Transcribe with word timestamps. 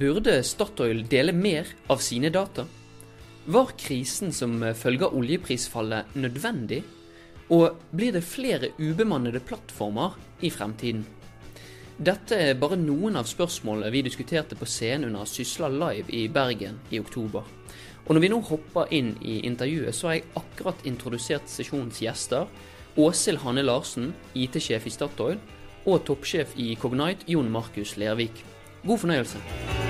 Burde 0.00 0.42
Statoil 0.42 1.02
dele 1.04 1.32
mer 1.36 1.66
av 1.86 1.98
sine 2.00 2.30
data? 2.32 2.64
Var 3.44 3.72
krisen 3.76 4.32
som 4.32 4.54
følge 4.72 5.04
av 5.04 5.16
oljeprisfallet 5.18 6.14
nødvendig? 6.16 6.78
Og 7.52 7.82
blir 7.92 8.14
det 8.16 8.22
flere 8.24 8.70
ubemannede 8.78 9.42
plattformer 9.44 10.14
i 10.40 10.48
fremtiden? 10.54 11.02
Dette 12.00 12.38
er 12.46 12.56
bare 12.56 12.78
noen 12.80 13.18
av 13.20 13.28
spørsmålene 13.28 13.92
vi 13.92 14.00
diskuterte 14.06 14.56
på 14.56 14.64
scenen 14.64 15.10
under 15.10 15.28
Sysla 15.28 15.68
Live 15.68 16.08
i 16.16 16.22
Bergen 16.32 16.80
i 16.88 17.02
oktober. 17.02 17.44
Og 18.06 18.16
når 18.16 18.24
vi 18.24 18.32
nå 18.32 18.40
hopper 18.48 18.88
inn 18.96 19.12
i 19.20 19.42
intervjuet, 19.50 19.92
så 19.92 20.08
har 20.08 20.16
jeg 20.16 20.30
akkurat 20.40 20.88
introdusert 20.88 21.52
sesjonens 21.52 22.00
gjester. 22.00 22.48
Åshild 22.96 23.44
Hanne 23.44 23.68
Larsen, 23.68 24.14
IT-sjef 24.32 24.88
i 24.88 24.96
Statoil, 24.96 25.36
og 25.84 26.00
toppsjef 26.08 26.56
i 26.56 26.72
Cognite, 26.80 27.28
Jon 27.28 27.52
Markus 27.52 27.98
Lervik. 28.00 28.46
God 28.80 29.04
fornøyelse. 29.04 29.89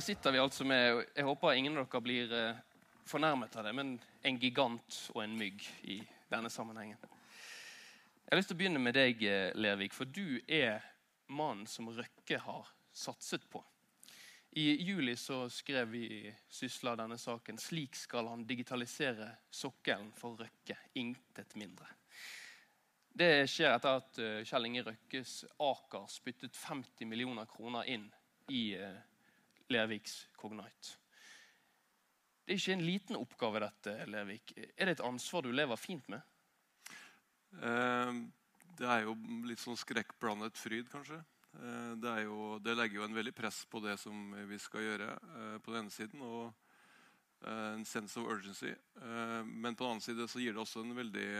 Her 0.00 0.04
sitter 0.04 0.32
vi 0.32 0.38
altså 0.38 0.64
med 0.64 1.04
Jeg 1.16 1.24
håper 1.28 1.52
ingen 1.52 1.74
av 1.76 1.84
dere 1.84 2.00
blir 2.00 2.30
eh, 2.32 2.60
fornærmet 3.04 3.56
av 3.60 3.66
det, 3.66 3.72
men 3.76 3.90
en 4.24 4.38
gigant 4.40 4.96
og 5.12 5.18
en 5.20 5.34
mygg 5.36 5.66
i 5.92 5.98
denne 6.30 6.48
sammenhengen. 6.48 6.96
Jeg 7.04 8.32
har 8.32 8.40
lyst 8.40 8.48
til 8.48 8.56
å 8.56 8.60
begynne 8.62 8.80
med 8.80 8.96
deg, 8.96 9.20
eh, 9.28 9.50
Lervik, 9.60 9.92
for 9.92 10.08
du 10.08 10.40
er 10.48 10.80
mannen 11.28 11.68
som 11.68 11.90
Røkke 11.92 12.38
har 12.40 12.70
satset 12.96 13.44
på. 13.52 13.60
I 14.56 14.64
juli 14.86 15.18
så 15.20 15.42
skrev 15.52 15.92
vi 15.92 16.06
i 16.22 16.32
Sysla 16.48 16.96
denne 16.96 17.20
saken. 17.20 17.60
Slik 17.60 18.00
skal 18.00 18.32
han 18.32 18.48
digitalisere 18.48 19.28
sokkelen 19.52 20.14
for 20.16 20.40
Røkke. 20.40 20.78
Intet 20.94 21.52
mindre. 21.60 21.92
Det 23.04 23.44
skjer 23.52 23.76
etter 23.76 24.00
at 24.00 24.24
eh, 24.24 24.40
Kjell 24.48 24.72
Inge 24.72 24.88
Røkkes 24.88 25.36
Aker 25.68 26.08
spyttet 26.08 26.56
50 26.56 27.04
millioner 27.12 27.52
kroner 27.52 27.84
inn 27.98 28.08
i 28.48 28.64
Lerviks 29.70 30.26
Cognite. 30.38 30.96
Det 32.44 32.56
er 32.56 32.58
ikke 32.58 32.74
en 32.74 32.86
liten 32.86 33.18
oppgave, 33.20 33.60
dette, 33.62 33.94
Lervik. 34.10 34.56
Er 34.58 34.88
det 34.88 34.96
et 34.96 35.06
ansvar 35.06 35.44
du 35.46 35.52
lever 35.54 35.78
fint 35.78 36.08
med? 36.10 36.22
Eh, 37.62 38.22
det 38.80 38.88
er 38.88 39.04
jo 39.04 39.14
litt 39.46 39.62
sånn 39.62 39.78
skrekkblandet 39.78 40.58
fryd, 40.58 40.88
kanskje. 40.90 41.20
Eh, 41.58 41.92
det, 42.02 42.14
jo, 42.24 42.58
det, 42.62 42.76
legger 42.78 43.00
jo 43.00 43.06
en 43.06 43.16
veldig 43.16 43.34
press 43.36 43.64
på 43.70 43.82
det 43.84 43.96
som 44.00 44.34
vi 44.48 44.58
skal 44.62 44.86
gjøre, 44.86 45.08
eh, 45.14 45.56
på 45.62 45.74
den 45.74 45.84
ene 45.84 45.94
siden. 45.94 46.22
Og 46.24 46.46
eh, 47.44 47.72
en 47.74 47.84
sense 47.88 48.18
of 48.20 48.30
urgency. 48.30 48.72
Men 49.00 49.74
på 49.74 49.84
den 49.84 49.92
annen 49.94 50.04
side 50.04 50.28
så 50.30 50.42
gir 50.42 50.56
det 50.56 50.62
også 50.62 50.84
en 50.84 50.96
veldig 50.96 51.30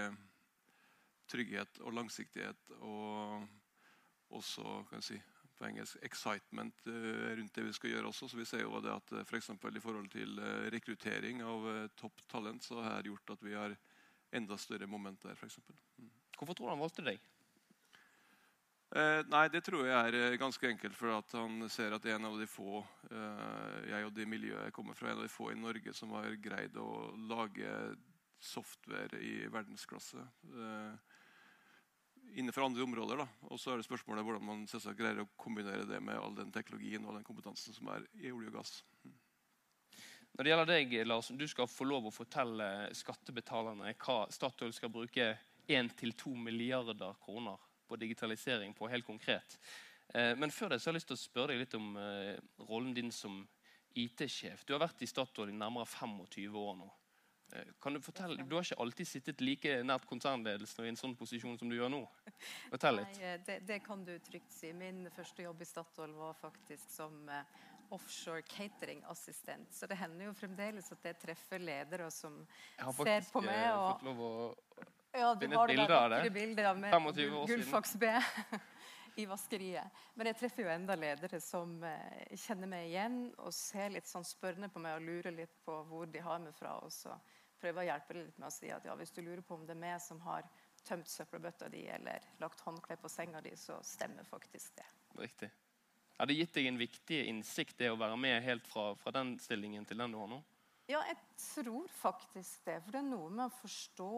trygghet 1.31 1.83
og 1.85 1.95
langsiktighet. 1.95 2.75
Og 2.81 3.49
også 4.39 4.83
kan 4.91 5.01
jeg 5.01 5.09
si, 5.09 5.21
på 5.61 5.69
engelsk 5.69 6.01
excitement 6.07 6.87
eh, 6.89 7.31
rundt 7.37 7.55
det 7.55 7.67
vi 7.69 7.77
skal 7.77 7.95
gjøre 7.95 8.11
også. 8.11 8.31
Så 8.33 8.41
vi 8.41 8.49
ser 8.49 8.65
jo 8.65 8.81
det 8.81 8.95
at 8.95 9.13
eh, 9.13 9.27
for 9.29 9.77
I 9.77 9.85
forhold 9.85 10.09
til 10.13 10.41
eh, 10.41 10.71
rekruttering 10.73 11.45
av 11.45 11.69
topp 12.01 12.25
talent 12.33 12.65
så 12.65 12.81
har 12.81 13.03
det 13.03 13.13
gjort 13.13 13.37
at 13.37 13.45
vi 13.45 13.55
har 13.59 13.77
enda 14.33 14.57
større 14.57 14.87
moment 14.87 15.23
der. 15.23 15.37
For 15.37 15.47
mm. 15.47 16.11
Hvorfor 16.39 16.57
tror 16.57 16.71
du 16.71 16.73
han 16.73 16.83
valgte 16.83 17.05
deg? 17.05 17.21
Eh, 18.91 19.21
nei, 19.31 19.47
Det 19.49 19.63
tror 19.63 19.87
jeg 19.87 20.15
er 20.19 20.37
ganske 20.41 20.67
enkelt. 20.67 20.97
For 20.99 21.15
at 21.15 21.35
han 21.39 21.69
ser 21.71 21.95
at 21.95 22.07
en 22.11 22.27
av 22.27 22.39
de 22.41 22.47
få 22.51 22.81
eh, 23.11 23.91
jeg 23.93 24.07
og 24.07 24.15
det 24.17 24.27
miljøet 24.29 24.67
jeg 24.67 24.75
kommer 24.75 24.99
fra, 24.99 25.11
en 25.13 25.21
av 25.21 25.29
de 25.29 25.33
få 25.33 25.53
i 25.53 25.59
Norge 25.59 25.95
som 25.95 26.17
har 26.19 26.35
greid 26.43 26.79
å 26.81 26.91
lage 27.31 27.71
software 28.41 29.21
i 29.21 29.47
verdensklasse. 29.53 30.25
Eh, 30.49 31.10
innenfor 32.35 32.67
andre 32.67 32.85
områder. 32.85 33.23
Da. 33.23 33.27
Og 33.51 33.61
så 33.61 33.73
er 33.73 33.81
det 33.81 33.87
spørsmålet 33.87 34.27
hvordan 34.27 34.47
man 34.47 34.67
greier 34.99 35.23
å 35.25 35.31
kombinere 35.41 35.89
det 35.89 36.01
med 36.05 36.19
all 36.19 36.37
den 36.37 36.53
teknologien 36.55 37.05
og 37.07 37.17
den 37.17 37.27
kompetansen 37.27 37.77
som 37.77 37.91
er 37.95 38.07
i 38.21 38.33
olje 38.33 38.53
og 38.53 38.61
gass. 38.61 38.75
Mm. 39.05 39.17
Når 40.31 40.47
det 40.47 40.51
gjelder 40.53 40.71
deg, 40.71 40.93
Lars, 41.07 41.29
Du 41.29 41.47
skal 41.49 41.69
få 41.69 41.85
lov 41.85 42.07
å 42.07 42.15
fortelle 42.15 42.67
skattebetalerne 42.97 43.95
hva 43.99 44.23
Statoil 44.31 44.73
skal 44.73 44.93
bruke 44.95 45.33
1-2 45.71 46.35
milliarder 46.39 47.19
kroner 47.23 47.59
på 47.89 47.99
digitalisering 47.99 48.75
på, 48.75 48.89
helt 48.89 49.07
konkret. 49.07 49.59
Eh, 50.15 50.37
men 50.39 50.51
før 50.55 50.71
det 50.71 50.81
så 50.81 50.89
har 50.89 50.95
jeg 50.95 51.01
lyst 51.01 51.11
til 51.11 51.19
å 51.19 51.25
spørre 51.25 51.55
deg 51.55 51.65
litt 51.65 51.77
om 51.79 51.97
eh, 51.99 52.39
rollen 52.69 52.95
din 52.95 53.11
som 53.15 53.43
IT-sjef. 53.99 54.65
Du 54.65 54.75
har 54.75 54.85
vært 54.85 55.03
i 55.03 55.11
Statoil 55.11 55.51
i 55.51 55.57
nærmere 55.57 55.89
25 55.91 56.57
år 56.57 56.77
nå. 56.79 56.89
Eh, 57.53 57.73
kan 57.83 57.97
Du 57.97 58.01
fortelle, 58.05 58.45
du 58.47 58.55
har 58.57 58.67
ikke 58.67 58.81
alltid 58.83 59.09
sittet 59.09 59.41
like 59.45 59.81
nært 59.87 60.07
konsernledelsen 60.11 60.83
og 60.83 60.87
i 60.89 60.93
en 60.93 61.01
sånn 61.01 61.17
posisjon 61.19 61.59
som 61.59 61.71
du 61.71 61.77
gjør 61.79 61.91
nå. 61.93 62.05
Fortell 62.71 63.01
litt. 63.01 63.19
Nei, 63.23 63.35
det, 63.47 63.59
det, 63.69 63.81
kan 63.87 64.05
du 64.07 64.15
trygt 64.25 64.55
si. 64.55 64.73
Min 64.77 65.07
første 65.15 65.49
jobb 65.49 65.61
i 65.63 65.69
Statoil 65.69 66.15
var 66.19 66.39
faktisk 66.39 66.89
som 66.95 67.27
offshore 67.31 67.69
offshore 67.91 68.43
cateringassistent. 68.43 69.75
Så 69.75 69.87
det 69.87 69.99
hender 69.99 70.29
jo 70.29 70.35
fremdeles 70.37 70.93
at 70.95 71.07
jeg 71.11 71.19
treffer 71.25 71.63
ledere 71.63 72.11
som 72.15 72.37
ser 72.47 73.27
på 73.33 73.43
meg. 73.43 73.57
Jeg 73.57 73.71
har 73.71 73.83
faktisk 73.83 73.97
fått 73.97 74.05
lov 74.07 74.21
å 74.27 74.33
ja, 75.11 75.33
et 75.33 75.41
bilde 75.43 75.97
av 75.97 76.11
det. 76.13 76.21
Bilder 76.35 76.69
med 76.79 76.95
25 76.95 77.39
år 77.41 77.51
Gullfaks 77.51 77.97
B. 77.99 78.13
i 79.19 79.25
vaskeriet. 79.27 80.03
Men 80.15 80.31
jeg 80.31 80.39
treffer 80.39 80.65
jo 80.65 80.71
enda 80.71 80.95
ledere 80.97 81.41
som 81.43 81.73
kjenner 82.31 82.71
meg 82.71 82.93
igjen 82.93 83.17
og 83.43 83.51
ser 83.53 83.91
litt 83.91 84.07
sånn 84.09 84.25
spørrende 84.25 84.71
på 84.71 84.81
meg 84.83 85.01
og 85.01 85.09
lurer 85.09 85.35
litt 85.35 85.57
på 85.67 85.81
hvor 85.91 86.07
de 86.07 86.23
har 86.23 86.39
meg 86.43 86.55
fra. 86.57 86.77
Og 86.87 86.95
så 86.95 87.17
prøve 87.61 87.83
å 87.83 87.87
hjelpe 87.87 88.17
litt 88.17 88.39
med 88.39 88.49
å 88.49 88.55
si 88.55 88.71
at 88.73 88.85
ja, 88.89 88.97
hvis 88.99 89.15
du 89.15 89.23
lurer 89.23 89.43
på 89.47 89.57
om 89.57 89.67
det 89.69 89.77
er 89.77 89.83
meg 89.83 89.99
som 90.03 90.21
har 90.25 90.47
tømt 90.87 91.09
søppelbøtta 91.09 91.69
di 91.73 91.85
eller 91.93 92.25
lagt 92.41 92.63
håndkle 92.65 92.97
på 93.01 93.11
senga 93.13 93.43
di, 93.45 93.53
så 93.57 93.79
stemmer 93.85 94.25
faktisk 94.25 94.77
det. 94.81 94.87
Riktig. 95.21 95.51
Har 96.21 96.29
det 96.29 96.37
gitt 96.37 96.57
deg 96.57 96.67
en 96.69 96.81
viktig 96.81 97.19
innsikt, 97.31 97.79
det 97.81 97.93
å 97.93 98.01
være 98.01 98.17
med 98.21 98.43
helt 98.45 98.67
fra, 98.69 98.91
fra 99.01 99.13
den 99.17 99.39
stillingen 99.41 99.87
til 99.89 100.01
den 100.01 100.13
du 100.13 100.19
har 100.21 100.29
nå? 100.29 100.41
Ja, 100.91 101.01
jeg 101.07 101.17
tror 101.39 101.87
faktisk 102.01 102.65
det. 102.67 102.81
For 102.83 102.93
det 102.93 103.01
er 103.01 103.07
noe 103.07 103.29
med 103.31 103.47
å 103.47 103.55
forstå 103.61 104.11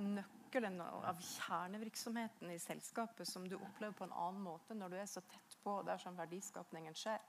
nøkkelen 0.00 0.80
av 0.80 1.20
kjernevirksomheten 1.20 2.50
i 2.54 2.58
selskapet 2.62 3.28
som 3.28 3.44
du 3.46 3.58
opplever 3.58 3.92
på 3.98 4.06
en 4.06 4.16
annen 4.16 4.40
måte 4.42 4.74
når 4.74 4.94
du 4.94 4.96
er 5.02 5.10
så 5.10 5.22
tett 5.28 5.58
på 5.62 5.76
der 5.86 6.00
som 6.00 6.16
verdiskapningen 6.16 6.96
skjer. 6.96 7.20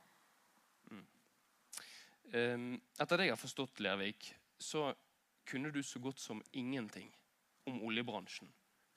Mm. 0.88 1.04
Um, 2.32 2.70
etter 2.96 3.20
det 3.20 3.28
jeg 3.28 3.36
har 3.36 3.44
forstått, 3.44 3.84
Lervik, 3.84 4.32
så 4.62 4.88
kunne 5.50 5.72
du 5.74 5.82
så 5.84 6.00
godt 6.00 6.20
som 6.20 6.42
ingenting 6.52 7.12
om 7.70 7.82
oljebransjen 7.88 8.50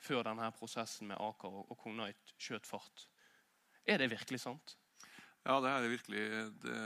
før 0.04 0.24
denne 0.28 0.50
prosessen 0.56 1.08
med 1.08 1.20
Aker 1.20 1.60
og 1.64 1.76
Cognite 1.80 2.36
skjøt 2.36 2.68
fart. 2.68 3.06
Er 3.88 4.00
det 4.00 4.10
virkelig 4.12 4.42
sant? 4.42 4.76
Ja, 5.44 5.58
det 5.60 5.70
er 5.70 5.82
det 5.84 5.92
virkelig. 5.92 6.24
Det, 6.62 6.76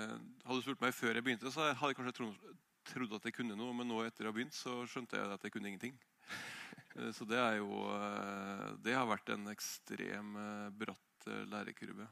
hadde 0.45 0.59
du 0.59 0.65
spurt 0.67 0.83
meg 0.83 0.95
før 0.95 1.15
jeg 1.15 1.27
begynte, 1.27 1.51
så 1.55 1.69
hadde 1.69 1.93
jeg 1.93 1.99
kanskje 1.99 2.15
trodd, 2.17 2.49
trodd 2.91 3.19
at 3.19 3.29
jeg 3.29 3.37
kunne 3.37 3.59
noe. 3.59 3.75
Men 3.77 3.91
nå 3.91 4.01
etter 4.03 4.27
jeg 4.27 4.33
har 4.33 4.39
begynt, 4.39 4.57
så 4.57 4.81
skjønte 4.91 5.19
jeg 5.19 5.35
at 5.35 5.47
jeg 5.47 5.55
kunne 5.57 5.73
ingenting. 5.73 5.99
Eh, 6.97 7.11
så 7.13 7.27
det 7.29 7.37
er 7.37 7.59
jo 7.59 7.83
eh, 7.93 8.63
Det 8.81 8.95
har 8.97 9.05
vært 9.07 9.29
en 9.35 9.51
ekstrem 9.53 10.31
eh, 10.41 10.71
bratt 10.73 11.27
lærekurve. 11.51 12.07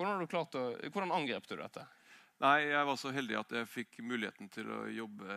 Hvordan, 0.00 0.24
å, 0.24 0.62
hvordan 0.94 1.12
angrep 1.12 1.44
du 1.46 1.54
dette? 1.60 1.84
Nei, 2.44 2.68
Jeg 2.68 2.84
var 2.84 2.98
så 3.00 3.10
heldig 3.16 3.38
at 3.38 3.52
jeg 3.56 3.68
fikk 3.72 3.98
muligheten 4.04 4.50
til 4.52 4.68
å 4.68 4.82
jobbe 4.92 5.36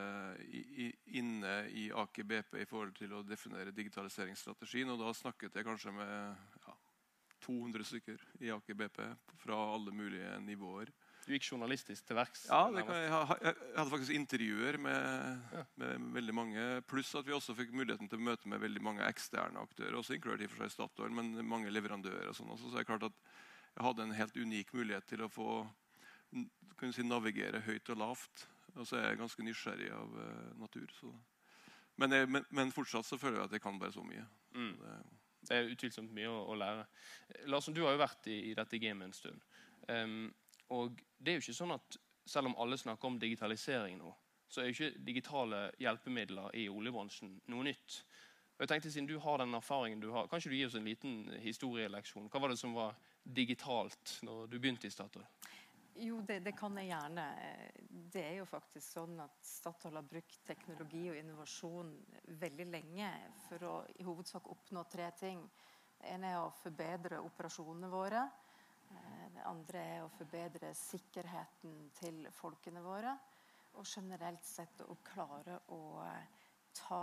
i, 0.52 0.64
i, 0.84 0.88
inne 1.22 1.62
i 1.72 1.88
Aker 1.96 2.28
BP 2.28 2.58
i 2.60 2.68
forhold 2.68 2.92
til 2.98 3.14
å 3.16 3.24
definere 3.24 3.76
digitaliseringsstrategien. 3.76 4.92
Og 4.92 5.00
da 5.00 5.14
snakket 5.16 5.56
jeg 5.56 5.68
kanskje 5.68 5.94
med 5.96 6.66
ja, 6.66 6.76
200 7.46 7.88
stykker 7.88 8.26
i 8.44 8.52
Aker 8.52 8.76
BP 8.82 9.00
fra 9.46 9.62
alle 9.78 9.96
mulige 9.96 10.36
nivåer. 10.44 10.92
Du 11.24 11.32
gikk 11.36 11.48
journalistisk 11.54 12.08
til 12.10 12.18
verks? 12.18 12.46
Ja, 12.50 12.66
jeg, 12.74 12.86
jeg, 12.90 13.56
hadde 13.78 13.90
faktisk 13.94 14.16
intervjuer 14.18 14.80
med, 14.82 15.50
ja. 15.56 15.66
med, 15.80 16.08
veldig 16.20 16.36
mange. 16.36 16.70
Pluss 16.90 17.12
at 17.16 17.28
vi 17.28 17.36
også 17.36 17.56
fikk 17.56 17.72
muligheten 17.76 18.12
til 18.12 18.20
å 18.20 18.28
møte 18.28 18.50
med 18.52 18.60
veldig 18.64 18.84
mange 18.84 19.08
eksterne 19.08 19.62
aktører. 19.64 20.00
Også 20.00 20.18
inkludert 20.18 20.44
i 20.44 20.52
for 20.52 20.66
seg 20.66 20.76
Statoil, 20.76 21.16
men 21.16 21.36
mange 21.48 21.72
leverandører. 21.72 22.32
og 22.32 22.36
sånn 22.36 22.52
også. 22.52 22.68
Så 22.68 22.76
det 22.76 22.84
er 22.84 22.92
klart 22.92 23.08
at 23.08 23.20
jeg 23.76 23.86
hadde 23.88 24.08
en 24.08 24.18
helt 24.18 24.40
unik 24.42 24.74
mulighet 24.76 25.08
til 25.08 25.24
å 25.24 25.32
få 25.32 25.52
kan 26.80 26.94
si, 26.96 27.04
navigere 27.04 27.62
høyt 27.66 27.92
og 27.94 28.02
lavt. 28.02 28.48
Og 28.76 28.88
så 28.88 29.00
er 29.00 29.10
jeg 29.10 29.20
ganske 29.20 29.44
nysgjerrig 29.44 29.90
av 29.92 30.12
uh, 30.16 30.60
natur. 30.60 30.92
Men, 32.00 32.16
jeg, 32.16 32.30
men, 32.32 32.46
men, 32.56 32.72
fortsatt 32.72 33.08
så 33.08 33.18
føler 33.20 33.42
jeg 33.42 33.50
at 33.50 33.58
jeg 33.58 33.64
kan 33.64 33.80
bare 33.80 33.96
så 33.96 34.04
mye. 34.06 34.26
Mm. 34.56 34.76
Det, 34.80 34.94
det, 35.42 35.58
er 35.58 35.74
utvilsomt 35.74 36.14
mye 36.16 36.30
å, 36.32 36.44
å, 36.54 36.60
lære. 36.60 36.86
Larsen, 37.52 37.76
du 37.76 37.84
har 37.84 37.98
jo 37.98 38.04
vært 38.04 38.30
i, 38.32 38.38
i 38.52 38.56
dette 38.58 38.80
gamet 38.80 39.10
en 39.10 39.18
stund. 39.18 39.44
Um, 39.90 40.30
og 40.76 41.02
det 41.18 41.34
er 41.34 41.40
jo 41.40 41.48
ikke 41.48 41.60
sånn 41.60 41.76
at 41.76 42.00
selv 42.30 42.52
om 42.52 42.58
alle 42.62 42.78
snakker 42.78 43.10
om 43.10 43.20
digitalisering 43.20 43.98
nå, 44.00 44.14
så 44.50 44.62
er 44.62 44.70
jo 44.70 44.76
ikke 44.76 45.04
digitale 45.06 45.64
hjelpemidler 45.82 46.54
i 46.58 46.68
oljebransjen 46.72 47.36
noe 47.52 47.66
nytt. 47.68 48.02
Og 48.58 48.66
jeg 48.66 48.72
tenkte, 48.74 48.92
siden 48.92 49.08
du 49.08 49.16
har 49.24 49.40
den 49.40 49.56
erfaringen 49.56 50.02
du 50.04 50.10
har, 50.12 50.28
Kan 50.28 50.42
ikke 50.42 50.52
du 50.52 50.58
gi 50.58 50.66
oss 50.68 50.76
en 50.76 50.88
liten 50.88 51.14
historieleksjon? 51.40 52.28
Hva 52.28 52.42
var 52.44 52.52
det 52.52 52.60
som 52.60 52.74
var 52.76 52.98
digitalt 53.24 54.18
når 54.26 54.50
du 54.52 54.58
begynte 54.60 54.90
i 54.90 54.94
Statoil? 54.94 55.26
Jo, 56.02 56.22
det, 56.22 56.40
det, 56.40 56.52
kan 56.56 56.78
jeg 56.80 56.88
gjerne. 56.94 57.24
Det 57.90 58.22
er 58.24 58.38
jo 58.38 58.46
faktisk 58.48 58.94
sånn 58.94 59.18
at 59.20 59.34
Statoil 59.44 59.98
har 60.00 60.06
brukt 60.08 60.38
teknologi 60.48 61.02
og 61.12 61.18
innovasjon 61.20 61.90
veldig 62.40 62.68
lenge 62.70 63.10
for 63.50 63.66
å 63.68 63.74
i 64.00 64.06
hovedsak 64.08 64.48
oppnå 64.48 64.86
tre 64.88 65.10
ting. 65.20 65.42
Ene 66.08 66.30
er 66.32 66.38
å 66.40 66.54
forbedre 66.62 67.20
operasjonene 67.26 67.90
våre. 67.92 68.22
Eh, 68.88 69.26
det 69.36 69.44
andre 69.50 69.82
er 69.98 70.06
å 70.06 70.14
forbedre 70.14 70.70
sikkerheten 70.78 71.90
til 72.00 72.22
folkene 72.38 72.84
våre. 72.86 73.18
Og 73.76 73.84
generelt 73.84 74.48
sett 74.48 74.80
å 74.86 74.96
klare 75.04 75.58
å 75.76 75.82
eh, 76.06 76.46
ta 76.80 77.02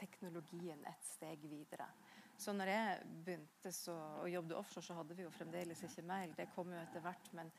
teknologien 0.00 0.80
et 0.88 1.04
steg 1.04 1.44
videre. 1.44 1.90
Så 2.40 2.56
når 2.56 2.72
jeg 2.72 3.04
begynte 3.26 3.74
å 3.92 4.24
jobbe 4.32 4.56
offshore, 4.56 4.86
så 4.86 4.96
hadde 4.96 5.18
vi 5.18 5.26
jo 5.26 5.34
fremdeles 5.34 5.84
ikke 5.84 6.06
mail. 6.08 6.32
Det 6.32 6.48
kom 6.54 6.72
jo 6.72 6.80
etter 6.80 7.04
hvert. 7.04 7.28
men 7.36 7.52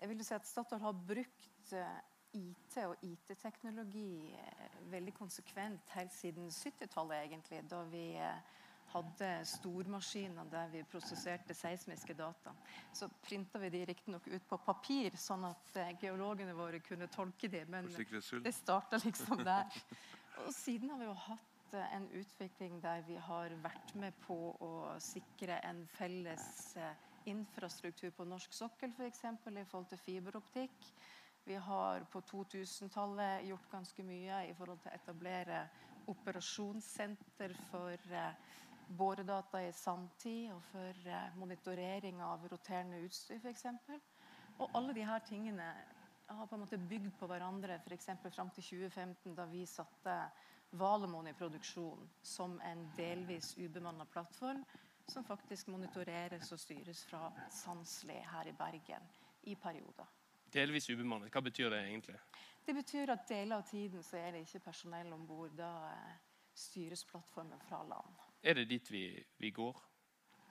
jeg 0.00 0.10
vil 0.10 0.24
si 0.24 0.34
at 0.36 0.46
Statoil 0.48 0.82
har 0.82 0.98
brukt 1.06 1.72
eh, 1.76 2.00
IT 2.34 2.76
og 2.82 3.06
IT-teknologi 3.06 4.32
eh, 4.34 4.80
veldig 4.90 5.14
konsekvent 5.14 5.94
helt 5.94 6.12
siden 6.14 6.50
70-tallet, 6.50 7.28
egentlig. 7.28 7.62
Da 7.70 7.82
vi 7.90 8.04
eh, 8.18 8.60
hadde 8.94 9.30
stormaskiner 9.48 10.50
der 10.50 10.68
vi 10.72 10.82
prosesserte 10.90 11.54
seismiske 11.54 12.14
data. 12.18 12.52
Så 12.94 13.08
printa 13.22 13.58
vi 13.62 13.70
de 13.74 13.84
riktignok 13.90 14.28
ut 14.28 14.46
på 14.48 14.58
papir, 14.66 15.16
sånn 15.18 15.46
at 15.48 15.80
geologene 16.02 16.54
våre 16.54 16.82
kunne 16.84 17.08
tolke 17.10 17.50
de, 17.50 17.64
Men 17.66 17.90
det 17.90 18.54
starta 18.54 19.00
liksom 19.02 19.42
der. 19.44 19.82
Og 20.44 20.52
siden 20.54 20.90
har 20.90 21.00
vi 21.00 21.10
jo 21.10 21.16
hatt 21.26 21.74
en 21.74 22.06
utvikling 22.14 22.78
der 22.82 23.02
vi 23.06 23.16
har 23.18 23.50
vært 23.62 23.94
med 23.98 24.14
på 24.26 24.36
å 24.62 24.70
sikre 25.02 25.58
en 25.66 25.82
felles 25.96 26.76
infrastruktur 27.30 28.10
på 28.16 28.26
norsk 28.28 28.52
sokkel, 28.52 28.92
f.eks. 28.96 29.22
For 29.42 29.58
i 29.58 29.64
forhold 29.64 29.88
til 29.92 30.02
fiberoptikk. 30.02 30.90
Vi 31.44 31.54
har 31.60 32.04
på 32.12 32.22
2000-tallet 32.24 33.44
gjort 33.48 33.70
ganske 33.70 34.04
mye 34.06 34.44
i 34.48 34.54
forhold 34.56 34.80
til 34.80 34.92
å 34.92 34.96
etablere 34.96 35.64
operasjonssenter 36.08 37.52
for 37.70 38.12
eh, 38.12 38.54
boredata 38.88 39.60
i 39.64 39.72
sanntid 39.76 40.52
og 40.54 40.62
for 40.70 41.08
eh, 41.08 41.36
monitorering 41.40 42.22
av 42.24 42.46
roterende 42.48 43.02
utstyr 43.04 43.40
f.eks. 43.42 43.66
Og 44.58 44.78
alle 44.78 44.96
disse 44.96 45.20
tingene 45.28 45.68
har 46.28 46.48
på 46.48 46.56
en 46.56 46.64
måte 46.64 46.80
bygd 46.80 47.12
på 47.20 47.28
hverandre, 47.28 47.80
f.eks. 47.84 48.08
fram 48.32 48.50
til 48.56 48.64
2015, 48.64 49.34
da 49.36 49.44
vi 49.50 49.66
satte 49.68 50.16
Valemon 50.80 51.28
i 51.28 51.36
produksjon 51.36 52.08
som 52.22 52.56
en 52.64 52.88
delvis 52.96 53.52
ubemanna 53.60 54.08
plattform 54.10 54.64
som 55.08 55.24
faktisk 55.24 55.68
monitoreres 55.68 56.52
og 56.52 56.60
styres 56.60 57.04
fra 57.04 57.28
Sandsli 57.52 58.16
her 58.32 58.48
i 58.48 58.52
Bergen 58.56 59.08
i 59.42 59.54
perioder. 59.54 60.08
Delvis 60.54 60.88
ubemannet. 60.90 61.32
Hva 61.32 61.42
betyr 61.42 61.70
det 61.70 61.82
egentlig? 61.88 62.16
Det 62.66 62.74
betyr 62.74 63.10
at 63.12 63.26
deler 63.28 63.58
av 63.58 63.66
tiden 63.68 64.02
så 64.02 64.16
er 64.16 64.32
det 64.32 64.44
ikke 64.46 64.64
personell 64.70 65.12
om 65.12 65.26
bord. 65.26 65.52
Da 65.58 65.70
eh, 65.90 66.14
styres 66.54 67.04
plattformen 67.04 67.60
fra 67.68 67.82
land. 67.84 68.22
Er 68.42 68.54
det 68.54 68.68
dit 68.70 68.90
vi, 68.90 69.04
vi 69.38 69.50
går? 69.50 69.82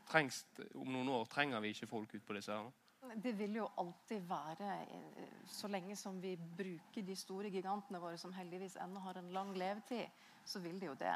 Trengs, 0.10 0.44
om 0.76 0.92
noen 0.92 1.10
år 1.10 1.30
trenger 1.32 1.64
vi 1.64 1.72
ikke 1.74 1.90
folk 1.90 2.14
ut 2.14 2.26
på 2.28 2.36
disse 2.38 2.54
her? 2.54 2.72
Det 3.24 3.34
vil 3.36 3.58
jo 3.60 3.68
alltid 3.78 4.28
være, 4.28 4.76
eh, 4.84 5.40
så 5.50 5.68
lenge 5.68 5.96
som 6.00 6.22
vi 6.22 6.36
bruker 6.38 7.02
de 7.02 7.16
store 7.16 7.50
gigantene 7.52 8.00
våre, 8.00 8.18
som 8.18 8.34
heldigvis 8.36 8.78
ennå 8.84 9.00
har 9.00 9.20
en 9.20 9.32
lang 9.34 9.56
levetid, 9.58 10.06
så 10.46 10.60
vil 10.60 10.80
det 10.80 10.92
jo 10.92 11.00
det. 11.00 11.16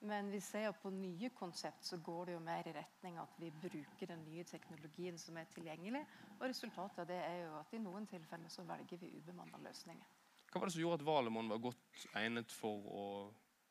Men 0.00 0.30
vi 0.30 0.40
ser 0.40 0.72
på 0.72 0.90
nye 0.94 1.30
konsept 1.34 1.84
så 1.84 1.96
går 1.96 2.26
det 2.26 2.34
jo 2.36 2.42
mer 2.44 2.68
i 2.70 2.74
retning 2.76 3.16
at 3.18 3.34
vi 3.40 3.50
bruker 3.50 4.06
den 4.12 4.22
nye 4.28 4.44
teknologien 4.46 5.18
som 5.18 5.36
er 5.40 5.48
tilgjengelig. 5.50 6.04
Og 6.38 6.46
resultatet 6.46 7.02
av 7.02 7.08
det 7.10 7.18
er 7.18 7.40
jo 7.42 7.56
at 7.58 7.74
i 7.74 7.82
noen 7.82 8.06
tilfeller 8.06 8.52
så 8.52 8.62
velger 8.68 9.00
vi 9.02 9.16
ubemanna 9.18 9.58
løsninger. 9.64 10.06
Hva 10.48 10.60
var 10.60 10.70
det 10.70 10.76
som 10.76 10.84
gjorde 10.84 11.00
at 11.00 11.08
Valemon 11.08 11.50
var 11.50 11.64
godt 11.66 12.04
egnet 12.16 12.54
for 12.54 12.86
å, 12.94 13.06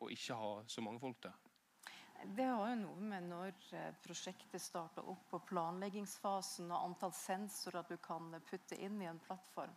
å 0.04 0.10
ikke 0.14 0.36
ha 0.38 0.52
så 0.70 0.84
mange 0.84 1.02
folk 1.02 1.22
der? 1.24 1.38
Det 2.36 2.46
har 2.50 2.72
jo 2.72 2.80
noe 2.82 3.08
med 3.08 3.28
når 3.30 3.54
eh, 3.78 3.94
prosjektet 4.04 4.62
starter 4.62 5.06
opp 5.08 5.28
på 5.32 5.40
planleggingsfasen 5.52 6.72
og 6.74 6.90
antall 6.90 7.14
sensorer 7.14 7.86
du 7.88 7.96
kan 8.04 8.34
putte 8.50 8.78
inn 8.84 8.98
i 9.02 9.08
en 9.10 9.22
plattform. 9.22 9.76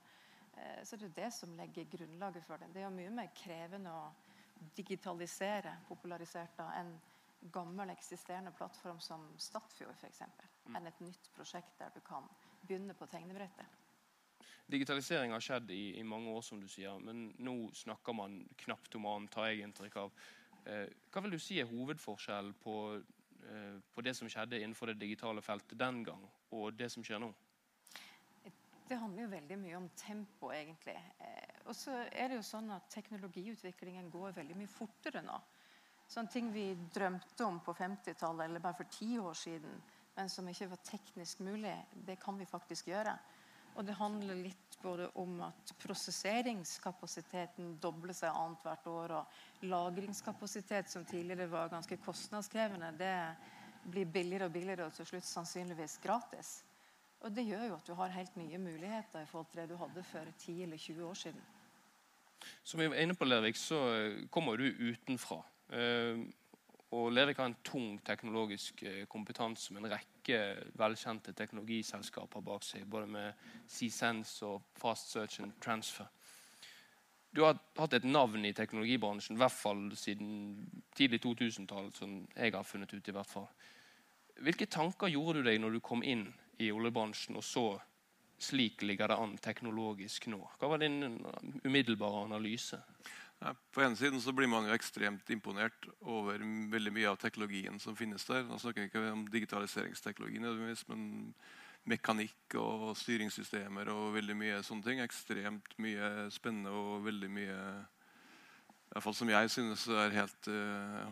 Eh, 0.57 0.81
så 0.85 0.97
det 0.97 1.11
er 1.11 1.17
det 1.19 1.31
som 1.37 1.53
legger 1.57 1.89
grunnlaget 1.93 2.47
for 2.47 2.59
det. 2.59 2.73
Det 2.73 2.83
er 2.83 2.89
jo 2.89 2.97
mye 2.97 3.13
mer 3.21 3.31
krevende 3.37 3.93
å 3.93 4.09
digitalisere 4.77 5.77
popularisert 5.89 6.57
da, 6.59 6.71
en 6.81 6.95
gammel, 7.41 7.91
eksisterende 7.91 8.53
plattform 8.53 9.01
som 9.01 9.25
Statfjord 9.41 9.97
f.eks. 9.97 10.23
Mm. 10.67 10.77
enn 10.77 10.89
et 10.91 11.01
nytt 11.01 11.31
prosjekt 11.35 11.79
der 11.79 11.93
du 11.95 12.01
kan 12.05 12.27
begynne 12.61 12.95
på 12.95 13.09
tegnebrettet. 13.09 13.79
Digitalisering 14.71 15.33
har 15.35 15.43
skjedd 15.43 15.71
i, 15.75 15.97
i, 15.99 16.03
mange 16.07 16.31
år, 16.31 16.43
som 16.47 16.61
du 16.61 16.69
sier, 16.71 16.99
men 17.03 17.31
nå 17.43 17.55
snakker 17.75 18.15
man 18.15 18.37
knapt 18.61 18.95
om 18.95 19.09
annet, 19.11 19.33
tar 19.35 19.49
jeg 19.49 19.65
inntrykk 19.67 19.97
av. 20.05 20.21
Eh, 20.69 20.93
hva 21.11 21.23
vil 21.25 21.35
du 21.35 21.41
si 21.43 21.59
er 21.59 21.67
hovedforskjellen 21.67 22.53
på, 22.63 22.75
eh, 23.51 23.81
på 23.91 24.05
det 24.07 24.15
som 24.15 24.31
skjedde 24.31 24.61
innenfor 24.61 24.93
det 24.93 25.01
digitale 25.01 25.43
feltet 25.43 25.79
den 25.81 26.05
gang, 26.07 26.23
og 26.55 26.77
det 26.79 26.91
som 26.93 27.03
skjer 27.07 27.19
nå? 27.25 27.33
Det 28.91 28.99
handler 28.99 29.23
jo 29.23 29.33
veldig 29.33 29.59
mye 29.59 29.81
om 29.81 29.89
tempo, 29.99 30.53
egentlig. 30.55 30.99
Eh, 31.19 31.50
og 31.71 31.77
så 31.79 31.95
er 32.11 32.31
det 32.33 32.41
jo 32.41 32.47
sånn 32.47 32.71
at 32.75 32.89
Teknologiutviklingen 32.91 34.09
går 34.11 34.35
veldig 34.35 34.57
mye 34.59 34.71
fortere 34.71 35.23
nå. 35.23 35.37
Sånne 36.11 36.33
ting 36.33 36.49
vi 36.51 36.73
drømte 36.91 37.47
om 37.47 37.61
på 37.63 37.75
50-tallet 37.79 38.49
eller 38.49 38.63
bare 38.65 38.81
for 38.81 38.91
ti 38.91 39.13
år 39.23 39.37
siden, 39.39 39.77
men 40.17 40.33
som 40.33 40.49
ikke 40.51 40.67
var 40.73 40.81
teknisk 40.83 41.45
mulig, 41.47 41.77
det 41.95 42.17
kan 42.19 42.35
vi 42.41 42.49
faktisk 42.51 42.91
gjøre. 42.91 43.13
Og 43.79 43.87
det 43.87 43.95
handler 44.01 44.41
litt 44.43 44.75
både 44.83 45.07
om 45.23 45.37
at 45.47 45.71
prosesseringskapasiteten 45.79 47.77
dobler 47.79 48.17
seg 48.19 48.35
annethvert 48.35 48.89
år, 48.91 49.15
og 49.21 49.69
lagringskapasitet, 49.71 50.91
som 50.91 51.07
tidligere 51.07 51.47
var 51.53 51.71
ganske 51.71 52.01
kostnadskrevende, 52.03 52.91
det 52.99 53.15
blir 53.87 54.11
billigere 54.11 54.51
og 54.51 54.59
billigere 54.59 54.91
og 54.91 54.99
til 54.99 55.07
slutt 55.13 55.29
sannsynligvis 55.29 56.01
gratis. 56.03 56.53
Og 57.21 57.33
Det 57.33 57.47
gjør 57.47 57.67
jo 57.69 57.79
at 57.79 57.87
du 57.87 57.95
har 57.95 58.13
helt 58.19 58.37
nye 58.41 58.59
muligheter 58.59 59.23
i 59.23 59.31
forhold 59.31 59.47
til 59.53 59.63
det 59.63 59.71
du 59.71 59.79
hadde 59.79 60.03
for 60.11 60.37
10 60.39 60.63
eller 60.67 60.77
20 60.77 61.07
år 61.07 61.19
siden. 61.23 61.43
Som 62.63 62.81
vi 62.81 62.89
var 62.91 63.01
inne 63.01 63.15
på, 63.15 63.27
Lervik, 63.29 63.57
så 63.57 63.81
kommer 64.31 64.57
du 64.57 64.69
utenfra. 64.71 65.41
Eh, 65.73 66.23
og 66.91 67.13
Lervik 67.15 67.39
har 67.39 67.51
en 67.51 67.59
tung 67.65 67.99
teknologisk 68.07 68.83
eh, 68.83 69.05
kompetanse 69.11 69.75
med 69.75 69.85
en 69.85 69.93
rekke 69.93 70.39
velkjente 70.79 71.35
teknologiselskaper 71.39 72.43
bak 72.43 72.67
seg. 72.67 72.87
Både 72.91 73.07
med 73.07 73.45
C-Sense 73.71 74.47
og 74.47 74.65
Fast 74.81 75.13
Search 75.15 75.41
and 75.45 75.55
Transfer. 75.63 76.09
Du 77.31 77.45
har 77.45 77.61
hatt 77.79 77.95
et 77.95 78.07
navn 78.07 78.43
i 78.43 78.51
teknologibransjen, 78.53 79.37
i 79.37 79.39
hvert 79.39 79.55
fall 79.55 79.85
siden 79.95 80.65
tidlig 80.99 81.21
2000-tall. 81.23 81.93
som 81.95 82.27
jeg 82.35 82.53
har 82.53 82.67
funnet 82.67 82.93
ut 82.93 83.09
i 83.09 83.15
hvert 83.15 83.31
fall. 83.31 83.47
Hvilke 84.43 84.67
tanker 84.67 85.13
gjorde 85.13 85.39
du 85.39 85.47
deg 85.47 85.61
når 85.61 85.77
du 85.77 85.81
kom 85.81 86.03
inn 86.03 86.27
i 86.59 86.73
oljebransjen, 86.73 87.37
og 87.37 87.45
så 87.45 87.65
slik 88.43 88.83
ligger 88.83 89.11
det 89.13 89.19
an 89.21 89.37
teknologisk 89.43 90.27
nå. 90.33 90.41
Hva 90.61 90.73
var 90.73 90.83
din 90.83 91.03
umiddelbare 91.65 92.25
analyse? 92.25 92.81
På 93.73 93.81
en 93.81 93.97
siden 93.97 94.21
så 94.21 94.33
blir 94.37 94.51
man 94.53 94.67
jo 94.69 94.75
ekstremt 94.77 95.31
imponert 95.33 95.87
over 96.01 96.43
veldig 96.73 96.93
mye 96.93 97.09
av 97.09 97.17
teknologien 97.21 97.79
som 97.81 97.97
finnes 97.97 98.27
der. 98.29 98.45
Nå 98.45 98.59
snakker 98.61 98.85
vi 98.85 98.91
ikke 98.91 99.05
om 99.15 99.25
digitaliseringsteknologi, 99.33 100.43
men 100.93 101.07
mekanikk 101.89 102.59
og 102.61 102.91
styringssystemer 103.01 103.89
og 103.95 104.13
veldig 104.19 104.37
mye 104.37 104.61
sånne 104.67 104.85
ting. 104.85 105.01
Ekstremt 105.01 105.73
mye 105.81 106.29
spennende 106.35 106.75
og 106.77 107.07
veldig 107.09 107.33
mye 107.33 107.57
i 108.91 108.93
hvert 108.93 109.05
fall 109.07 109.15
som 109.15 109.31
jeg 109.31 109.51
synes 109.55 109.87
er 109.95 110.17
helt 110.17 110.49
uh, 110.51 111.11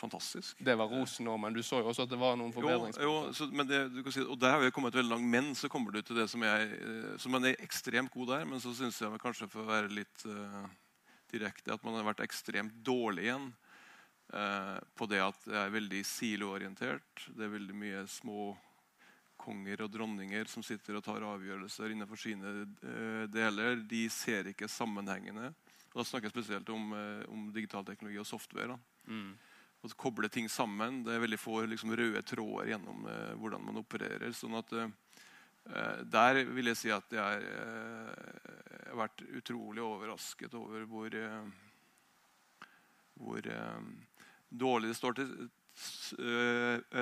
fantastisk. 0.00 0.58
Det 0.64 0.74
var 0.78 0.90
rosen 0.90 1.28
òg, 1.30 1.38
men 1.42 1.54
du 1.54 1.62
så 1.64 1.80
jo 1.80 1.90
også 1.90 2.06
at 2.06 2.12
det 2.12 2.18
var 2.20 2.36
noen 2.38 2.52
forbedringspunkter. 2.54 4.12
Si, 4.14 4.22
og 4.24 4.36
der 4.40 4.54
har 4.54 4.62
vi 4.62 4.72
kommet 4.74 4.96
veldig 4.96 5.12
langt. 5.12 5.28
Men 5.32 5.52
så 5.58 5.70
kommer 5.72 5.94
du 5.94 6.00
til 6.02 6.18
det 6.20 6.28
som 6.32 6.44
jeg 6.46 6.70
eh, 6.76 7.10
som 7.20 7.34
man 7.34 7.48
er 7.48 7.60
ekstremt 7.60 8.12
god 8.14 8.32
der, 8.34 8.46
men 8.48 8.62
så 8.62 8.72
syns 8.76 9.00
jeg 9.02 9.22
kanskje 9.22 9.48
for 9.50 9.64
å 9.64 9.70
være 9.70 9.92
litt 9.92 10.24
uh, 10.28 10.64
direkte 11.32 11.74
at 11.74 11.84
man 11.86 11.98
har 11.98 12.08
vært 12.10 12.24
ekstremt 12.24 12.80
dårlig 12.86 13.28
igjen 13.28 13.50
uh, 14.34 14.78
på 14.96 15.08
det 15.10 15.22
at 15.24 15.46
det 15.46 15.60
er 15.60 15.76
veldig 15.76 16.02
siloorientert. 16.08 17.28
Det 17.28 17.46
er 17.46 17.54
veldig 17.56 17.76
mye 17.84 18.04
små 18.10 18.50
konger 19.40 19.86
og 19.86 19.92
dronninger 19.92 20.48
som 20.52 20.64
sitter 20.64 20.98
og 20.98 21.04
tar 21.04 21.24
avgjørelser 21.24 21.94
innenfor 21.94 22.20
sine 22.20 22.54
uh, 22.64 23.26
deler. 23.32 23.84
De 23.88 24.06
ser 24.12 24.52
ikke 24.52 24.70
sammenhengene. 24.70 25.52
Og 25.90 26.02
da 26.02 26.06
snakker 26.06 26.28
jeg 26.28 26.36
spesielt 26.36 26.68
om, 26.70 26.92
om 27.34 27.48
digital 27.50 27.82
teknologi 27.82 28.20
og 28.22 28.28
software. 28.28 28.76
Mm 29.10 29.32
og 29.80 29.94
koble 29.96 30.28
ting 30.28 30.48
sammen. 30.52 31.04
Det 31.06 31.14
er 31.14 31.22
veldig 31.22 31.38
få 31.40 31.62
liksom, 31.70 31.94
røde 31.96 32.20
tråder 32.26 32.66
gjennom 32.74 33.06
eh, 33.08 33.32
hvordan 33.40 33.62
man 33.64 33.80
opererer. 33.80 34.32
sånn 34.36 34.58
at 34.58 34.72
eh, 34.76 34.90
Der 36.04 36.44
vil 36.44 36.66
jeg 36.72 36.80
si 36.80 36.90
at 36.92 37.12
jeg 37.14 37.34
eh, 37.48 38.50
har 38.90 38.98
vært 38.98 39.22
utrolig 39.40 39.82
overrasket 39.84 40.54
over 40.58 40.84
hvor, 40.90 41.14
eh, 41.16 41.44
hvor 43.20 43.40
eh, 43.46 43.80
dårlig 44.50 44.88
det 44.92 44.98
står 44.98 45.12
til, 45.20 45.30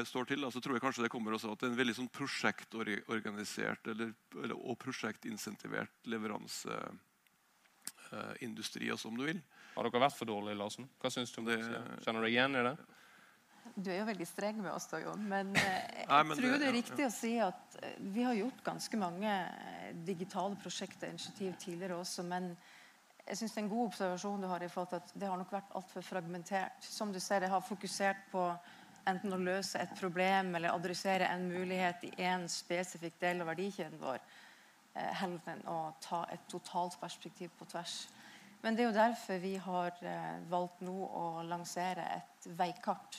står 0.07 0.25
til, 0.29 0.41
så 0.53 0.61
tror 0.63 0.75
jeg 0.77 0.85
kanskje 0.85 1.03
det 1.03 1.11
kommer 1.11 1.35
også 1.35 1.51
at 1.51 1.59
det 1.59 1.67
er 1.67 1.73
en 1.73 1.81
veldig 1.81 1.97
sånn 1.97 2.15
prosjektorganisert 2.15 3.83
eller, 3.91 4.09
eller, 4.37 4.55
og 4.55 4.79
prosjektinsentivert 4.79 6.07
leveranseindustri, 6.13 8.87
også, 8.95 9.09
om 9.11 9.19
du 9.19 9.25
vil. 9.33 9.41
Har 9.79 9.87
dere 9.87 10.01
vært 10.03 10.19
for 10.19 10.27
dårlige, 10.27 10.59
Larsen? 10.59 10.89
Hva 10.99 11.11
synes 11.15 11.31
du 11.31 11.37
om 11.39 11.45
det? 11.47 11.61
Kjenner 12.03 12.19
du 12.19 12.27
deg 12.27 12.33
igjen 12.33 12.59
i 12.59 12.63
det? 12.67 12.73
Du 13.79 13.93
er 13.93 14.01
jo 14.01 14.09
veldig 14.09 14.27
streng 14.27 14.57
med 14.59 14.73
oss, 14.73 14.89
da, 14.91 14.99
Jon. 15.05 15.23
Men 15.31 15.53
eh, 15.55 15.77
jeg 16.01 16.09
Nei, 16.11 16.23
men 16.27 16.41
tror 16.41 16.51
det, 16.51 16.59
det 16.59 16.67
er 16.67 16.75
riktig 16.75 17.05
ja. 17.05 17.11
å 17.11 17.15
si 17.15 17.31
at 17.45 17.77
eh, 17.87 17.93
vi 18.11 18.25
har 18.27 18.35
gjort 18.35 18.65
ganske 18.67 18.99
mange 18.99 19.31
eh, 19.31 19.93
digitale 20.09 20.59
prosjekter 20.59 21.07
og 21.07 21.15
initiativ 21.15 21.55
tidligere 21.63 22.01
også. 22.01 22.27
Men 22.27 22.51
jeg 23.23 23.39
synes 23.39 23.55
det 23.55 23.61
er 23.61 23.65
en 23.69 23.71
god 23.77 23.85
observasjon 23.93 24.43
du 24.43 24.51
har 24.51 24.67
i 24.67 24.73
forhold 24.73 24.91
til 24.91 24.99
at 25.05 25.15
det 25.15 25.31
har 25.31 25.39
nok 25.45 25.55
vært 25.61 25.79
altfor 25.79 26.09
fragmentert. 26.11 26.91
Som 26.99 27.15
du 27.15 27.23
ser, 27.23 27.47
det 27.47 27.55
har 27.55 27.63
fokusert 27.71 28.27
på 28.35 28.49
enten 29.07 29.39
å 29.39 29.41
løse 29.47 29.79
et 29.79 29.95
problem 30.01 30.57
eller 30.59 30.75
adressere 30.75 31.31
en 31.31 31.47
mulighet 31.47 32.03
i 32.11 32.15
en 32.27 32.51
spesifikk 32.51 33.23
del 33.23 33.47
av 33.47 33.53
verdikjeden 33.55 34.03
vår, 34.03 34.19
heller 35.23 35.53
enn 35.55 35.63
å 35.71 35.79
ta 36.03 36.25
et 36.35 36.43
totalt 36.51 36.99
perspektiv 36.99 37.55
på 37.57 37.69
tvers. 37.71 38.09
Men 38.62 38.75
det 38.75 38.83
er 38.83 38.88
jo 38.88 38.97
derfor 38.97 39.38
vi 39.43 39.55
har 39.62 39.99
valgt 40.50 40.81
nå 40.83 40.95
å 41.07 41.25
lansere 41.47 42.07
et 42.17 42.49
veikart 42.59 43.19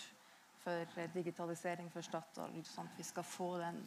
for 0.59 0.99
digitalisering 1.13 1.87
for 1.93 2.03
Statoil. 2.03 2.59
Sånn 2.67 2.89
at 2.91 2.99
vi 2.99 3.07
skal 3.07 3.27
få 3.27 3.53
den 3.61 3.79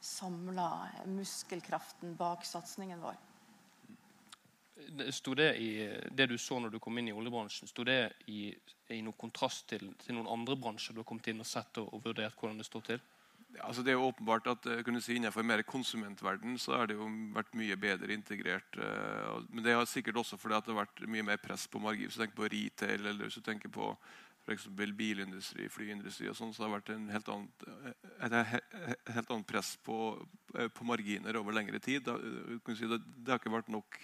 samla 0.00 0.70
muskelkraften 1.10 2.14
bak 2.16 2.46
satsingen 2.46 3.02
vår. 3.02 3.18
Sto 5.12 5.34
det 5.36 5.50
i 5.60 5.70
det 6.10 6.26
du 6.30 6.38
så 6.40 6.56
når 6.58 6.72
du 6.72 6.78
kom 6.80 6.96
inn 6.98 7.10
i 7.10 7.12
oljebransjen, 7.12 7.68
sto 7.68 7.84
det 7.84 7.98
i, 8.32 8.48
i 8.88 9.02
noen 9.04 9.18
kontrast 9.18 9.66
til, 9.68 9.90
til, 10.00 10.16
noen 10.16 10.30
andre 10.30 10.56
bransjer 10.56 10.96
du 10.96 11.02
har 11.02 11.08
kommet 11.10 11.28
inn 11.28 11.42
og 11.42 11.48
sett 11.48 11.82
og, 11.82 11.90
og 11.92 12.06
vurdert 12.06 12.38
hvordan 12.38 12.62
det 12.62 12.68
står 12.68 12.86
til? 12.86 13.02
Altså 13.60 13.82
det 13.82 13.92
er 13.92 13.98
jo 13.98 14.08
åpenbart 14.08 14.46
at 14.50 14.66
eh, 14.70 15.00
si, 15.02 15.16
Innenfor 15.18 15.44
mer 15.44 15.62
konsumentverden 15.66 16.58
så 16.58 16.78
har 16.78 16.86
det 16.88 16.96
jo 16.96 17.08
vært 17.34 17.54
mye 17.58 17.76
bedre 17.76 18.14
integrert. 18.14 18.78
Uh, 18.78 19.42
men 19.50 19.64
det 19.64 19.74
er 19.74 19.84
sikkert 19.90 20.22
også 20.22 20.38
fordi 20.40 20.60
det 20.60 20.72
har 20.74 20.82
vært 20.84 21.04
mye 21.10 21.26
mer 21.26 21.40
press 21.42 21.66
på 21.68 21.82
margin. 21.82 22.08
Hvis 22.08 22.16
du 22.18 22.22
tenker 22.22 22.38
på 22.38 22.50
retail 22.54 23.06
eller 23.06 23.26
hvis 23.26 23.40
du 23.40 23.44
tenker 23.44 23.72
på 23.74 23.92
for 24.58 24.92
bilindustri, 24.96 25.68
flyindustri 25.70 26.28
og 26.30 26.36
sånn, 26.36 26.52
så 26.54 26.64
det 26.64 26.68
har 26.68 26.78
vært 26.78 26.88
helt 27.12 27.28
annet, 27.34 27.66
et 28.24 29.14
helt 29.14 29.30
annet 29.30 29.46
press 29.46 29.74
på, 29.84 29.98
eh, 30.56 30.68
på, 30.72 30.86
marginer 30.88 31.36
over 31.38 31.54
lengre 31.54 31.78
tid. 31.78 32.02
Det, 32.02 32.16
det, 32.66 33.28
har 33.28 33.38
ikke 33.38 33.52
vært 33.52 33.70
nok 33.70 34.00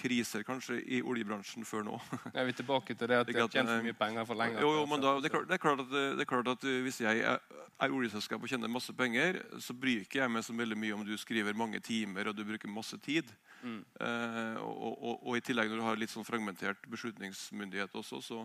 kriser 0.00 0.44
kanskje 0.46 0.78
i 0.80 1.00
oljebransjen 1.04 1.66
før 1.68 1.84
nå. 1.86 1.98
Er 2.38 2.48
vi 2.48 2.56
tilbake 2.56 2.96
til 2.96 3.10
det 3.10 3.20
at 3.20 3.30
jeg 3.30 3.52
tjener 3.52 3.76
for 3.76 3.86
mye 3.86 3.98
penger 4.00 4.28
for 4.28 4.40
lenge? 4.40 4.60
Jo, 4.64 4.72
jo, 4.78 4.86
men 4.88 5.04
da, 5.04 5.14
det, 5.20 5.30
er 5.30 5.34
klart, 5.36 5.48
det, 5.50 5.58
er 5.58 5.62
klart 5.62 5.84
at, 5.84 5.92
det, 5.92 6.24
er 6.24 6.30
klart, 6.32 6.50
at, 6.54 6.66
Hvis 6.86 7.00
jeg 7.02 7.22
er, 7.26 7.38
er 7.80 7.94
oljeselskap 7.96 8.42
og 8.42 8.52
tjener 8.52 8.72
masse 8.72 8.94
penger, 8.96 9.40
så 9.60 9.76
bryr 9.76 10.04
ikke 10.04 10.22
jeg 10.22 10.32
meg 10.32 10.44
så 10.46 10.56
veldig 10.56 10.78
mye 10.80 10.96
om 10.96 11.04
du 11.06 11.14
skriver 11.20 11.56
mange 11.56 11.80
timer 11.84 12.30
og 12.30 12.36
du 12.36 12.44
bruker 12.48 12.72
masse 12.72 12.98
tid. 13.04 13.28
Mm. 13.62 13.80
Eh, 14.00 14.56
og, 14.62 15.02
og, 15.02 15.26
og, 15.26 15.36
i 15.36 15.44
tillegg 15.44 15.70
når 15.70 15.82
du 15.82 15.86
har 15.86 16.00
litt 16.00 16.12
sånn 16.12 16.26
fragmentert 16.26 16.86
beslutningsmyndighet 16.90 17.94
også, 18.00 18.22
så, 18.24 18.40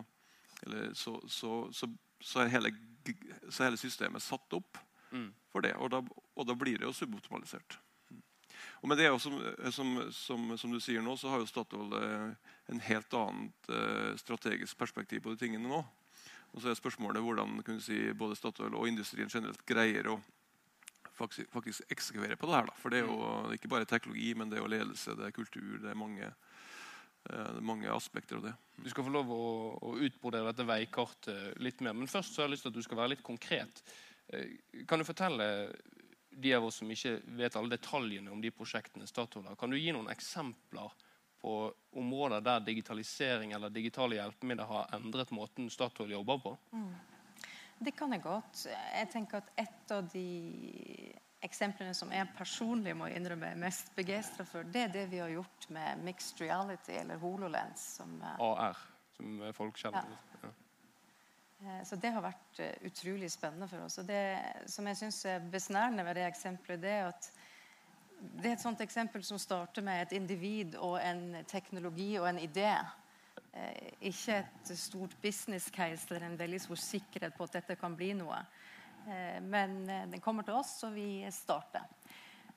eller, 0.66 0.92
så, 0.98 1.16
så, 1.32 1.54
så, 1.76 1.90
så, 2.20 2.44
er 2.44 2.52
hele, 2.52 2.74
så, 3.50 3.64
er 3.64 3.70
hele, 3.70 3.80
systemet 3.80 4.24
satt 4.24 4.58
opp 4.58 4.80
mm. 5.12 5.30
for 5.54 5.66
det. 5.66 5.76
Og 5.80 5.92
da, 5.94 6.04
og 6.36 6.48
da, 6.50 6.58
blir 6.60 6.80
det 6.82 6.90
jo 6.90 6.96
suboptimalisert. 6.96 7.80
Mm. 8.65 8.77
Og 8.81 8.91
med 8.91 9.01
det 9.01 9.10
som, 9.22 9.38
som, 10.12 10.57
som, 10.57 10.74
du 10.74 10.79
sier 10.84 11.03
nå, 11.05 11.17
så 11.17 11.34
har 11.34 11.41
jo 11.41 11.50
Statoil 11.50 11.93
eh, 12.00 12.53
en 12.74 12.81
helt 12.88 13.17
annet 13.19 13.69
eh, 13.69 14.12
strategisk 14.22 14.77
perspektiv 14.77 15.25
på 15.25 15.34
de 15.34 15.41
tingene 15.45 15.69
nå. 15.69 15.84
Og 16.55 16.63
så 16.63 16.72
er 16.72 16.79
spørsmålet 16.79 17.24
hvordan 17.24 17.60
si, 17.84 18.00
både 18.15 18.38
Statoil 18.39 18.75
og 18.77 18.88
industrien 18.88 19.31
generelt 19.31 19.65
greier 19.67 20.07
å 20.13 20.19
faktisk, 21.15 21.50
faktisk 21.51 21.91
eksekvere 21.91 22.38
på 22.39 22.48
det 22.48 22.57
her. 22.57 22.69
Da. 22.69 22.77
For 22.79 22.93
det 22.93 23.01
er 23.01 23.10
jo 23.10 23.19
mm. 23.19 23.55
ikke 23.57 23.72
bare 23.72 23.89
teknologi, 23.89 24.34
men 24.38 24.51
det 24.51 24.60
er 24.60 24.65
jo 24.65 24.74
ledelse, 24.74 25.17
det 25.19 25.29
er 25.29 25.36
kultur, 25.36 25.77
det 25.84 25.91
er 25.91 26.00
mange 26.00 26.34
Eh, 27.29 27.53
det 27.55 27.62
mange 27.62 27.89
aspekter 27.91 28.38
av 28.38 28.43
det. 28.43 28.53
Du 28.77 28.89
skal 28.89 29.05
få 29.07 29.13
lov 29.13 29.31
å, 29.34 29.45
å 29.81 29.93
utbrodere 30.05 30.51
dette 30.51 30.67
veikartet 30.67 31.57
litt 31.63 31.81
mer. 31.81 31.95
Men 31.98 32.10
først 32.12 32.36
så 32.36 32.43
har 32.43 32.50
jeg 32.50 32.55
lyst 32.55 32.67
til 32.67 32.74
at 32.74 32.77
du 32.77 32.86
skal 32.86 33.00
være 33.00 33.13
litt 33.15 33.25
konkret. 33.25 33.81
Eh, 34.29 34.60
kan 34.89 35.01
du 35.01 35.07
fortelle 35.07 35.48
de 36.36 36.54
av 36.58 36.65
oss 36.68 36.82
som 36.82 36.92
ikke 36.92 37.18
vet 37.39 37.56
alle 37.56 37.77
detaljene 37.77 38.32
om 38.32 38.42
de 38.44 38.51
prosjektene 38.51 39.08
Statoil 39.08 39.46
har, 39.48 39.58
kan 39.60 39.72
du 39.72 39.77
gi 39.80 39.94
noen 39.96 40.12
eksempler 40.12 40.94
på 41.42 41.58
områder 41.96 42.42
der 42.44 42.63
digitalisering 42.65 43.54
eller 43.56 43.70
digitale 43.70 44.18
hjelpemidler 44.18 44.68
har 44.70 44.96
endret 44.98 45.32
måten 45.36 45.70
Statoil 45.70 46.12
jobber 46.12 46.42
på? 46.44 46.56
Mm. 46.74 46.94
Det 47.77 47.92
kan 47.92 48.13
jeg 48.15 48.24
godt. 48.24 48.65
Jeg 48.72 49.10
tenker 49.12 49.44
at 49.44 49.51
et 49.65 49.92
av 49.92 50.08
de 50.10 50.25
eksemplene 51.46 51.94
som 51.94 52.12
jeg 52.13 52.32
personlig 52.38 52.96
må 52.98 53.10
innrømme 53.12 53.51
er 53.51 53.60
mest 53.60 53.92
begeistra 53.98 54.46
for, 54.48 54.65
det 54.65 54.88
er 54.88 54.94
det 54.94 55.06
vi 55.12 55.20
har 55.22 55.34
gjort 55.34 55.68
med 55.75 56.04
mixed 56.08 56.42
reality, 56.42 56.96
eller 57.01 57.20
HoloLens. 57.22 57.84
Som, 58.00 58.15
AR, 58.24 58.80
som 59.18 59.44
folk 59.54 59.77
kjenner. 59.82 60.08
Ja. 60.08 60.35
Eh, 61.65 61.81
så 61.88 61.98
det 62.00 62.13
har 62.13 62.24
vært 62.25 62.62
eh, 62.63 62.77
utrolig 62.88 63.31
spennende 63.34 63.67
for 63.72 63.86
oss. 63.88 63.98
Og 64.01 64.07
det 64.10 64.22
som 64.72 64.88
jeg 64.88 65.01
syns 65.01 65.24
er 65.29 65.50
besnærende 65.51 66.05
ved 66.05 66.19
det 66.19 66.27
eksempelet, 66.29 66.81
det 66.86 66.93
er 66.93 67.10
at 67.10 67.31
det 68.25 68.48
er 68.48 68.53
et 68.55 68.63
sånt 68.63 68.79
eksempel 68.81 69.25
som 69.27 69.38
starter 69.41 69.84
med 69.86 70.05
et 70.05 70.15
individ 70.15 70.77
og 70.79 70.95
en 71.03 71.43
teknologi 71.48 72.15
og 72.17 72.29
en 72.29 72.39
idé. 72.39 72.77
ikke 74.01 74.38
et 74.38 74.77
stort 74.77 75.15
business 75.22 75.69
case 75.72 76.07
eller 76.10 76.25
en 76.25 76.39
veldig 76.39 76.62
stor 76.62 76.75
sikkerhet 76.75 77.34
på 77.34 77.43
at 77.43 77.53
dette 77.53 77.75
kan 77.75 77.95
bli 77.95 78.13
noe. 78.13 78.39
Eh, 79.07 79.41
men 79.41 79.89
eh, 79.89 80.07
den 80.07 80.22
kommer 80.22 80.43
til 80.43 80.57
oss, 80.57 80.79
så 80.79 80.89
vi 80.89 81.25
starter. 81.31 81.86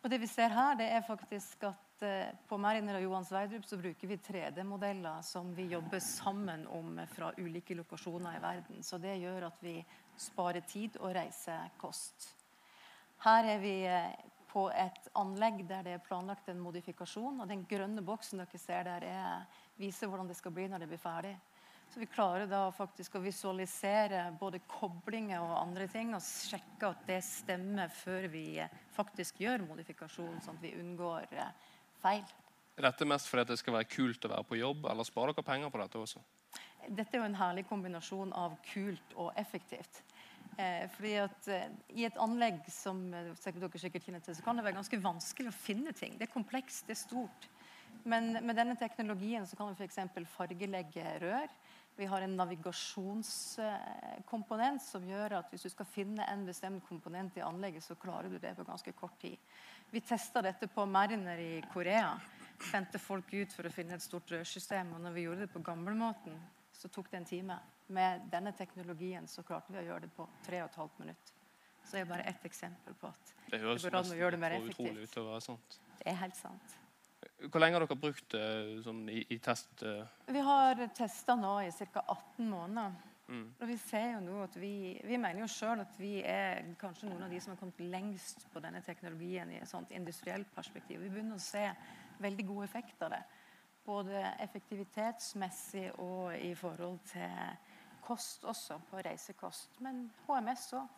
Og 0.02 0.10
det 0.10 0.20
vi 0.22 0.30
ser 0.30 0.48
her, 0.48 0.76
det 0.78 0.88
er 0.88 1.04
faktisk 1.04 1.68
at 1.68 1.87
eh, 2.06 2.30
på 2.48 2.58
Mariner 2.60 2.98
og 2.98 3.04
Johan 3.04 3.26
Sverdrup 3.26 3.66
så 3.68 3.78
bruker 3.80 4.10
vi 4.10 4.18
3D-modeller 4.22 5.22
som 5.26 5.50
vi 5.54 5.68
jobber 5.72 6.02
sammen 6.04 6.66
om 6.72 7.00
fra 7.10 7.32
ulike 7.38 7.76
lokasjoner 7.78 8.38
i 8.38 8.42
verden. 8.42 8.82
Så 8.82 8.98
det 9.02 9.16
gjør 9.22 9.48
at 9.50 9.62
vi 9.64 9.76
sparer 10.18 10.66
tid 10.68 10.98
og 11.00 11.14
reiser 11.16 11.70
kost. 11.80 12.32
Her 13.24 13.52
er 13.56 13.62
vi 13.62 13.76
på 14.48 14.68
et 14.72 15.08
anlegg 15.18 15.62
der 15.68 15.84
det 15.86 15.94
er 15.96 16.04
planlagt 16.04 16.48
en 16.48 16.62
modifikasjon. 16.62 17.40
og 17.40 17.48
Den 17.48 17.66
grønne 17.68 18.02
boksen 18.04 18.40
dere 18.42 18.60
ser 18.60 18.86
der, 18.88 19.04
er, 19.04 19.62
viser 19.76 20.08
hvordan 20.08 20.28
det 20.30 20.38
skal 20.38 20.54
bli 20.54 20.68
når 20.68 20.84
det 20.84 20.90
blir 20.90 21.02
ferdig. 21.02 21.36
Så 21.88 22.00
vi 22.02 22.08
klarer 22.10 22.44
da 22.48 22.66
faktisk 22.74 23.16
å 23.16 23.22
visualisere 23.24 24.26
både 24.40 24.60
koblinger 24.68 25.40
og 25.40 25.54
andre 25.62 25.86
ting 25.88 26.12
og 26.12 26.24
sjekke 26.24 26.90
at 26.90 27.06
det 27.08 27.22
stemmer 27.24 27.88
før 27.92 28.28
vi 28.28 28.60
faktisk 28.92 29.40
gjør 29.40 29.64
modifikasjon, 29.70 30.42
sånn 30.44 30.58
at 30.60 30.66
vi 30.66 30.74
unngår 30.76 31.32
eh, 31.32 31.70
feil. 32.02 32.22
Er 32.78 32.86
dette 32.86 33.06
mest 33.08 33.26
fordi 33.30 33.48
det 33.50 33.58
skal 33.58 33.74
være 33.74 33.90
kult 33.90 34.24
å 34.24 34.32
være 34.32 34.46
på 34.46 34.58
jobb, 34.60 34.86
eller 34.90 35.06
sparer 35.06 35.34
dere 35.34 35.46
penger 35.46 35.68
på 35.74 35.80
dette 35.82 35.98
også? 35.98 36.22
Dette 36.88 37.16
er 37.16 37.20
jo 37.20 37.26
en 37.26 37.40
herlig 37.40 37.64
kombinasjon 37.68 38.30
av 38.38 38.54
kult 38.70 39.16
og 39.18 39.32
effektivt. 39.40 40.02
Eh, 40.58 40.88
fordi 40.90 41.12
at 41.22 41.48
eh, 41.54 41.68
I 42.00 42.04
et 42.08 42.16
anlegg 42.18 42.64
som 42.72 43.14
eh, 43.14 43.28
dere 43.44 43.78
sikkert 43.78 44.04
kjenner 44.06 44.22
til, 44.24 44.34
så 44.34 44.42
kan 44.42 44.56
det 44.58 44.64
være 44.66 44.78
ganske 44.80 44.98
vanskelig 45.04 45.48
å 45.52 45.54
finne 45.54 45.92
ting. 45.94 46.16
Det 46.18 46.26
er 46.26 46.32
komplekst, 46.32 46.86
det 46.88 46.94
er 46.96 47.02
stort. 47.02 47.46
Men 48.08 48.24
med 48.42 48.56
denne 48.58 48.76
teknologien 48.78 49.46
så 49.46 49.56
kan 49.58 49.68
vi 49.70 49.76
f.eks. 49.78 49.98
fargelegge 50.32 51.04
rør. 51.22 51.48
Vi 51.98 52.06
har 52.06 52.22
en 52.22 52.36
navigasjonskomponent 52.38 54.82
som 54.82 55.04
gjør 55.06 55.32
at 55.40 55.50
hvis 55.50 55.62
du 55.66 55.70
skal 55.72 55.86
finne 55.90 56.24
en 56.30 56.46
bestemt 56.46 56.84
komponent 56.86 57.36
i 57.38 57.42
anlegget, 57.42 57.82
så 57.82 57.94
klarer 57.98 58.28
du 58.30 58.38
det 58.38 58.54
på 58.54 58.64
ganske 58.66 58.92
kort 58.98 59.18
tid. 59.22 59.36
Vi 59.90 60.00
testa 60.00 60.42
dette 60.42 60.66
på 60.68 60.86
Mariner 60.86 61.38
i 61.38 61.64
Korea. 61.72 62.20
Sendte 62.70 62.98
folk 62.98 63.32
ut 63.32 63.52
for 63.52 63.64
å 63.64 63.72
finne 63.72 63.96
et 63.96 64.04
stort 64.04 64.30
rørsystem. 64.34 64.90
Og 64.92 65.00
når 65.00 65.14
vi 65.14 65.24
gjorde 65.24 65.46
det 65.46 65.52
på 65.52 65.62
gamlemåten, 65.64 66.34
så 66.76 66.90
tok 66.92 67.08
det 67.10 67.22
en 67.22 67.28
time. 67.28 67.56
Med 67.96 68.26
denne 68.28 68.52
teknologien 68.52 69.28
så 69.30 69.42
klarte 69.48 69.72
vi 69.72 69.80
å 69.80 69.86
gjøre 69.86 70.04
det 70.04 70.10
på 70.12 70.26
3 70.44 70.60
15 70.66 71.00
minutter. 71.00 71.32
Så 71.84 71.96
det 71.96 72.02
er 72.02 72.10
bare 72.10 72.26
ett 72.28 72.44
eksempel 72.44 72.98
på 73.00 73.08
at 73.08 73.32
det, 73.48 73.62
det 73.62 73.62
går 73.64 73.96
an 73.96 74.12
å 74.12 74.18
gjøre 74.18 74.36
det 74.36 74.40
mer 74.42 74.56
effektivt. 74.58 74.98
Ut 75.00 75.16
å 75.22 75.24
være 75.30 75.40
sant. 75.46 75.78
Det 75.96 76.10
er 76.12 76.18
helt 76.20 76.36
sant. 76.36 76.74
Hvor 77.48 77.62
lenge 77.62 77.78
har 77.78 77.86
dere 77.86 77.96
brukt 78.02 78.28
det 78.34 78.44
eh, 78.44 78.74
sånn, 78.84 79.06
i, 79.08 79.22
i, 79.32 79.38
test? 79.40 79.70
Eh? 79.86 80.04
Vi 80.28 80.42
har 80.44 80.82
testa 80.92 81.38
nå 81.38 81.54
i 81.64 81.70
ca. 81.72 82.02
18 82.04 82.44
måneder. 82.44 82.92
Mm. 83.28 83.48
Og 83.60 83.68
vi 83.68 83.76
ser 83.76 84.06
jo 84.14 84.20
nå 84.24 84.36
at 84.40 84.54
vi, 84.56 84.72
vi 85.04 85.18
mener 85.20 85.42
jo 85.42 85.50
sjøl 85.52 85.82
at 85.82 85.98
vi 86.00 86.14
er 86.24 86.62
kanskje 86.80 87.10
noen 87.10 87.26
av 87.26 87.32
de 87.32 87.40
som 87.44 87.52
har 87.52 87.60
kommet 87.60 87.82
lengst 87.92 88.46
på 88.52 88.62
denne 88.64 88.80
teknologien 88.86 89.50
i 89.52 89.58
et 89.60 89.68
sånt 89.68 89.92
industrielt 89.92 90.48
perspektiv. 90.54 91.02
Vi 91.02 91.10
begynner 91.12 91.36
å 91.36 91.44
se 91.44 91.66
veldig 92.24 92.46
god 92.48 92.64
effekt 92.64 93.04
av 93.04 93.12
det. 93.12 93.20
Både 93.84 94.22
effektivitetsmessig 94.44 95.90
og 96.00 96.32
i 96.40 96.54
forhold 96.56 96.98
til 97.12 97.36
kost 98.04 98.44
også, 98.48 98.80
på 98.88 99.04
reisekost. 99.04 99.76
Men 99.84 100.06
HMS 100.26 100.72
òg. 100.78 100.96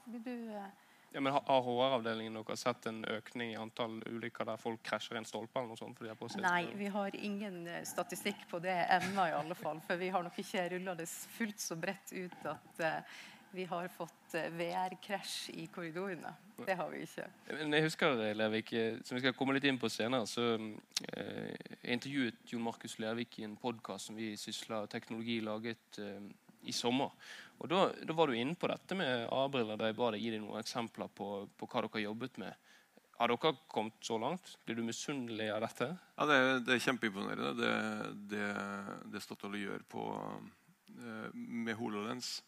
Ja, 1.12 1.20
men 1.20 1.32
Har 1.32 1.62
HR-avdelingen 1.66 2.36
deres 2.38 2.62
sett 2.62 2.86
en 2.86 3.00
økning 3.10 3.54
i 3.54 3.58
antall 3.58 3.96
ulykker 4.06 4.46
der 4.46 4.60
folk 4.60 4.82
krasjer 4.86 5.18
i 5.18 5.22
en 5.22 5.26
stolpe? 5.26 5.58
eller 5.58 5.72
noe 5.72 5.80
sånt? 5.80 6.38
Nei, 6.44 6.68
vi 6.78 6.86
har 6.94 7.16
ingen 7.18 7.64
eh, 7.66 7.82
statistikk 7.88 8.46
på 8.50 8.60
det 8.62 8.76
ennå, 8.86 9.26
i 9.26 9.34
alle 9.34 9.56
fall. 9.58 9.82
For 9.88 9.98
vi 9.98 10.12
har 10.14 10.22
nok 10.22 10.38
ikke 10.38 10.68
rulla 10.76 10.94
det 10.94 11.08
fullt 11.10 11.58
så 11.58 11.74
bredt 11.80 12.14
ut 12.14 12.46
at 12.52 12.84
uh, 12.84 13.18
vi 13.50 13.64
har 13.64 13.88
fått 13.88 14.34
eh, 14.38 14.52
VR-krasj 14.54 15.50
i 15.58 15.66
korridorene. 15.74 16.30
Det 16.66 16.76
har 16.78 16.90
vi 16.92 17.02
ikke. 17.02 17.26
Men 17.48 17.74
jeg 17.74 17.86
husker, 17.88 18.14
det, 18.20 18.28
Lervik, 18.38 18.70
som 19.02 19.16
vi 19.16 19.22
skal 19.24 19.34
komme 19.34 19.56
litt 19.56 19.66
inn 19.66 19.80
på 19.80 19.90
senere, 19.90 20.28
så 20.30 20.52
eh, 20.54 21.56
intervjuet 21.90 22.52
Jon 22.52 22.62
Markus 22.62 22.98
Lervik 23.02 23.40
i 23.40 23.48
en 23.48 23.56
podkast 23.58 24.10
som 24.10 24.18
vi 24.18 24.36
sysla 24.38 24.84
teknologi 24.92 25.40
laget 25.42 25.98
eh, 25.98 26.22
i 26.68 26.74
sommer. 26.76 27.12
Og 27.60 27.68
da, 27.68 27.86
da, 27.92 28.16
var 28.16 28.30
du 28.30 28.38
inne 28.38 28.56
på 28.56 28.70
dette 28.70 28.96
med 28.96 29.26
A-briller, 29.36 29.76
da 29.76 29.90
jeg 29.90 29.98
ba 29.98 30.10
deg 30.14 30.24
gi 30.24 30.32
deg 30.32 30.42
noen 30.44 30.62
eksempler 30.62 31.10
på, 31.12 31.30
på, 31.60 31.68
hva 31.68 31.82
dere 31.84 31.92
har 31.98 32.06
jobbet 32.06 32.40
med. 32.40 32.68
Har 33.20 33.32
dere 33.34 33.52
kommet 33.68 33.98
så 34.04 34.16
langt? 34.20 34.54
Blir 34.64 34.78
du 34.78 34.86
misunnelig 34.86 35.50
av 35.52 35.60
dette? 35.66 35.90
Ja, 36.16 36.28
Det, 36.30 36.38
det 36.64 36.76
er 36.76 36.86
kjempeimponerende, 36.86 37.52
det, 37.58 37.74
det, 38.32 38.46
det 39.12 39.24
Statoil 39.24 39.58
gjør 39.60 39.84
på, 39.92 40.06
eh, 40.96 41.28
med 41.36 41.76
HoloLens. 41.76 42.38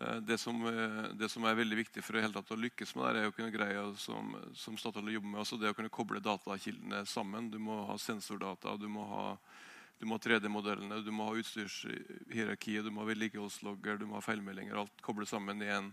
Eh, 0.00 0.16
det 0.26 0.38
som, 0.38 0.58
eh, 0.66 1.04
det 1.14 1.30
som, 1.30 1.46
er 1.46 1.54
veldig 1.58 1.78
viktig 1.84 2.02
for 2.02 2.18
å 2.18 2.58
lykkes 2.58 2.96
med 2.96 3.14
det, 3.14 3.22
er 3.22 3.30
å 3.30 3.34
kunne 3.34 3.54
greie 3.54 3.86
som, 3.98 4.34
som 4.54 4.76
Statoil 4.78 5.14
jobber 5.14 5.36
med, 5.36 5.40
også 5.42 5.58
det 5.58 5.70
å 5.70 5.78
kunne 5.78 5.90
koble 5.90 6.22
datakildene 6.22 7.04
sammen. 7.06 7.50
Du 7.50 7.58
må 7.58 7.84
ha 7.86 7.98
sensordata, 7.98 8.76
du 8.76 8.88
må 8.88 9.06
ha, 9.10 9.24
ha 10.06 10.18
3D-modellene, 10.22 11.00
du 11.02 11.10
må 11.14 11.28
ha 11.28 11.38
utstyrshierarkiet, 11.38 12.84
du 12.86 12.92
må 12.94 13.02
ha 13.02 13.08
vedlikeholdslogger, 13.08 13.98
du 13.98 14.06
må 14.06 14.18
ha 14.18 14.22
feilmeldinger. 14.24 14.78
Alt 14.78 15.02
koblet 15.02 15.30
sammen 15.30 15.62
i 15.64 15.70
en, 15.74 15.90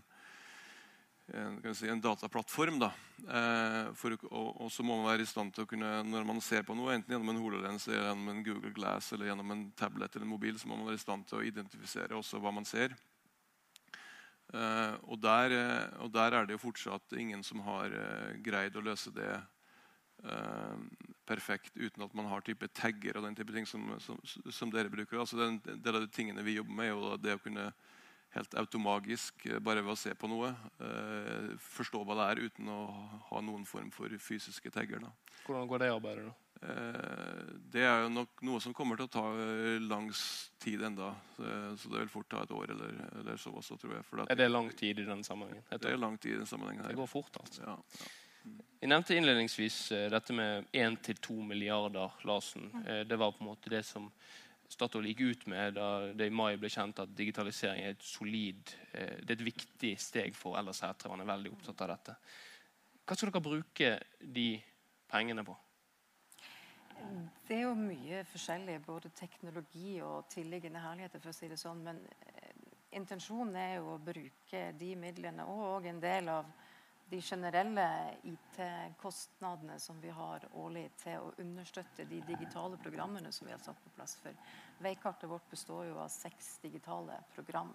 en, 1.34 1.74
si, 1.74 1.88
en 1.90 2.02
dataplattform. 2.02 2.78
Da. 2.84 2.92
Eh, 3.26 3.80
for, 3.98 4.14
og, 4.30 4.52
og, 4.52 4.70
så 4.72 4.86
må 4.86 5.00
man 5.00 5.10
være 5.10 5.26
i 5.26 5.30
stand 5.30 5.56
til 5.56 5.66
å 5.66 5.70
kunne, 5.70 5.90
når 6.06 6.28
man 6.28 6.40
ser 6.44 6.62
på 6.68 6.76
noe, 6.78 6.94
enten 6.94 7.16
gjennom 7.16 7.34
en 7.34 7.42
HoloLens, 7.42 7.88
gjennom 7.90 8.30
en 8.32 8.46
Google 8.46 8.72
Glass 8.76 9.10
eller 9.16 9.32
gjennom 9.32 9.52
en 9.56 9.66
tablet 9.78 10.14
eller 10.14 10.28
en 10.28 10.34
mobil, 10.36 10.58
så 10.60 10.70
må 10.70 10.78
man 10.78 10.92
være 10.92 11.02
i 11.02 11.04
stand 11.06 11.26
til 11.26 11.40
å 11.40 11.46
identifisere 11.50 12.18
også 12.18 12.42
hva 12.42 12.54
man 12.54 12.68
ser. 12.68 12.94
Eh, 14.54 14.94
og, 15.10 15.18
der, 15.18 15.52
eh, 15.56 15.98
og, 16.04 16.12
der, 16.14 16.38
er 16.38 16.46
det 16.46 16.54
jo 16.54 16.62
fortsatt 16.68 17.16
ingen 17.18 17.42
som 17.42 17.64
har 17.66 17.90
eh, 17.90 18.36
greid 18.46 18.78
å 18.78 18.84
løse 18.84 19.10
det 19.14 19.32
eh, 20.24 20.78
perfekt 21.26 21.76
uten 21.76 22.06
at 22.06 22.14
man 22.14 22.30
har 22.30 22.44
type 22.46 22.68
tagger 22.74 23.18
og 23.18 23.26
den 23.26 23.36
type 23.36 23.52
ting 23.52 23.66
som, 23.66 23.88
som, 24.00 24.20
som 24.52 24.72
dere 24.72 24.92
bruker. 24.92 25.18
Altså, 25.18 25.38
den, 25.40 25.60
del 25.82 25.98
av 25.98 26.06
de 26.06 26.12
tingene 26.12 26.44
vi 26.46 26.56
jobber 26.58 26.78
med, 26.78 26.90
er 26.90 26.94
jo 26.94 27.20
det 27.20 27.36
å 27.36 27.42
kunne 27.42 27.70
helt 28.36 28.54
automagisk 28.54 29.46
eh, 29.46 29.60
bare 29.62 29.84
ved 29.84 29.94
å 29.94 30.00
se 30.00 30.14
på 30.14 30.30
noe. 30.30 30.52
Eh, 30.82 31.52
forstå 31.76 32.02
hva 32.04 32.18
det 32.20 32.26
er 32.30 32.42
uten 32.48 32.72
å 32.72 32.80
ha 33.30 33.44
noen 33.44 33.66
form 33.68 33.92
for 33.94 34.12
fysiske 34.22 34.72
tagger. 34.74 35.06
Da. 35.06 35.38
Hvordan 35.46 35.70
går 35.70 35.84
det 35.84 35.94
arbeidet? 35.94 36.26
da? 36.26 36.34
Eh, 36.66 37.54
det 37.72 37.84
er 37.84 38.04
jo 38.04 38.12
nok 38.12 38.44
noe 38.48 38.60
som 38.64 38.74
kommer 38.76 39.00
til 39.00 39.08
å 39.08 39.14
ta 39.16 39.24
lang 39.84 40.10
tid 40.62 40.84
enda. 40.88 41.12
Så 41.36 41.90
det 41.92 42.04
vil 42.04 42.12
fort 42.12 42.30
ta 42.32 42.44
et 42.44 42.54
år 42.54 42.72
eller, 42.76 43.00
eller 43.20 43.40
så 43.40 43.52
også, 43.52 43.78
tror 43.80 43.98
jeg. 43.98 44.06
er 44.26 44.38
det 44.38 44.52
lang 44.52 44.70
tid 44.72 45.02
i 45.02 45.08
den 45.08 45.24
sammenhengen? 45.26 45.66
Det 45.72 45.90
er 45.90 46.00
lang 46.00 46.16
tid 46.18 46.36
i 46.36 46.40
den 46.40 46.48
sammenhengen 46.48 46.86
her. 46.86 46.94
Det 46.94 47.02
går 47.02 47.12
fort, 47.12 47.42
altså. 47.42 47.66
Ja, 47.66 47.76
ja. 47.76 48.14
Jeg 48.80 48.90
nevnte 48.92 49.16
innledningsvis 49.16 49.78
dette 50.12 50.34
med 50.36 50.68
1-2 50.72 51.36
milliarder 51.42 52.12
Larsen. 52.28 52.68
Det 53.08 53.16
var 53.18 53.32
på 53.34 53.42
en 53.42 53.48
måte 53.50 53.72
det 53.72 53.82
som 53.88 54.10
Statoil 54.68 55.06
gikk 55.06 55.20
ut 55.20 55.46
med 55.50 55.76
da 55.76 55.88
det 56.16 56.26
i 56.26 56.34
mai 56.34 56.56
ble 56.58 56.68
kjent 56.72 56.98
at 57.02 57.12
digitalisering 57.16 57.84
er 57.84 57.94
et 57.94 58.02
solid 58.02 58.72
eh, 58.92 59.20
det 59.22 59.30
er 59.30 59.38
et 59.38 59.46
viktig 59.46 59.92
steg 60.00 60.34
for 60.34 60.58
ellers 60.58 60.82
Sætre. 60.82 61.10
Man 61.12 61.22
er 61.22 61.30
veldig 61.30 61.52
opptatt 61.54 61.84
av 61.84 61.92
dette. 61.94 62.16
Hva 63.06 63.14
skal 63.16 63.30
dere 63.30 63.44
bruke 63.46 63.92
de 64.20 64.48
pengene 65.10 65.46
på? 65.46 65.54
Det 67.46 67.54
er 67.54 67.66
jo 67.68 67.74
mye 67.78 68.24
forskjellig, 68.26 68.80
både 68.82 69.12
teknologi 69.14 70.00
og 70.02 70.26
tilliggende 70.32 70.82
herligheter. 70.82 71.22
for 71.22 71.30
å 71.30 71.36
si 71.36 71.48
det 71.48 71.60
sånn, 71.60 71.84
Men 71.86 72.02
eh, 72.26 72.54
intensjonen 72.98 73.54
er 73.56 73.76
jo 73.76 73.94
å 73.94 74.02
bruke 74.02 74.72
de 74.80 74.94
midlene 74.98 75.46
og 75.46 75.86
en 75.86 76.00
del 76.00 76.32
av 76.32 76.50
de 77.08 77.20
generelle 77.22 78.14
IT-kostnadene 78.22 79.78
som 79.80 80.00
vi 80.00 80.10
har 80.10 80.42
årlig 80.52 80.88
til 80.98 81.22
å 81.22 81.32
understøtte 81.38 82.04
de 82.04 82.18
digitale 82.26 82.78
programmene 82.82 83.30
som 83.32 83.46
vi 83.46 83.54
har 83.54 83.62
satt 83.62 83.78
på 83.84 83.92
plass. 83.94 84.16
For 84.22 84.34
veikartet 84.82 85.30
vårt 85.30 85.46
består 85.50 85.86
jo 85.86 86.00
av 86.02 86.10
seks 86.10 86.56
digitale 86.64 87.20
program 87.34 87.70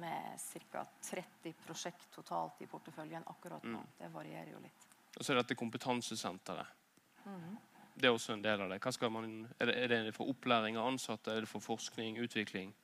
med 0.00 0.40
ca. 0.72 0.86
30 1.10 1.52
prosjekt 1.66 2.08
totalt 2.14 2.62
i 2.64 2.68
porteføljen 2.70 3.28
akkurat 3.28 3.64
nå. 3.64 3.82
Mm. 3.84 3.92
Det 3.98 4.10
varierer 4.14 4.52
jo 4.54 4.64
litt. 4.64 4.88
Og 5.16 5.24
så 5.24 5.32
er 5.32 5.42
dette 5.42 5.56
kompetansesenteret. 5.56 6.72
Mm. 7.26 7.56
Det 7.96 8.08
er 8.08 8.12
også 8.12 8.34
en 8.34 8.44
del 8.44 8.60
av 8.64 8.72
det. 8.72 8.80
Man, 9.12 9.30
er, 9.58 9.72
det 9.72 10.00
er 10.00 10.08
det 10.08 10.16
for 10.16 10.32
opplæring 10.32 10.76
av 10.76 10.90
ansatte? 10.90 11.32
Er 11.32 11.44
det 11.44 11.52
for 11.52 11.64
forskning, 11.64 12.18
utvikling? 12.24 12.74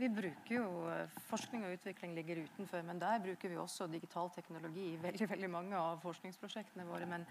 Vi 0.00 0.08
bruker 0.08 0.54
jo 0.54 0.68
eh, 0.88 1.10
Forskning 1.28 1.66
og 1.66 1.74
utvikling 1.74 2.14
ligger 2.16 2.38
utenfor, 2.46 2.80
men 2.88 3.00
der 3.02 3.20
bruker 3.20 3.52
vi 3.52 3.58
også 3.60 3.84
digital 3.92 4.30
teknologi 4.32 4.86
i 4.94 5.00
veldig, 5.02 5.28
veldig 5.34 5.50
mange 5.52 5.76
av 5.76 6.00
forskningsprosjektene 6.00 6.86
våre. 6.88 7.08
Men 7.10 7.26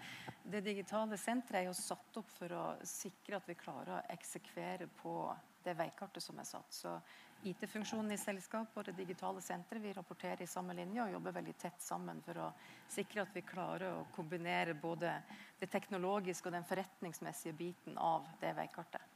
det 0.46 0.60
digitale 0.68 1.18
senteret 1.18 1.64
er 1.64 1.66
jo 1.66 1.74
satt 1.74 2.20
opp 2.20 2.30
for 2.30 2.54
å 2.54 2.62
sikre 2.86 3.40
at 3.40 3.50
vi 3.50 3.58
klarer 3.58 3.96
å 3.96 4.04
eksekvere 4.14 4.86
på 5.00 5.16
det 5.66 5.74
veikartet 5.82 6.22
som 6.22 6.38
er 6.38 6.46
satt. 6.46 6.70
Så 6.70 6.94
IT-funksjonen 7.50 8.14
i 8.14 8.22
selskapet 8.22 8.78
og 8.78 8.86
det 8.86 8.98
digitale 9.02 9.42
senteret 9.42 9.82
vi 9.82 9.96
rapporterer 9.96 10.46
i 10.46 10.50
samme 10.54 10.76
linje 10.78 11.02
og 11.02 11.16
jobber 11.16 11.40
veldig 11.40 11.58
tett 11.58 11.82
sammen 11.82 12.22
for 12.22 12.38
å 12.38 12.50
sikre 12.86 13.26
at 13.26 13.34
vi 13.34 13.48
klarer 13.50 13.96
å 13.96 14.08
kombinere 14.14 14.78
både 14.78 15.16
det 15.58 15.74
teknologiske 15.74 16.46
og 16.46 16.60
den 16.60 16.70
forretningsmessige 16.70 17.62
biten 17.66 17.98
av 17.98 18.30
det 18.38 18.54
veikartet. 18.62 19.09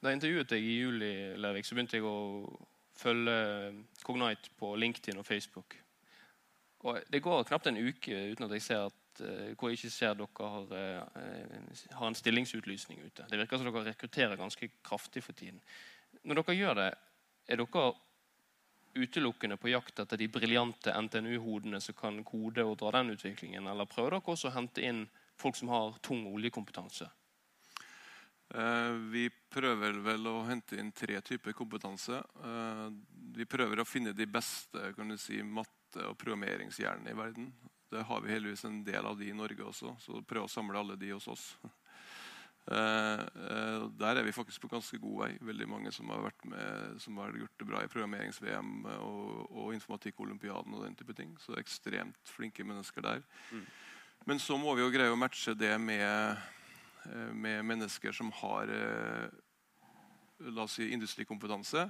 Da 0.00 0.10
jeg 0.10 0.18
intervjuet 0.20 0.52
deg 0.52 0.64
i 0.64 0.76
juli, 0.80 1.12
Lervik, 1.40 1.66
så 1.66 1.76
begynte 1.76 1.98
jeg 1.98 2.06
å 2.06 2.46
følge 2.96 3.34
Cognite 4.04 4.52
på 4.56 4.72
LinkedIn 4.80 5.20
og 5.20 5.26
Facebook. 5.26 5.76
Og 6.86 7.02
Det 7.10 7.22
går 7.22 7.44
knapt 7.48 7.66
en 7.66 7.80
uke 7.80 8.14
uten 8.32 8.46
at 8.46 8.54
jeg 8.56 8.62
ser 8.62 8.86
at, 8.86 9.20
uh, 9.20 9.52
hvor 9.56 9.70
jeg 9.70 9.80
ikke 9.80 9.90
ser 9.90 10.14
dere 10.14 10.50
har, 10.54 10.72
uh, 10.72 11.94
har, 11.98 12.06
en 12.06 12.18
stillingsutlysning 12.18 13.00
ute. 13.04 13.26
Det 13.30 13.38
virker 13.40 13.58
som 13.58 13.68
dere 13.68 13.84
rekrutterer 13.90 14.36
ganske 14.36 14.70
kraftig 14.84 15.24
for 15.24 15.32
tiden. 15.32 15.60
Når 16.22 16.42
dere 16.42 16.56
gjør 16.56 16.80
det, 16.80 16.90
er 17.48 17.62
dere 17.62 17.86
utelukkende 18.96 19.58
på 19.60 19.68
jakt 19.68 19.98
etter 20.00 20.20
de 20.20 20.28
briljante 20.32 20.92
NTNU-hodene 20.94 21.80
som 21.84 21.96
kan 21.98 22.22
kode 22.24 22.64
og 22.64 22.78
dra 22.80 22.94
den 22.96 23.12
utviklingen, 23.12 23.66
eller 23.68 23.88
prøver 23.88 24.16
dere 24.16 24.32
også 24.32 24.48
å 24.48 24.56
hente 24.56 24.84
inn 24.84 25.04
folk 25.36 25.58
som 25.58 25.72
har 25.72 25.98
tung 26.04 26.24
oljekompetanse? 26.32 27.08
Eh, 28.54 28.92
vi 29.10 29.26
prøver 29.50 29.96
vel 30.04 30.28
å 30.30 30.44
hente 30.46 30.78
inn 30.78 30.92
tre 30.94 31.18
typer 31.24 31.54
kompetanse. 31.56 32.20
Eh, 32.20 32.84
vi 33.36 33.46
prøver 33.48 33.82
å 33.82 33.88
finne 33.88 34.14
de 34.14 34.26
beste 34.26 34.92
kan 34.96 35.08
du 35.10 35.16
si, 35.18 35.42
matte- 35.42 36.06
og 36.06 36.18
programmeringshjernene 36.20 37.10
i 37.10 37.18
verden. 37.18 37.50
Det 37.90 38.04
har 38.06 38.20
vi 38.22 38.32
heldigvis 38.34 38.64
en 38.66 38.82
del 38.84 39.06
av 39.06 39.18
de 39.18 39.30
i 39.30 39.36
Norge 39.36 39.62
også, 39.62 39.96
så 40.02 40.22
prøv 40.26 40.46
å 40.46 40.50
samle 40.50 40.78
alle 40.78 40.96
de 41.00 41.12
hos 41.14 41.28
oss. 41.28 41.50
Eh, 42.66 43.20
der 43.94 44.18
er 44.18 44.24
vi 44.26 44.32
faktisk 44.34 44.64
på 44.64 44.68
ganske 44.72 44.98
god 44.98 45.20
vei. 45.20 45.28
Veldig 45.38 45.68
mange 45.70 45.92
som 45.94 46.08
har, 46.10 46.18
vært 46.24 46.48
med, 46.50 46.96
som 46.98 47.20
har 47.22 47.36
gjort 47.38 47.60
det 47.62 47.68
bra 47.68 47.82
i 47.84 47.90
programmerings-VM 47.92 48.72
og, 48.96 49.52
og 49.52 49.68
informatikk-olympiaden 49.76 50.74
og 50.74 50.82
den 50.82 50.96
type 50.98 51.14
ting. 51.14 51.36
Så 51.38 51.54
ekstremt 51.60 52.32
flinke 52.34 52.66
mennesker 52.66 53.06
der. 53.06 53.22
Mm. 53.54 53.62
Men 54.26 54.42
så 54.42 54.58
må 54.58 54.74
vi 54.74 54.82
jo 54.82 54.90
greie 54.90 55.14
å 55.14 55.20
matche 55.20 55.54
det 55.54 55.76
med 55.78 56.42
med 57.32 57.64
mennesker 57.64 58.12
som 58.12 58.30
har 58.40 58.70
eh, 58.72 59.26
la 60.52 60.64
oss 60.66 60.78
si, 60.78 60.88
industrikompetanse. 60.92 61.86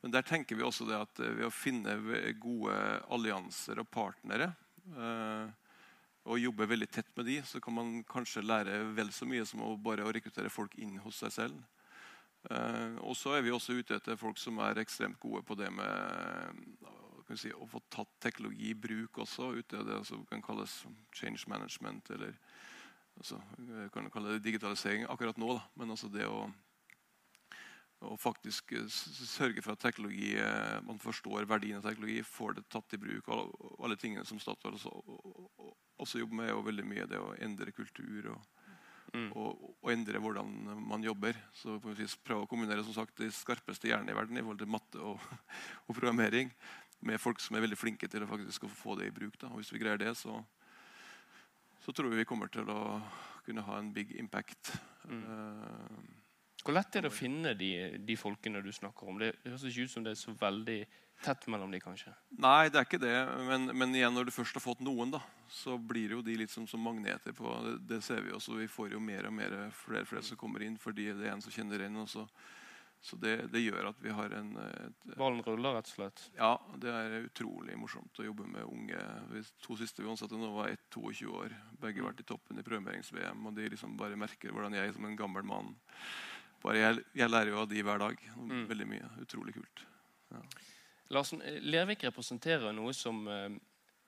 Men 0.00 0.14
der 0.14 0.24
tenker 0.26 0.56
vi 0.56 0.64
også 0.66 0.86
det 0.88 0.98
at 0.98 1.22
eh, 1.22 1.34
ved 1.38 1.48
å 1.48 1.54
finne 1.54 1.96
gode 2.42 2.76
allianser 3.12 3.82
og 3.82 3.90
partnere 3.90 4.52
og 4.90 6.40
jobbe 6.40 6.66
veldig 6.66 6.86
tett 6.90 7.10
med 7.16 7.28
de, 7.28 7.36
så 7.46 7.60
kan 7.62 7.74
man 7.76 7.90
kanskje 8.08 8.42
lære 8.42 8.78
vel 8.96 9.12
så 9.14 9.28
mye 9.28 9.44
som 9.46 9.62
å 9.62 9.76
bare 9.80 10.04
å 10.04 10.10
rekruttere 10.12 10.50
folk 10.52 10.74
inn 10.82 10.96
hos 11.04 11.20
seg 11.22 11.32
selv. 11.32 11.60
og 13.04 13.14
så 13.16 13.36
er 13.36 13.44
vi 13.44 13.52
også 13.54 13.76
ute 13.76 13.94
etter 13.96 14.18
folk 14.18 14.40
som 14.40 14.58
er 14.64 14.80
ekstremt 14.82 15.20
gode 15.20 15.44
på 15.46 15.54
det 15.60 15.70
med 15.72 16.64
si, 17.38 17.52
å 17.52 17.66
få 17.68 17.80
tatt 17.92 18.12
teknologi 18.22 18.70
i 18.70 18.78
bruk 18.78 19.18
også. 19.22 19.52
ute 19.58 19.84
det 19.86 20.00
som 20.06 20.24
kan 20.26 20.42
kalles 20.42 20.84
change 21.14 21.44
management 21.46 22.10
eller 22.10 22.34
altså, 23.18 23.40
kan 23.94 24.10
kalle 24.12 24.36
det 24.36 24.44
digitalisering 24.44 25.06
akkurat 25.10 25.38
nå. 25.40 25.54
Da. 25.58 25.64
Men 25.80 25.94
altså 25.94 26.10
det 26.12 26.26
å, 26.28 26.44
å 28.06 28.16
faktisk 28.20 28.74
eh, 28.78 28.86
sørge 28.90 29.64
for 29.64 29.74
at 29.74 29.82
teknologi, 29.82 30.34
eh, 30.38 30.78
man 30.86 31.00
forstår 31.02 31.48
verdien 31.50 31.80
av 31.80 31.88
teknologi, 31.88 32.20
får 32.26 32.58
det 32.58 32.68
tatt 32.72 32.96
i 32.96 33.02
bruk. 33.02 33.28
Og 33.34 33.84
alle 33.84 33.98
tingene 34.00 34.26
som 34.28 34.40
Statoil 34.42 34.78
også, 34.78 34.94
også, 36.00 36.22
jobber 36.22 36.42
med, 36.42 36.54
jo 36.54 36.64
veldig 36.70 36.88
mye 36.88 37.10
det 37.10 37.20
å 37.20 37.34
endre 37.40 37.76
kultur. 37.76 38.34
og 38.36 38.48
Mm. 39.10 39.30
Og, 39.34 39.62
og, 39.80 39.88
endre 39.90 40.20
hvordan 40.22 40.50
man 40.86 41.02
jobber. 41.02 41.34
Så 41.56 41.78
Prøve 41.82 42.44
å 42.44 42.50
kombinere 42.50 42.84
som 42.86 42.94
sagt, 42.94 43.16
de 43.18 43.30
skarpeste 43.34 43.90
hjernene 43.90 44.14
i 44.14 44.16
verden 44.16 44.38
i 44.38 44.44
forhold 44.44 44.60
til 44.62 44.70
matte 44.70 45.02
og, 45.02 45.24
og, 45.86 45.90
programmering 45.90 46.52
med 47.06 47.20
folk 47.20 47.40
som 47.42 47.56
er 47.56 47.64
veldig 47.64 47.78
flinke 47.80 48.08
til 48.12 48.24
å 48.24 48.30
faktisk 48.30 48.68
få 48.76 48.98
det 49.00 49.08
i 49.08 49.14
bruk. 49.14 49.38
Da. 49.40 49.50
Og 49.50 49.62
Hvis 49.62 49.72
vi 49.74 49.80
greier 49.82 50.00
det, 50.00 50.12
så, 50.20 50.36
så 51.80 51.92
tror 51.92 52.10
vi 52.12 52.20
vi 52.20 52.28
kommer 52.28 52.50
til 52.52 52.68
å 52.70 53.00
kunne 53.46 53.64
ha 53.66 53.78
en 53.80 53.92
big 53.92 54.12
impact. 54.20 54.74
Mm. 55.08 55.22
Uh, 55.24 56.00
Hvor 56.64 56.76
lett 56.76 56.96
er 56.96 57.06
det 57.06 57.12
å 57.12 57.14
finne 57.14 57.54
de, 57.56 57.70
de 58.04 58.16
folkene 58.20 58.62
du 58.62 58.72
snakker 58.72 59.08
om? 59.08 59.20
Det, 59.20 59.32
høres 59.46 59.64
ikke 59.70 59.88
ut 59.88 59.94
som 59.94 60.04
det 60.04 60.12
er 60.12 60.20
så 60.20 60.34
veldig 60.36 60.80
tett 61.24 61.46
mellom 61.52 61.72
de, 61.72 61.80
kanskje? 61.80 62.12
Nei, 62.40 62.68
det 62.72 62.80
er 62.80 62.88
ikke 62.88 63.00
det. 63.00 63.16
Men, 63.48 63.70
men, 63.72 63.94
igjen, 63.96 64.14
når 64.16 64.28
du 64.28 64.34
først 64.34 64.56
har 64.56 64.64
fått 64.64 64.84
noen, 64.84 65.12
da, 65.12 65.22
så 65.52 65.76
blir 65.76 66.16
jo 66.16 66.22
de 66.24 66.36
litt 66.40 66.52
som, 66.52 66.66
som 66.68 66.82
magneter 66.84 67.34
på 67.36 67.52
det, 67.66 67.74
det, 67.90 68.00
ser 68.04 68.22
vi 68.24 68.34
også. 68.36 68.56
Vi 68.60 68.68
får 68.70 68.94
jo 68.96 69.02
mer 69.04 69.28
og 69.28 69.36
mer 69.36 69.56
flere, 69.76 70.06
flere 70.08 70.24
som 70.26 70.40
kommer 70.40 70.64
inn 70.64 70.78
fordi 70.80 71.10
det 71.12 71.28
er 71.28 71.34
en 71.34 71.44
som 71.44 71.54
kjenner 71.54 71.86
en. 71.86 72.02
og 72.04 72.08
Så 72.12 72.26
det, 73.16 73.36
det, 73.52 73.62
gjør 73.64 73.90
at 73.90 74.00
vi 74.04 74.12
har 74.12 74.32
en 74.36 74.50
et, 74.60 75.04
Ballen 75.16 75.40
ruller, 75.46 75.78
rett 75.78 75.88
og 75.88 75.94
slett? 75.94 76.24
Ja, 76.36 76.52
det 76.82 76.92
er 76.92 77.14
utrolig 77.24 77.76
morsomt 77.80 78.20
å 78.20 78.26
jobbe 78.26 78.44
med 78.50 78.66
unge. 78.68 79.04
De 79.30 79.40
to 79.64 79.76
siste 79.80 80.04
vi 80.04 80.10
ansatte 80.12 80.36
nå, 80.36 80.50
var 80.52 80.72
1-22 80.74 81.30
år. 81.32 81.54
Begge 81.80 82.02
har 82.02 82.10
vært 82.10 82.20
i 82.20 82.28
toppen 82.28 82.60
i 82.60 82.66
prøvemærings-VM. 82.66 83.46
Og 83.48 83.56
de 83.56 83.70
liksom 83.72 83.96
bare 84.00 84.20
merker 84.20 84.52
hvordan 84.52 84.76
jeg 84.76 84.92
som 84.96 85.08
en 85.08 85.16
gammel 85.18 85.48
mann 85.48 85.72
bare 86.60 86.76
jeg, 86.76 87.04
jeg 87.16 87.32
lærer 87.32 87.54
jo 87.54 87.62
av 87.62 87.70
de 87.70 87.82
hver 87.84 88.02
dag. 88.02 88.26
Mm. 88.36 88.66
Veldig 88.68 88.88
mye. 88.88 89.08
Utrolig 89.22 89.54
kult. 89.56 89.84
Ja. 90.34 90.42
Larsen, 91.16 91.40
Lervik 91.66 92.04
representerer 92.06 92.74
noe 92.76 92.92
som 92.94 93.24
eh, 93.32 93.56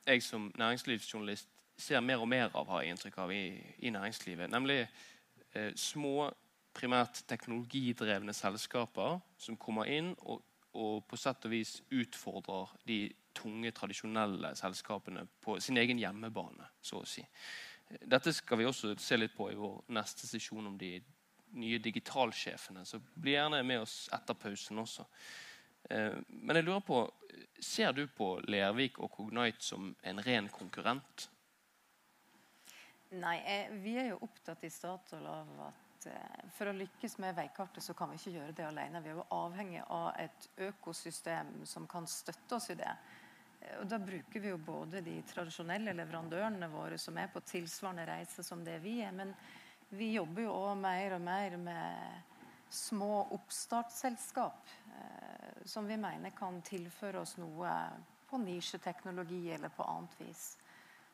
jeg 0.06 0.22
som 0.22 0.50
næringslivsjournalist 0.60 1.48
ser 1.80 2.04
mer 2.04 2.20
og 2.22 2.28
mer 2.28 2.52
av, 2.52 2.68
har 2.68 2.84
jeg 2.84 2.94
inntrykk 2.94 3.18
av, 3.24 3.32
i, 3.32 3.56
i 3.82 3.90
næringslivet. 3.90 4.52
Nemlig 4.52 4.82
eh, 4.84 5.72
små, 5.74 6.28
primært 6.74 7.22
teknologidrevne 7.28 8.34
selskaper 8.36 9.20
som 9.40 9.58
kommer 9.60 9.90
inn 9.90 10.12
og, 10.22 10.42
og, 10.72 11.02
på 11.08 11.18
sett 11.20 11.44
og 11.46 11.52
vis 11.52 11.76
utfordrer 11.92 12.72
de 12.88 13.00
tunge, 13.36 13.72
tradisjonelle 13.72 14.54
selskapene 14.58 15.26
på 15.40 15.58
sin 15.60 15.80
egen 15.80 16.00
hjemmebane, 16.00 16.68
så 16.84 17.00
å 17.00 17.08
si. 17.08 17.24
Dette 17.88 18.32
skal 18.32 18.60
vi 18.60 18.68
også 18.68 18.94
se 19.00 19.18
litt 19.18 19.34
på 19.36 19.50
i 19.52 19.58
vår 19.58 19.82
neste 19.92 20.28
sesjon 20.28 20.68
om 20.68 20.78
de 20.80 20.96
nye 21.60 21.80
digitalsjefene. 21.82 22.84
Så 22.88 23.00
bli 23.00 23.34
gjerne 23.34 23.62
med 23.66 23.82
oss 23.84 24.06
etter 24.14 24.36
pausen 24.38 24.80
også. 24.80 25.04
Eh, 25.90 26.16
men 26.28 26.56
jeg 26.56 26.66
lurer 26.66 26.84
på, 26.86 27.02
ser 27.60 27.92
du 27.96 28.06
på 28.08 28.34
Lervik 28.48 29.00
og 29.02 29.12
Cognite 29.12 29.64
som 29.64 29.92
en 30.02 30.24
ren 30.24 30.48
konkurrent? 30.52 31.28
Nei, 33.12 33.36
vi 33.82 33.98
er 34.00 34.12
jo 34.14 34.22
opptatt 34.24 34.62
i 34.64 34.70
Statoil 34.72 35.26
av 35.28 35.48
at 35.66 35.91
eh, 36.06 36.44
for 36.56 36.70
å 36.70 36.76
lykkes 36.76 37.18
med 37.22 37.36
veikartet, 37.36 37.84
så 37.84 37.94
kan 37.94 38.10
vi 38.10 38.18
ikke 38.20 38.34
gjøre 38.36 38.54
det 38.56 38.66
alene. 38.68 39.02
Vi 39.02 39.10
er 39.12 39.18
jo 39.18 39.26
avhengig 39.36 39.82
av 39.88 40.08
et 40.20 40.48
økosystem 40.68 41.62
som 41.68 41.86
kan 41.90 42.06
støtte 42.10 42.58
oss 42.58 42.70
i 42.72 42.78
det. 42.78 42.92
Eh, 43.60 43.78
og 43.80 43.86
Da 43.90 43.98
bruker 44.02 44.40
vi 44.40 44.52
jo 44.52 44.58
både 44.58 45.02
de 45.04 45.16
tradisjonelle 45.28 45.94
leverandørene 45.96 46.70
våre 46.72 46.98
som 46.98 47.18
er 47.18 47.32
på 47.32 47.44
tilsvarende 47.46 48.06
reise 48.08 48.44
som 48.46 48.64
det 48.64 48.78
vi 48.84 49.00
er. 49.02 49.12
Men 49.12 49.34
vi 49.92 50.14
jobber 50.14 50.46
jo 50.46 50.56
òg 50.56 50.76
mer 50.80 51.18
og 51.18 51.24
mer 51.24 51.56
med 51.60 52.30
små 52.72 53.26
oppstartsselskap 53.36 54.68
eh, 54.96 55.62
som 55.64 55.86
vi 55.86 55.96
mener 56.00 56.32
kan 56.36 56.62
tilføre 56.64 57.20
oss 57.20 57.36
noe 57.36 57.74
på 58.30 58.40
nisjeteknologi 58.40 59.50
eller 59.52 59.68
på 59.68 59.84
annet 59.84 60.20
vis. 60.22 60.56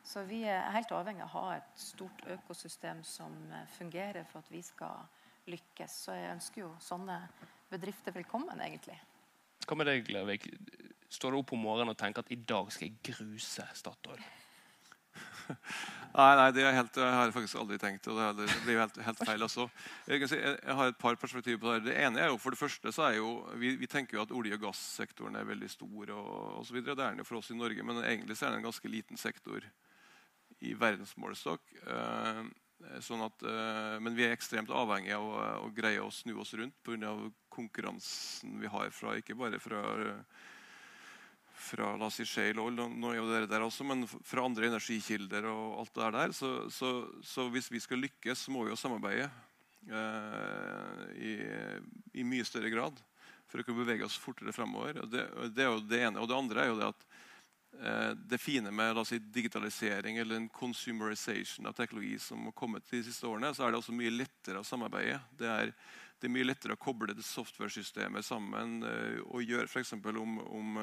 Så 0.09 0.23
vi 0.25 0.39
er 0.49 0.71
helt 0.73 0.93
avhengig 0.97 1.21
av 1.27 1.29
å 1.29 1.41
ha 1.43 1.57
et 1.59 1.73
stort 1.77 2.23
økosystem 2.33 3.03
som 3.05 3.35
eh, 3.53 3.67
fungerer 3.77 4.25
for 4.31 4.41
at 4.41 4.49
vi 4.49 4.63
skal 4.65 5.03
lykkes. 5.53 5.97
Så 6.07 6.17
jeg 6.17 6.31
ønsker 6.33 6.63
jo 6.63 6.71
sånne 6.81 7.19
bedrifter 7.69 8.15
velkommen, 8.17 8.57
egentlig. 8.65 8.97
Hva 9.67 9.77
med 9.77 9.91
deg, 9.91 10.09
Lervik? 10.15 10.49
Står 11.13 11.35
du 11.35 11.43
opp 11.43 11.53
om 11.53 11.61
morgenen 11.61 11.93
og 11.93 12.01
tenker 12.01 12.25
at 12.25 12.33
i 12.33 12.41
dag 12.41 12.71
skal 12.73 12.89
jeg 12.89 13.03
gruse 13.11 13.67
Statoil? 13.77 14.23
Nei, 16.19 16.33
nei, 16.39 16.47
det, 16.57 16.63
helt, 16.73 16.97
jeg 16.97 17.15
har 17.15 17.27
jeg 17.29 17.35
faktisk 17.35 17.59
aldri 17.61 17.77
tenkt. 17.81 18.07
og 18.09 18.17
Det, 18.39 18.47
blir 18.65 18.79
jo 18.79 18.81
helt, 18.81 18.97
helt 19.05 19.21
feil 19.29 19.45
også. 19.45 19.67
Jeg, 20.09 20.29
si, 20.31 20.39
jeg, 20.41 20.75
har 20.79 20.89
et 20.91 20.99
par 20.99 21.19
perspektiver 21.21 21.61
på 21.61 21.75
det. 21.75 21.91
Det 21.91 21.97
ene 22.01 22.23
er 22.25 22.31
jo, 22.33 22.39
for 22.41 22.57
det 22.57 22.61
første 22.61 22.93
så 22.97 23.05
er 23.11 23.19
jo, 23.19 23.35
vi, 23.61 23.75
vi 23.81 23.89
tenker 23.89 24.17
jo 24.17 24.25
at 24.25 24.33
olje- 24.35 24.57
og 24.57 24.65
gassektoren 24.65 25.37
er 25.37 25.47
veldig 25.49 25.69
stor. 25.71 26.15
og, 26.17 26.33
og 26.59 26.67
så 26.67 26.75
videre. 26.75 26.97
Det 26.97 27.05
er 27.05 27.13
den 27.13 27.23
jo 27.23 27.29
for 27.29 27.41
oss 27.43 27.53
i 27.53 27.59
Norge, 27.61 27.85
men 27.85 28.01
egentlig 28.01 28.39
så 28.41 28.49
er 28.49 28.57
det 28.57 28.63
en 28.63 28.69
ganske 28.71 28.93
liten 28.93 29.21
sektor 29.21 29.69
i 30.67 30.75
verdensmålestokk. 30.79 31.75
Eh, 31.87 32.43
sånn 33.05 33.25
at, 33.27 33.43
eh, 33.43 33.97
men 34.03 34.15
vi 34.15 34.27
er 34.27 34.37
ekstremt 34.37 34.71
avhengige 34.71 35.19
av 35.19 35.27
å, 35.27 35.41
å 35.67 35.73
greie 35.75 36.03
å 36.03 36.13
snu 36.15 36.37
oss 36.39 36.55
rundt 36.59 36.79
pga. 36.87 37.17
konkurransen 37.49 38.61
vi 38.61 38.71
har 38.71 38.91
fra 38.95 39.17
ikke 39.19 39.35
bare 39.35 39.59
fra 39.59 39.83
fra 41.59 41.97
la 41.99 42.07
oss 42.07 42.19
si 42.21 42.27
shale 42.29 42.63
oil, 42.63 42.79
også, 42.79 43.85
men 43.85 44.07
fra 44.07 44.45
andre 44.47 44.71
energikilder 44.71 45.49
og 45.51 45.81
alt 45.83 45.95
det 45.99 46.11
der. 46.15 46.35
Så, 46.37 46.51
så, 46.71 46.93
så 47.25 47.49
hvis 47.53 47.71
vi 47.73 47.83
skal 47.83 48.03
lykkes, 48.05 48.47
så 48.47 48.55
må 48.55 48.65
vi 48.65 48.73
jo 48.73 48.79
samarbeide 48.79 49.29
eh, 49.91 51.03
i, 51.19 51.33
i, 52.21 52.27
mye 52.27 52.47
større 52.47 52.71
grad 52.73 53.03
for 53.51 53.61
å 53.61 53.67
kunne 53.67 53.83
bevege 53.83 54.07
oss 54.07 54.19
fortere 54.21 54.55
fremover. 54.55 55.03
Det, 55.11 55.25
det, 55.51 55.65
er 55.65 55.73
jo 55.73 55.83
det 55.83 56.03
ene. 56.07 56.23
Og 56.23 56.31
det 56.31 56.39
andre 56.39 56.63
er 56.63 56.71
jo 56.71 56.79
det 56.79 56.93
at 56.93 57.07
det 58.29 58.41
fine 58.43 58.73
med 58.75 58.99
si, 59.07 59.19
digitalisering 59.19 60.17
eller 60.19 60.37
en 60.37 60.49
consumerization 60.51 61.67
av 61.67 61.77
teknologi 61.79 62.17
som 62.19 62.49
har 62.49 62.55
kommet 62.59 62.89
de 62.91 63.03
siste 63.07 63.27
årene, 63.27 63.53
så 63.55 63.67
er 63.67 63.71
det 63.71 63.79
også 63.79 63.95
mye 63.95 64.11
lettere 64.11 64.59
å 64.59 64.67
samarbeide. 64.67 65.21
Det 65.39 65.47
er, 65.47 65.71
det 66.19 66.27
er 66.27 66.35
mye 66.35 66.49
lettere 66.49 66.75
å 66.75 66.81
koble 66.83 67.15
det 67.15 67.23
software-systemet 67.23 68.27
sammen 68.27 68.83
eh, 68.83 69.21
og 69.29 69.47
gjøre 69.47 69.71
f.eks. 69.71 69.95
om, 69.95 70.41
om 70.43 70.81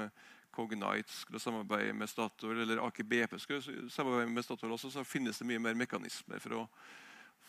Cognite 0.55 1.11
skulle 1.11 1.39
samarbeide 1.39 1.93
med 1.93 2.09
Statoil, 2.09 2.61
eller 2.63 2.83
Aker 2.87 3.03
BP 3.03 3.39
skulle 3.39 3.89
samarbeide 3.91 4.31
med 4.31 4.45
Statoil 4.45 4.71
også, 4.77 4.93
så 4.93 5.03
finnes 5.03 5.39
det 5.39 5.47
mye 5.49 5.59
mer 5.59 5.75
mekanismer 5.75 6.39
for 6.39 6.61
å, 6.61 6.63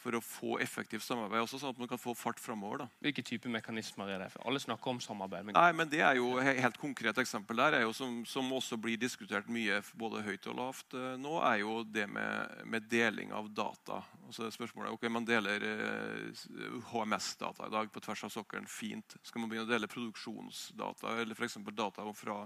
for 0.06 0.18
å 0.18 0.22
få 0.22 0.58
effektivt 0.62 1.04
samarbeid. 1.04 1.42
også, 1.42 1.58
sånn 1.60 1.74
at 1.74 1.80
man 1.82 1.90
kan 1.90 2.00
få 2.00 2.14
fart 2.16 2.40
fremover. 2.42 2.84
Da. 2.84 2.86
Hvilke 3.02 3.24
typer 3.26 3.52
mekanismer 3.52 4.12
er 4.14 4.22
det? 4.22 4.28
For 4.34 4.46
alle 4.46 4.62
snakker 4.62 4.92
om 4.92 5.00
samarbeid. 5.02 5.48
Men... 5.48 5.58
Nei, 5.58 5.72
men 5.76 5.90
Det 5.90 6.02
er 6.06 6.20
jo 6.20 6.36
et 6.40 6.60
helt 6.62 6.78
konkret 6.80 7.18
eksempel 7.22 7.58
der, 7.58 7.78
er 7.78 7.86
jo 7.86 7.92
som, 7.96 8.20
som, 8.28 8.52
også 8.56 8.78
blir 8.80 9.00
diskutert 9.00 9.50
mye 9.52 9.80
både 9.98 10.22
høyt 10.26 10.46
og 10.52 10.58
lavt 10.60 10.96
eh, 10.96 11.16
nå, 11.20 11.34
er 11.50 11.60
jo 11.64 11.80
det 11.84 12.06
med, 12.10 12.62
med 12.70 12.86
deling 12.90 13.34
av 13.34 13.50
data. 13.50 14.00
Altså 14.28 14.50
spørsmålet 14.54 14.90
er, 14.90 14.96
ok, 14.96 15.08
Man 15.16 15.28
deler 15.28 15.68
eh, 15.72 16.48
HMS-data 16.92 17.68
i 17.68 17.76
dag 17.76 17.92
på 17.92 18.02
tvers 18.06 18.26
av 18.28 18.34
sokkelen. 18.38 18.70
Fint. 18.70 19.18
Skal 19.26 19.42
man 19.42 19.50
begynne 19.50 19.66
å 19.66 19.74
dele 19.74 19.90
produksjonsdata 19.90 21.18
eller 21.20 21.38
f.eks. 21.38 21.60
data 21.74 22.06
fra 22.14 22.44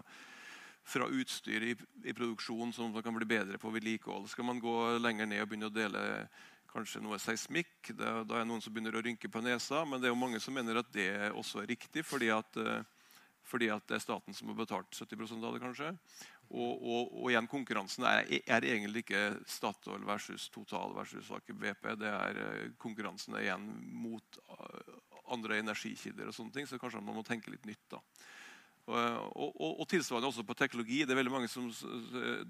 fra 0.91 1.07
utstyr 1.07 1.63
i, 1.63 1.75
i 2.05 2.13
produksjon 2.17 2.73
som 2.73 2.95
kan 3.03 3.15
bli 3.15 3.27
bedre 3.29 3.59
på 3.61 3.71
vedlikehold. 3.71 4.29
Skal 4.31 4.47
man 4.49 4.61
gå 4.63 4.77
lenger 4.99 5.29
ned 5.29 5.45
og 5.45 5.51
begynne 5.51 5.69
å 5.69 5.75
dele 5.75 6.03
kanskje 6.71 7.03
noe 7.03 7.19
seismikk, 7.21 7.93
da, 7.99 8.21
da 8.25 8.39
er 8.39 8.45
det 8.45 8.51
noen 8.51 8.63
som 8.65 8.75
begynner 8.75 8.97
å 8.99 9.03
rynke 9.05 9.31
på 9.31 9.43
nesa. 9.45 9.83
Men 9.89 10.01
det 10.01 10.09
er 10.09 10.15
jo 10.15 10.21
mange 10.21 10.41
som 10.43 10.57
mener 10.57 10.81
at 10.81 10.91
det 10.95 11.11
også 11.31 11.63
er 11.63 11.71
riktig, 11.73 12.05
fordi 12.07 12.31
at, 12.35 12.59
eh, 12.61 12.83
fordi 13.51 13.71
at 13.75 13.87
det 13.91 13.99
er 13.99 14.05
staten 14.05 14.37
som 14.37 14.53
har 14.53 14.61
betalt 14.61 14.95
70% 14.95 15.47
av 15.47 15.57
det. 15.57 15.63
kanskje. 15.65 15.93
Og, 16.51 16.83
og, 16.83 17.13
og, 17.15 17.29
igjen, 17.31 17.47
konkurransen 17.51 18.07
er, 18.11 18.25
er, 18.43 18.67
egentlig 18.67 19.05
ikke 19.05 19.23
Statoil 19.47 20.03
versus 20.07 20.49
Total 20.51 20.91
versus 20.97 21.31
Aker 21.31 21.55
BP. 21.55 21.93
det 22.01 22.11
er 22.11 22.43
eh, 22.43 22.67
Konkurransen 22.83 23.39
er 23.39 23.47
igjen 23.47 23.71
mot 24.03 24.43
eh, 24.51 24.99
andre 25.31 25.61
energikilder. 25.63 26.31
og 26.31 26.35
sånne 26.35 26.55
ting, 26.55 26.67
Så 26.67 26.79
kanskje 26.79 27.03
man 27.03 27.19
må 27.19 27.27
tenke 27.27 27.55
litt 27.55 27.67
nytt. 27.67 27.87
da. 27.91 28.03
Og, 28.91 29.53
og, 29.55 29.85
tilsvarende 29.87 30.27
også 30.27 30.43
på 30.43 30.57
teknologi. 30.59 31.05
Det, 31.07 31.15
som, 31.53 31.69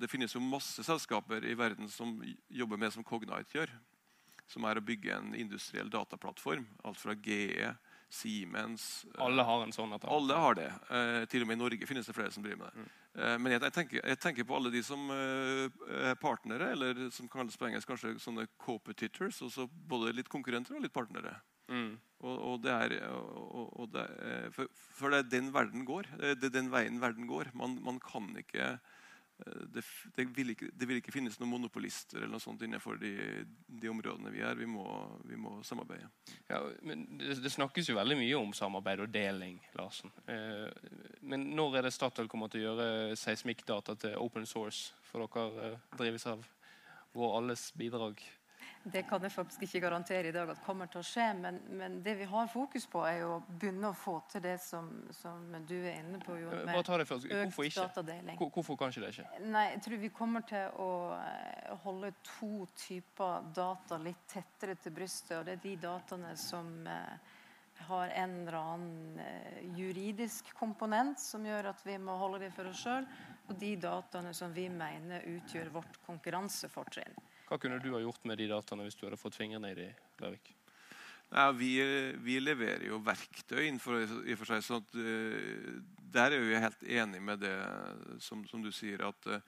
det 0.01 0.09
finnes 0.09 0.33
jo 0.33 0.41
masse 0.41 0.81
selskaper 0.87 1.45
i 1.45 1.57
verden 1.59 1.91
som 1.93 2.15
jobber 2.49 2.81
med 2.81 2.95
som 2.95 3.05
Cognite 3.05 3.59
gjør. 3.59 3.75
Som 4.51 4.67
er 4.67 4.81
å 4.81 4.85
bygge 4.85 5.15
en 5.15 5.35
industriell 5.39 5.91
dataplattform. 5.93 6.67
Alt 6.85 6.99
fra 6.99 7.15
GE, 7.15 7.71
Siemens 8.11 9.07
eh, 9.07 9.21
Alle 9.23 9.45
har 9.47 9.63
en 9.63 9.75
sånn? 9.75 9.95
Alle 10.03 10.39
har 10.43 10.59
det. 10.59 10.71
Eh, 10.91 11.21
til 11.31 11.45
og 11.45 11.51
med 11.51 11.59
i 11.59 11.63
Norge 11.63 11.87
finnes 11.87 12.09
det 12.09 12.17
flere 12.17 12.35
som 12.35 12.43
driver 12.43 12.65
med 12.65 12.73
det. 12.73 12.83
Mm. 12.83 12.91
Eh, 13.23 13.37
men 13.43 13.55
jeg, 13.55 13.73
tenker, 13.75 14.01
jeg, 14.03 14.21
tenker, 14.23 14.47
på 14.47 14.57
alle 14.59 14.73
de 14.75 14.83
som 14.87 15.11
eh, 15.15 15.67
er 16.11 16.19
partnere, 16.21 16.73
eller 16.75 17.07
som 17.15 17.31
kalles 17.31 17.59
på 17.59 17.69
engelsk 17.69 17.91
kanskje 17.91 18.17
sånne 18.23 18.49
competitors. 18.59 19.41
Også 19.47 19.69
både 19.71 20.15
litt 20.17 20.31
konkurrenter 20.33 20.77
og 20.77 20.85
litt 20.85 20.95
partnere. 20.97 21.37
Mm. 21.71 21.93
Og, 22.21 22.35
og, 22.35 22.57
det 22.65 22.73
er, 22.75 22.97
og, 23.15 23.69
og 23.79 23.93
det 23.95 24.03
er, 24.03 24.49
for, 24.55 24.71
for, 24.99 25.15
det 25.15 25.23
er 25.23 25.31
den 25.39 25.53
verden 25.55 25.87
går. 25.89 26.11
Det 26.19 26.51
er 26.51 26.57
den 26.59 26.73
veien 26.75 26.99
verden 27.03 27.31
går. 27.31 27.53
Man, 27.57 27.79
man 27.87 28.03
kan 28.03 28.27
ikke 28.43 28.75
eh, 28.75 28.99
det, 29.75 29.83
det, 30.17 30.25
vil 30.37 30.53
ikke 30.55 30.69
det, 30.73 30.89
vil 30.89 31.01
ikke 31.01 31.15
finnes 31.15 31.39
noen 31.41 31.53
monopolister 31.55 32.21
eller 32.21 32.35
noe 32.35 32.43
sånt 32.43 32.63
innenfor 32.67 32.99
de, 33.01 33.13
de 33.67 33.91
områdene 33.91 34.33
vi 34.35 34.43
er. 34.45 34.59
Vi 34.59 34.69
må, 34.69 34.87
vi 35.29 35.39
må 35.41 35.57
samarbeide. 35.67 36.11
Ja, 36.51 36.63
det, 36.83 37.37
det, 37.43 37.53
snakkes 37.53 37.91
jo 37.91 37.99
veldig 37.99 38.19
mye 38.21 38.41
om 38.41 38.55
samarbeid 38.57 39.05
og 39.05 39.13
deling. 39.15 39.59
Larsen. 39.79 40.13
Eh, 40.31 40.67
men 41.21 41.51
når 41.57 41.81
er 41.81 41.89
det 41.89 41.95
Statoil 41.97 42.31
kommer 42.31 42.53
til 42.53 42.65
å 42.65 42.71
gjøre 42.71 43.19
seismikkdata 43.21 43.97
til 44.01 44.19
open 44.21 44.49
source? 44.49 44.95
For 45.11 45.27
dere 45.27 45.71
eh, 45.73 45.81
drives 45.99 46.29
av 46.31 46.45
vår 47.17 47.41
alles 47.41 47.71
bidrag. 47.79 48.23
Det 48.83 49.03
kan 49.05 49.21
jeg 49.21 49.33
faktisk 49.35 49.63
ikke 49.67 49.81
garantere 49.85 50.31
i 50.31 50.33
dag 50.33 50.49
at 50.49 50.61
kommer 50.65 50.89
til 50.89 51.03
å 51.03 51.05
skje. 51.05 51.27
Men, 51.37 51.59
men 51.77 51.99
det 52.05 52.15
vi 52.17 52.29
har 52.31 52.47
fokus 52.49 52.87
på, 52.89 53.03
er 53.05 53.27
å 53.29 53.35
begynne 53.51 53.91
å 53.91 53.97
få 53.97 54.15
til 54.33 54.41
det 54.47 54.55
som, 54.65 54.89
som 55.13 55.43
du 55.69 55.75
er 55.77 55.99
inne 55.99 56.21
på. 56.25 56.39
Jo, 56.41 56.49
med 56.65 56.79
Hvorfor 56.79 57.03
økt 57.05 57.77
datadeling. 57.77 58.39
Hvorfor 58.41 58.79
kan 58.81 58.95
ikke 58.95 59.05
det 59.05 59.13
skje? 59.19 59.27
Nei, 59.53 59.67
jeg 59.75 59.83
tror 59.85 60.01
vi 60.01 60.13
kommer 60.17 60.47
til 60.49 60.81
å 60.81 60.89
eh, 61.19 61.75
holde 61.85 62.15
to 62.25 62.65
typer 62.87 63.51
data 63.57 64.01
litt 64.01 64.25
tettere 64.33 64.79
til 64.81 64.97
brystet. 64.97 65.37
og 65.43 65.45
Det 65.45 65.59
er 65.59 65.63
de 65.67 65.75
dataene 65.85 66.33
som 66.41 66.73
eh, 66.89 67.37
har 67.91 68.15
en 68.23 68.37
eller 68.41 68.59
annen 68.63 69.21
eh, 69.21 69.61
juridisk 69.77 70.55
komponent 70.57 71.21
som 71.21 71.45
gjør 71.45 71.75
at 71.75 71.85
vi 71.85 71.99
må 72.01 72.17
holde 72.21 72.47
det 72.47 72.55
for 72.57 72.73
oss 72.73 72.81
sjøl, 72.85 73.05
og 73.51 73.59
de 73.61 73.75
dataene 73.83 74.33
som 74.37 74.57
vi 74.57 74.71
mener 74.73 75.27
utgjør 75.37 75.73
vårt 75.75 76.01
konkurransefortrinn. 76.07 77.29
Hva 77.51 77.59
kunne 77.59 77.81
du 77.83 77.91
ha 77.91 77.99
gjort 77.99 78.27
med 78.31 78.39
de 78.39 78.47
dataene 78.47 78.85
hvis 78.87 78.95
du 78.95 79.09
hadde 79.09 79.19
fått 79.19 79.35
fingrene 79.35 79.73
i 79.73 79.79
de? 79.79 79.89
Ja, 81.31 81.49
vi, 81.55 81.73
vi, 82.23 82.37
leverer 82.43 82.85
jo 82.87 83.01
verktøy 83.03 83.65
innenfor 83.65 84.05
i 84.23 84.37
for 84.39 84.51
seg. 84.51 84.63
sånn 84.67 84.85
at 84.85 84.95
uh, 84.95 85.81
Der 86.15 86.37
er 86.37 86.47
vi 86.47 86.63
helt 86.63 86.87
enig 86.87 87.23
med 87.23 87.43
det 87.43 87.57
som, 88.23 88.45
som 88.51 88.63
du 88.63 88.71
sier, 88.75 89.03
at 89.07 89.31
uh, 89.31 89.43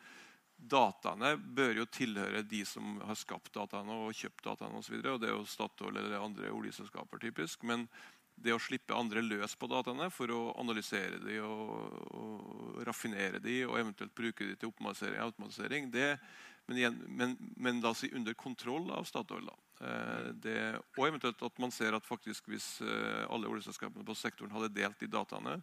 dataene 0.58 1.36
bør 1.38 1.78
jo 1.82 1.86
tilhøre 1.90 2.42
de 2.46 2.64
som 2.66 2.98
har 3.06 3.18
skapt 3.18 3.54
dataene 3.54 4.00
og 4.04 4.18
kjøpt 4.18 4.46
dataene 4.50 4.82
osv. 4.82 4.98
Det 4.98 5.30
er 5.30 5.34
jo 5.36 5.46
Statoil 5.46 6.02
eller 6.02 6.18
andre 6.22 6.50
oljeselskaper, 6.54 7.22
typisk. 7.22 7.62
Men 7.66 7.86
det 8.34 8.54
å 8.54 8.62
slippe 8.62 8.98
andre 8.98 9.22
løs 9.22 9.54
på 9.58 9.68
dataene 9.70 10.08
for 10.10 10.30
å 10.34 10.44
analysere 10.58 11.18
de 11.22 11.38
og, 11.46 11.98
og 12.18 12.82
raffinere 12.86 13.42
de 13.42 13.60
og 13.68 13.78
eventuelt 13.78 14.14
bruke 14.14 14.46
de 14.48 14.56
til 14.58 14.72
automatisering 14.72 15.90
det, 15.94 16.16
men, 16.66 16.78
igjen, 16.78 17.04
men, 17.08 17.36
men, 17.56 17.80
da 17.80 17.94
si 17.94 18.10
under 18.14 18.34
kontroll 18.34 18.90
av 18.94 19.04
Statoil. 19.04 19.50
Eh, 19.82 20.26
det, 20.44 20.58
og 20.96 21.08
eventuelt 21.08 21.42
at 21.42 21.62
man 21.62 21.72
ser 21.74 21.96
at 21.96 22.06
faktisk 22.06 22.50
hvis 22.52 22.76
eh, 22.86 23.24
alle 23.26 23.50
oljeselskapene 23.50 24.06
på 24.06 24.14
sektoren 24.18 24.54
hadde 24.54 24.74
delt 24.76 25.00
de 25.00 25.10
dataene, 25.10 25.58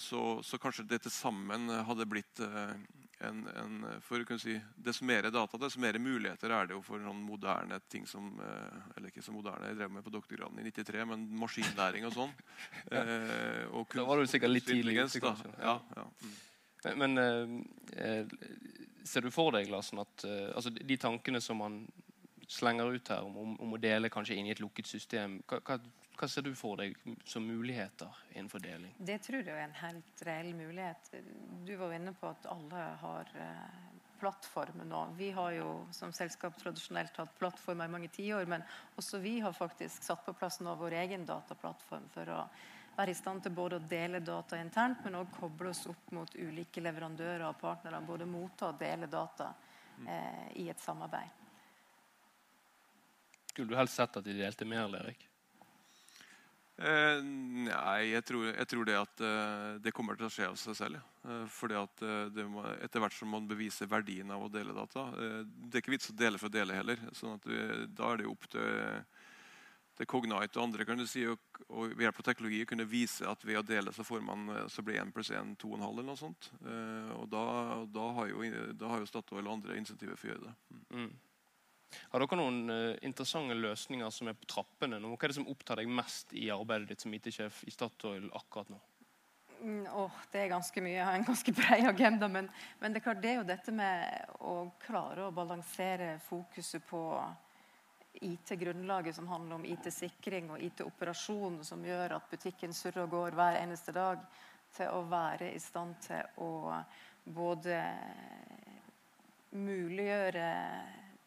så, 0.00 0.40
så 0.42 0.58
kanskje 0.58 0.86
det 0.88 1.02
til 1.04 1.12
sammen 1.12 1.68
hadde 1.86 2.06
blitt 2.08 2.40
eh, 2.42 2.72
en, 3.28 3.44
en 3.52 3.76
for 4.02 4.18
å 4.18 4.26
kunne 4.26 4.42
si, 4.42 4.56
Dess 4.80 4.98
mer 5.06 5.28
data, 5.28 5.60
dess 5.60 5.76
mer 5.80 5.98
muligheter 6.02 6.50
er 6.50 6.66
det 6.66 6.74
jo 6.74 6.80
for 6.84 7.00
noen 7.00 7.20
moderne 7.22 7.78
ting 7.88 8.08
som 8.10 8.32
Eller 8.42 9.12
ikke 9.12 9.22
så 9.22 9.32
moderne, 9.32 9.68
jeg 9.70 9.78
drev 9.78 9.92
med 9.94 10.04
på 10.04 10.12
doktorgraden 10.12 10.58
i 10.58 10.66
93, 10.66 11.04
men 11.12 11.28
maskinlæring 11.38 12.08
og 12.08 12.16
sånn. 12.16 12.34
ja. 12.90 13.04
og 13.70 13.94
da 13.94 14.08
var 14.08 14.18
du 14.18 14.28
sikkert 14.28 14.52
litt 14.52 14.66
tidlig. 14.66 14.98
Ja, 14.98 15.78
ja. 15.94 16.08
Mm. 16.24 16.34
Men, 16.84 17.14
men 17.14 17.54
ser 19.04 19.24
du 19.24 19.30
for 19.34 19.54
deg 19.54 19.70
Larsen, 19.72 20.00
at 20.02 20.26
uh, 20.28 20.50
altså, 20.56 20.72
de 20.74 20.96
tankene 21.00 21.40
som 21.44 21.60
man 21.60 21.82
slenger 22.48 22.94
ut 22.94 23.08
her 23.08 23.24
om, 23.24 23.36
om, 23.40 23.52
om, 23.60 23.74
å 23.76 23.80
dele 23.80 24.10
kanskje 24.12 24.36
inn 24.36 24.48
i 24.48 24.54
et 24.54 24.60
lukket 24.62 24.88
system. 24.88 25.38
Hva, 25.48 25.78
hva, 26.18 26.28
ser 26.28 26.44
du 26.44 26.52
for 26.56 26.80
deg 26.80 26.96
som 27.28 27.46
muligheter 27.46 28.12
innenfor 28.34 28.62
deling? 28.64 28.92
Det 28.98 29.18
tror 29.24 29.42
jeg 29.42 29.56
er 29.56 29.64
en 29.64 29.80
helt 29.80 30.24
reell 30.28 30.52
mulighet. 30.56 31.10
Du 31.64 31.74
var 31.80 31.96
inne 31.96 32.14
på 32.16 32.30
at 32.30 32.48
alle 32.52 32.84
har 33.00 33.32
uh, 33.38 33.94
nå. 34.84 35.00
Vi 35.18 35.30
har 35.36 35.50
jo 35.52 35.72
som 35.92 36.12
selskap 36.16 36.56
tradisjonelt 36.56 37.16
hatt 37.20 37.34
plattformer 37.38 37.84
i 37.84 37.92
mange 37.92 38.08
tiår, 38.08 38.46
men 38.48 38.62
også 38.96 39.18
vi 39.20 39.40
har 39.44 39.52
faktisk 39.52 40.02
satt 40.02 40.24
på 40.24 40.32
plass 40.32 40.60
nå 40.64 40.74
vår 40.80 40.96
egen 41.02 41.26
dataplattform 41.28 42.08
for 42.14 42.30
å 42.32 42.38
være 42.96 43.12
i 43.12 43.18
stand 43.18 43.44
til 43.44 43.54
både 43.54 43.78
å 43.80 43.86
dele 43.88 44.20
data 44.24 44.58
internt, 44.60 45.04
men 45.04 45.20
også 45.20 45.40
koble 45.40 45.70
oss 45.70 45.84
opp 45.90 46.12
mot 46.16 46.34
ulike 46.36 46.82
leverandører 46.84 47.46
og 47.48 47.58
partnere. 47.60 48.02
Både 48.06 48.28
motta 48.28 48.70
og 48.72 48.80
dele 48.80 49.10
data 49.10 49.52
eh, 50.06 50.50
i 50.62 50.68
et 50.70 50.80
samarbeid. 50.80 51.42
Skulle 53.50 53.70
du 53.70 53.78
helst 53.78 54.00
sett 54.00 54.16
at 54.18 54.26
de 54.26 54.34
delte 54.34 54.66
mer, 54.66 54.88
Lerik? 54.90 55.28
Eh, 56.74 57.20
nei, 57.22 57.98
jeg 58.10 58.24
tror, 58.26 58.48
jeg 58.50 58.66
tror, 58.66 58.86
det 58.88 58.94
at 58.98 59.20
eh, 59.22 59.74
det 59.82 59.92
kommer 59.94 60.18
til 60.18 60.26
å 60.26 60.32
skje 60.32 60.48
av 60.48 60.56
seg 60.58 60.74
selv. 60.74 61.02
Eh, 61.22 61.44
fordi 61.54 61.76
at 61.78 62.02
uh, 62.02 62.40
må, 62.50 62.64
Etter 62.82 63.04
hvert 63.04 63.14
som 63.14 63.30
man 63.30 63.46
beviser 63.46 63.86
verdien 63.88 64.32
av 64.34 64.42
å 64.44 64.50
dele 64.52 64.74
data 64.76 65.06
Det 65.14 65.78
er 65.78 65.80
ikke 65.80 65.94
vits 65.94 66.10
å 66.10 66.16
dele 66.18 66.36
for 66.36 66.50
å 66.50 66.52
dele 66.52 66.74
heller. 66.76 67.00
sånn 67.16 67.38
at 67.38 67.46
vi, 67.48 67.60
Da 67.94 68.10
er 68.10 68.20
det 68.20 68.26
opp 68.28 68.48
til, 68.50 68.66
til 69.94 70.08
Cognite 70.10 70.58
og 70.58 70.64
andre 70.64 70.86
kan 70.88 70.98
du 70.98 71.06
si, 71.06 71.22
og, 71.30 71.60
og 71.68 71.92
ved 71.92 72.06
hjelp 72.06 72.22
av 72.22 72.26
teknologi 72.26 72.64
kunne 72.66 72.88
vise 72.90 73.28
at 73.30 73.44
ved 73.46 73.60
å 73.60 73.66
dele 73.66 73.92
så, 73.94 74.06
får 74.06 74.24
man, 74.26 74.48
så 74.72 74.82
blir 74.82 74.98
1 75.02 75.12
pluss 75.14 75.30
1 75.30 75.54
2,5 75.62 75.84
eller 75.90 76.08
noe 76.08 76.18
sånt. 76.18 76.50
og 77.18 77.28
da, 77.30 77.44
da, 77.94 78.08
har 78.18 78.32
jo, 78.32 78.42
da 78.74 78.90
har 78.90 79.04
jo 79.04 79.10
Statoil 79.10 79.46
og 79.46 79.54
andre 79.58 79.78
insentiver 79.78 80.18
for 80.18 80.30
å 80.30 80.34
gjøre 80.34 80.48
det. 80.48 80.82
Mm. 80.98 81.12
Har 82.12 82.22
dere 82.22 82.38
noen 82.38 82.58
uh, 82.70 82.96
interessante 83.06 83.56
løsninger 83.58 84.10
som 84.14 84.30
er 84.30 84.38
på 84.38 84.48
trappene 84.50 84.98
nå? 85.00 85.12
Hva 85.14 85.26
er 85.26 85.34
det 85.34 85.38
som 85.38 85.48
opptar 85.50 85.80
deg 85.80 85.90
mest 85.90 86.34
i 86.36 86.48
arbeidet 86.54 86.90
ditt 86.90 87.04
som 87.04 87.14
IT-sjef 87.16 87.62
i 87.68 87.74
Statoil 87.74 88.28
akkurat 88.34 88.72
nå? 88.72 88.80
Mm, 89.64 89.86
oh, 89.96 90.16
det 90.32 90.42
er 90.42 90.50
ganske 90.52 90.82
mye. 90.84 90.96
Jeg 90.98 91.06
har 91.08 91.16
en 91.16 91.26
ganske 91.26 91.54
bred 91.56 91.86
agenda. 91.88 92.28
Men, 92.28 92.50
men, 92.80 92.92
det, 92.92 93.00
er 93.00 93.06
klart, 93.06 93.22
det 93.22 93.30
er 93.32 93.38
jo 93.38 93.48
dette 93.48 93.72
med 93.74 94.34
å 94.44 94.56
klare 94.82 95.28
å 95.28 95.34
balansere 95.34 96.18
fokuset 96.26 96.84
på 96.84 97.00
IT-grunnlaget, 98.20 99.16
som 99.16 99.28
handler 99.28 99.58
om 99.58 99.64
IT-sikring 99.64 100.50
og 100.54 100.62
IT-operasjon, 100.62 101.60
som 101.64 101.84
gjør 101.84 102.16
at 102.18 102.28
butikken 102.30 102.74
surrer 102.74 103.04
og 103.04 103.14
går 103.14 103.38
hver 103.38 103.60
eneste 103.62 103.94
dag, 103.94 104.22
til 104.74 104.90
å 104.90 105.04
være 105.06 105.52
i 105.54 105.60
stand 105.62 105.94
til 106.02 106.42
å 106.42 106.74
både 107.24 107.78
muliggjøre 109.54 110.46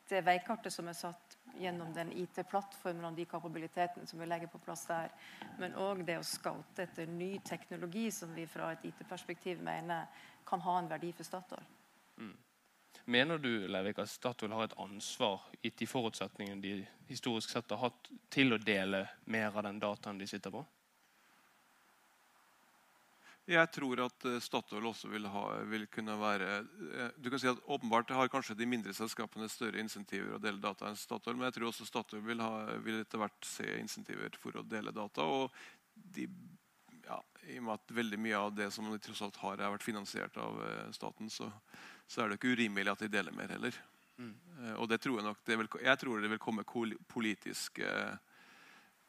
det 0.08 0.23
veikartet 0.23 0.73
som 0.73 0.88
er 0.88 0.97
satt 0.97 1.38
gjennom 1.58 1.93
den 1.95 2.12
IT-plattformen 2.12 3.08
og 3.10 3.15
de 3.17 3.26
kapabilitetene 3.30 4.08
som 4.08 4.19
vi 4.19 4.28
legger 4.28 4.52
på 4.52 4.62
plass 4.63 4.86
der, 4.88 5.13
men 5.60 5.76
òg 5.80 6.04
det 6.08 6.19
å 6.19 6.26
scoute 6.28 6.86
etter 6.86 7.10
ny 7.10 7.38
teknologi 7.45 8.10
som 8.13 8.34
vi 8.36 8.45
fra 8.47 8.71
et 8.76 8.86
IT-perspektiv 8.91 9.63
mener 9.63 10.08
kan 10.47 10.62
ha 10.63 10.78
en 10.80 10.91
verdi 10.91 11.12
for 11.15 11.28
Statoil. 11.28 11.65
Mm. 12.17 12.36
Mener 13.08 13.38
du 13.39 13.67
Leivik, 13.72 14.02
at 14.04 14.10
Statoil 14.12 14.52
har 14.52 14.65
et 14.67 14.80
ansvar, 14.84 15.46
gitt 15.63 15.78
de 15.80 15.86
forutsetningene 15.88 16.60
de 16.60 16.72
historisk 17.08 17.54
sett 17.54 17.72
har 17.72 17.80
hatt, 17.86 18.10
til 18.34 18.52
å 18.52 18.60
dele 18.60 19.06
mer 19.32 19.54
av 19.54 19.63
den 19.63 19.80
dataen 19.80 20.20
de 20.20 20.28
sitter 20.28 20.52
på? 20.52 20.65
Jeg 23.48 23.72
tror 23.72 24.02
at 24.04 24.26
eh, 24.28 24.41
Statoil 24.43 24.89
også 24.89 25.08
vil, 25.08 25.30
ha, 25.32 25.46
vil, 25.72 25.86
kunne 25.88 26.17
være 26.20 26.50
eh, 26.60 27.13
du 27.15 27.30
kan 27.32 27.39
si 27.39 27.48
at 27.48 27.62
Åpenbart 27.63 28.12
har 28.12 28.28
kanskje 28.28 28.58
de 28.60 28.67
mindre 28.67 28.91
selskapene 28.91 29.48
større 29.48 29.80
insentiver 29.80 30.36
å 30.36 30.41
dele 30.43 30.60
data 30.60 30.89
enn 30.89 31.00
Statoil, 31.00 31.38
men 31.39 31.48
jeg 31.48 31.56
tror 31.56 31.70
også 31.70 31.88
Statoil 31.88 32.26
vil, 32.28 32.43
ha, 32.43 32.76
vil 32.84 33.00
etter 33.06 33.24
hvert 33.24 33.48
se 33.48 33.70
insentiver 33.80 34.36
for 34.41 34.60
å 34.60 34.67
dele 34.67 34.91
data. 34.91 35.24
og 35.24 35.56
de, 35.96 36.28
ja, 37.08 37.17
I 37.48 37.60
og 37.60 37.67
med 37.67 37.78
at 37.80 37.93
veldig 38.00 38.20
mye 38.22 38.39
av 38.39 38.56
det 38.56 38.70
som 38.76 38.88
de 38.91 39.00
tross 39.02 39.24
alt 39.26 39.39
har, 39.41 39.62
har 39.63 39.74
vært 39.74 39.88
finansiert 39.88 40.38
av 40.41 40.60
eh, 40.67 40.88
staten, 40.96 41.32
så, 41.32 41.50
så, 42.06 42.22
er 42.22 42.30
det 42.30 42.39
ikke 42.39 42.56
urimelig 42.58 42.93
at 42.93 43.06
de 43.06 43.12
deler 43.12 43.36
mer 43.36 43.56
heller. 43.56 43.76
Mm. 44.17 44.34
Og 44.82 44.88
det 44.89 44.98
tror 45.04 45.20
jeg 45.20 45.28
nok 45.28 45.43
det 45.46 45.60
vil, 45.60 45.67
jeg 45.86 46.02
tror 46.02 46.24
det 46.24 46.32
vil 46.32 46.41
komme 46.41 46.63
politiske 46.65 47.89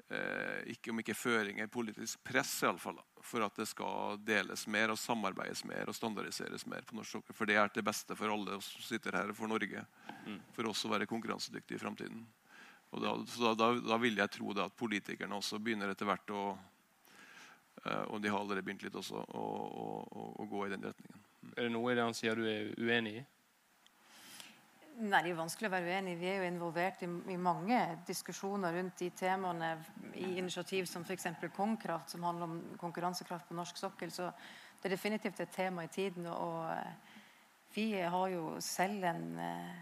eh, 0.09 0.73
ikke 0.75 0.93
om 0.93 1.01
ikke 1.03 1.17
føringer, 1.17 1.71
politisk 1.73 2.21
press 2.25 2.51
i 2.63 2.69
alle 2.69 2.83
fall, 2.83 2.99
for 3.25 3.45
at 3.45 3.57
det 3.59 3.69
skal 3.71 4.19
deles 4.25 4.67
mer 4.71 4.93
og 4.93 5.01
samarbeides 5.01 5.65
mer 5.69 5.89
og 5.89 5.97
standardiseres 5.97 6.67
mer 6.69 6.87
på 6.87 6.97
norsk 6.99 7.19
sokkel. 7.19 7.37
For 7.37 7.49
det 7.49 7.59
er 7.61 7.73
til 7.73 7.87
beste 7.87 8.17
for 8.19 8.33
alle 8.33 8.61
som 8.65 8.85
sitter 8.85 9.17
her, 9.21 9.33
for 9.37 9.51
Norge. 9.51 9.85
Mm. 10.27 10.41
For 10.57 10.71
oss 10.71 10.85
å 10.87 10.93
være 10.93 11.09
konkurransedyktige 11.11 11.81
i 11.81 11.85
framtiden. 11.85 12.27
Da, 12.89 13.13
da, 13.13 13.53
da, 13.53 13.73
da, 13.85 13.97
vil 14.01 14.17
jeg 14.17 14.33
tro 14.33 14.55
at 14.57 14.77
politikerne 14.79 15.37
også 15.37 15.61
begynner 15.61 15.93
etter 15.93 16.09
hvert 16.09 16.31
å 16.33 16.45
eh, 16.55 16.78
Og 18.13 18.21
de 18.23 18.31
har 18.33 18.41
allerede 18.41 18.65
begynt 18.67 18.85
litt 18.85 18.97
også 18.99 19.23
å, 19.23 19.43
å, 19.43 19.89
å, 20.05 20.29
å 20.43 20.47
gå 20.51 20.67
i 20.67 20.71
den 20.75 20.87
retningen. 20.89 21.25
Mm. 21.43 21.51
Er 21.55 21.67
det 21.67 21.73
noe 21.75 21.93
i 21.93 21.99
det 21.99 22.07
han 22.07 22.17
sier 22.17 22.39
du 22.39 22.47
er 22.49 22.73
uenig 22.77 23.19
i? 23.21 23.27
Nei, 24.99 25.21
Det 25.23 25.31
er 25.31 25.39
vanskelig 25.39 25.69
å 25.69 25.73
være 25.77 25.93
uenig. 25.95 26.17
Vi 26.19 26.27
er 26.27 26.41
jo 26.41 26.47
involvert 26.49 27.03
i, 27.07 27.09
i 27.31 27.37
mange 27.39 27.79
diskusjoner 28.07 28.75
rundt 28.75 28.99
de 28.99 29.13
temaene 29.15 29.77
i 30.19 30.33
initiativ 30.41 30.89
som 30.91 31.05
f.eks. 31.07 31.29
Kongkraft, 31.55 32.11
som 32.11 32.27
handler 32.27 32.49
om 32.49 32.57
konkurransekraft 32.81 33.47
på 33.47 33.55
norsk 33.55 33.79
sokkel. 33.79 34.11
Så 34.11 34.27
det 34.81 34.89
er 34.89 34.97
definitivt 34.97 35.39
et 35.45 35.55
tema 35.55 35.87
i 35.87 35.93
tiden. 35.95 36.27
Og 36.27 36.67
eh, 36.73 37.15
vi 37.77 37.93
har 37.95 38.27
jo 38.35 38.57
selv 38.65 39.07
en, 39.07 39.23
eh, 39.39 39.79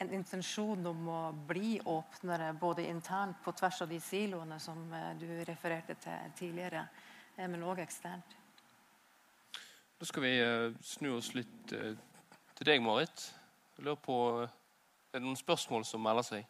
en 0.00 0.12
intensjon 0.16 0.86
om 0.90 1.08
å 1.12 1.20
bli 1.48 1.78
åpnere 1.84 2.52
både 2.60 2.86
internt 2.88 3.42
på 3.44 3.52
tvers 3.52 3.82
av 3.84 3.90
de 3.92 4.00
siloene 4.00 4.58
som 4.60 4.80
eh, 4.96 5.10
du 5.20 5.28
refererte 5.44 5.96
til 6.00 6.36
tidligere, 6.38 6.86
men 7.40 7.62
òg 7.64 7.82
eksternt. 7.84 8.36
Da 10.00 10.08
skal 10.08 10.24
vi 10.24 10.32
snu 10.84 11.10
oss 11.18 11.34
litt 11.36 11.68
til 11.68 12.66
deg, 12.68 12.80
Marit. 12.84 13.26
Jeg 13.76 13.84
lurer 13.84 14.00
på 14.00 14.16
Er 15.10 15.18
det 15.18 15.24
noen 15.24 15.36
spørsmål 15.36 15.84
som 15.84 16.02
melder 16.04 16.22
seg? 16.22 16.44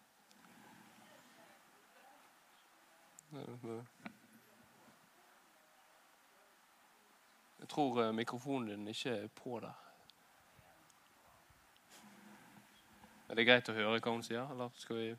Jeg 7.61 7.69
tror 7.69 8.03
eh, 8.03 8.13
mikrofonen 8.13 8.69
din 8.69 8.89
ikke 8.89 9.11
er 9.11 9.29
på 9.29 9.61
der. 9.63 9.90
Er 13.31 13.39
det 13.39 13.47
greit 13.47 13.69
å 13.71 13.77
høre 13.77 14.01
hva 14.03 14.13
hun 14.15 14.25
sier, 14.27 14.43
eller 14.51 14.73
skal 14.81 14.99
vi 14.99 15.11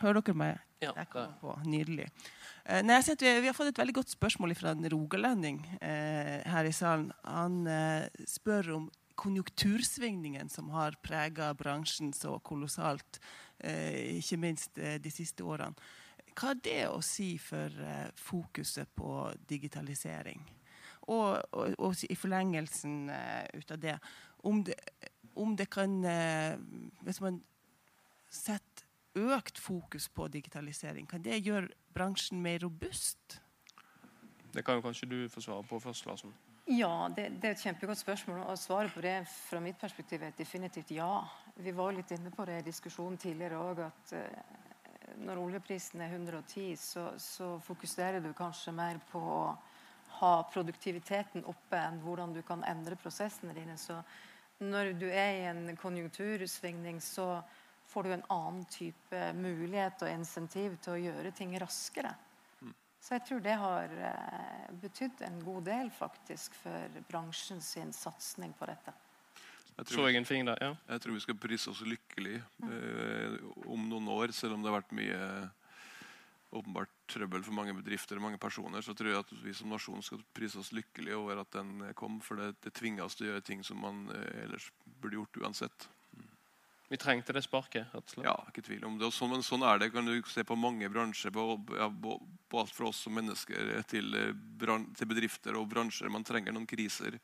Hører 0.00 0.20
dere 0.20 0.36
meg? 0.36 0.62
Ja, 0.82 0.90
jeg 0.96 1.08
kommer 1.12 1.36
på. 1.40 1.52
Nydelig. 1.68 2.08
Eh, 2.64 2.82
nei, 2.84 2.96
vi, 3.06 3.30
vi, 3.40 3.46
har 3.46 3.56
fått 3.56 3.70
et 3.70 3.78
veldig 3.80 3.94
godt 4.00 4.12
spørsmål 4.12 4.52
fra 4.58 4.72
en 4.74 4.88
rogalending 4.92 5.62
eh, 5.78 6.40
her 6.50 6.68
i 6.68 6.72
salen. 6.76 7.12
Han 7.24 7.62
eh, 7.70 8.08
spør 8.28 8.72
om 8.78 8.88
konjunktursvingningen 9.20 10.50
som 10.50 10.72
har 10.74 10.98
prega 11.04 11.52
bransjen 11.54 12.12
så 12.16 12.38
kolossalt, 12.44 13.20
eh, 13.58 14.18
ikke 14.18 14.40
minst 14.42 14.78
eh, 14.78 14.98
de 15.00 15.12
siste 15.12 15.44
årene. 15.46 15.76
Hva 16.34 16.50
har 16.50 16.60
det 16.64 16.82
å 16.90 16.98
si 17.04 17.36
for 17.38 17.70
eh, 17.70 18.10
fokuset 18.18 18.90
på 18.96 19.30
digitalisering? 19.48 20.42
Og, 21.04 21.36
og, 21.52 21.74
og 21.78 22.04
i 22.08 22.16
forlengelsen 22.16 23.10
ut 23.52 23.72
av 23.74 23.80
det 23.82 23.98
om, 24.44 24.62
det 24.64 24.76
om 25.34 25.56
det, 25.56 25.66
kan 25.70 25.98
uh, 26.04 26.54
Hvis 27.02 27.20
man 27.20 27.40
setter 28.30 28.84
økt 29.14 29.58
fokus 29.58 30.08
på 30.08 30.28
digitalisering, 30.28 31.06
kan 31.06 31.22
det 31.22 31.42
gjøre 31.44 31.68
bransjen 31.94 32.42
mer 32.42 32.58
robust? 32.62 33.40
Det 34.54 34.64
kan 34.64 34.78
jo 34.78 34.82
kanskje 34.82 35.10
du 35.10 35.28
få 35.30 35.40
svare 35.40 35.62
på 35.66 35.78
først, 35.82 36.06
Larsen. 36.06 36.34
Ja, 36.66 37.10
det, 37.16 37.28
det, 37.42 37.48
er 37.48 37.54
et 37.54 37.62
kjempegodt 37.62 37.98
spørsmål. 37.98 38.38
og 38.48 38.58
Svaret 38.58 38.92
på 38.94 39.02
det 39.04 39.18
fra 39.28 39.60
mitt 39.60 39.78
perspektiv 39.78 40.22
er 40.22 40.36
definitivt 40.38 40.94
ja. 40.96 41.26
Vi 41.60 41.74
var 41.76 41.92
litt 41.92 42.10
inne 42.14 42.32
på 42.32 42.46
det 42.48 42.62
i 42.62 42.66
diskusjonen 42.70 43.18
tidligere 43.20 43.60
òg, 43.60 43.82
at 43.84 44.14
uh, 44.16 45.18
når 45.26 45.42
oljeprisen 45.42 46.00
er 46.00 46.14
110, 46.14 46.76
så, 46.80 47.10
så, 47.18 47.58
fokuserer 47.62 48.22
du 48.24 48.32
kanskje 48.36 48.72
mer 48.74 48.98
på 49.10 49.20
å 49.20 49.42
ha 50.20 50.32
produktiviteten 50.52 51.44
oppe 51.50 51.78
enn 51.78 52.00
hvordan 52.02 52.32
du 52.34 52.40
kan 52.46 52.64
endre 52.66 52.96
prosessene 52.96 53.54
dine. 53.54 53.76
Så 53.78 53.98
når 54.62 54.92
du 54.98 55.06
er 55.10 55.38
i 55.38 55.46
en 55.50 55.76
konjunktursvingning, 55.76 57.00
så 57.02 57.42
får 57.90 58.02
du 58.02 58.12
en 58.14 58.28
annen 58.32 58.64
type 58.70 59.24
mulighet 59.36 60.04
og 60.06 60.12
insentiv 60.12 60.76
til 60.82 60.94
å 60.94 61.02
gjøre 61.02 61.34
ting 61.36 61.56
raskere. 61.60 62.14
Så 63.04 63.18
jeg 63.18 63.24
tror 63.28 63.40
det 63.44 63.54
har 63.60 63.90
eh, 64.08 64.68
betydd 64.80 65.18
en 65.26 65.42
god 65.44 65.66
del 65.66 65.90
faktisk 65.92 66.54
for 66.56 67.02
bransjen 67.10 67.60
sin 67.60 67.92
satsing 67.92 68.54
på 68.56 68.68
dette. 68.70 68.94
Jeg 69.74 69.90
tror, 69.90 70.08
jeg 70.08 71.02
tror 71.02 71.12
vi 71.12 71.20
skal 71.20 71.36
prise 71.36 71.72
oss 71.72 71.82
lykkelig 71.84 72.38
eh, 72.38 73.36
om 73.68 73.88
noen 73.90 74.08
år, 74.14 74.32
selv 74.32 74.56
om 74.56 74.64
det 74.64 74.70
har 74.70 74.78
vært 74.78 74.96
mye 74.96 75.20
åpenbart 76.54 76.92
trøbbel 77.10 77.42
for 77.44 77.56
mange 77.56 77.74
bedrifter 77.76 78.18
og 78.18 78.26
mange 78.26 78.40
personer, 78.40 78.84
så 78.84 78.94
tror 78.96 79.10
jeg 79.10 79.24
at 79.24 79.34
vi 79.44 79.54
som 79.56 79.72
nasjon 79.72 80.04
skal 80.04 80.22
prise 80.36 80.60
oss 80.60 80.72
lykkelig 80.76 81.16
over 81.18 81.42
at 81.42 81.50
den 81.56 81.90
kom. 81.98 82.20
For 82.24 82.40
det, 82.40 82.54
det 82.64 82.74
tvinger 82.78 83.06
oss 83.06 83.18
til 83.18 83.28
å 83.28 83.32
gjøre 83.32 83.46
ting 83.46 83.64
som 83.66 83.82
man 83.84 84.06
eh, 84.14 84.44
ellers 84.46 84.70
burde 85.02 85.20
gjort 85.20 85.42
uansett. 85.42 85.88
Vi 86.88 86.96
trengte 86.96 87.32
det 87.32 87.42
sparket. 87.42 87.86
rett 87.92 88.04
og 88.04 88.12
slett. 88.12 88.26
Ja, 88.28 88.34
ikke 88.50 88.62
tvil 88.62 88.84
om 88.86 88.98
det. 89.00 89.08
Sånn, 89.14 89.32
men 89.32 89.42
sånn 89.42 89.64
er 89.66 89.80
det. 89.80 89.90
kan 89.90 90.06
du 90.06 90.14
se 90.28 90.44
på 90.44 90.54
mange 90.54 90.88
bransjer. 90.92 91.32
På, 91.34 91.56
ja, 91.74 91.88
på 91.90 92.60
alt 92.60 92.74
fra 92.76 92.90
oss 92.90 93.00
som 93.06 93.16
mennesker 93.16 93.72
til, 93.90 94.14
bran, 94.60 94.86
til, 94.94 95.08
bedrifter 95.10 95.56
og 95.58 95.66
bransjer. 95.72 96.12
Man 96.12 96.26
trenger 96.28 96.54
noen 96.54 96.68
kriser 96.70 97.18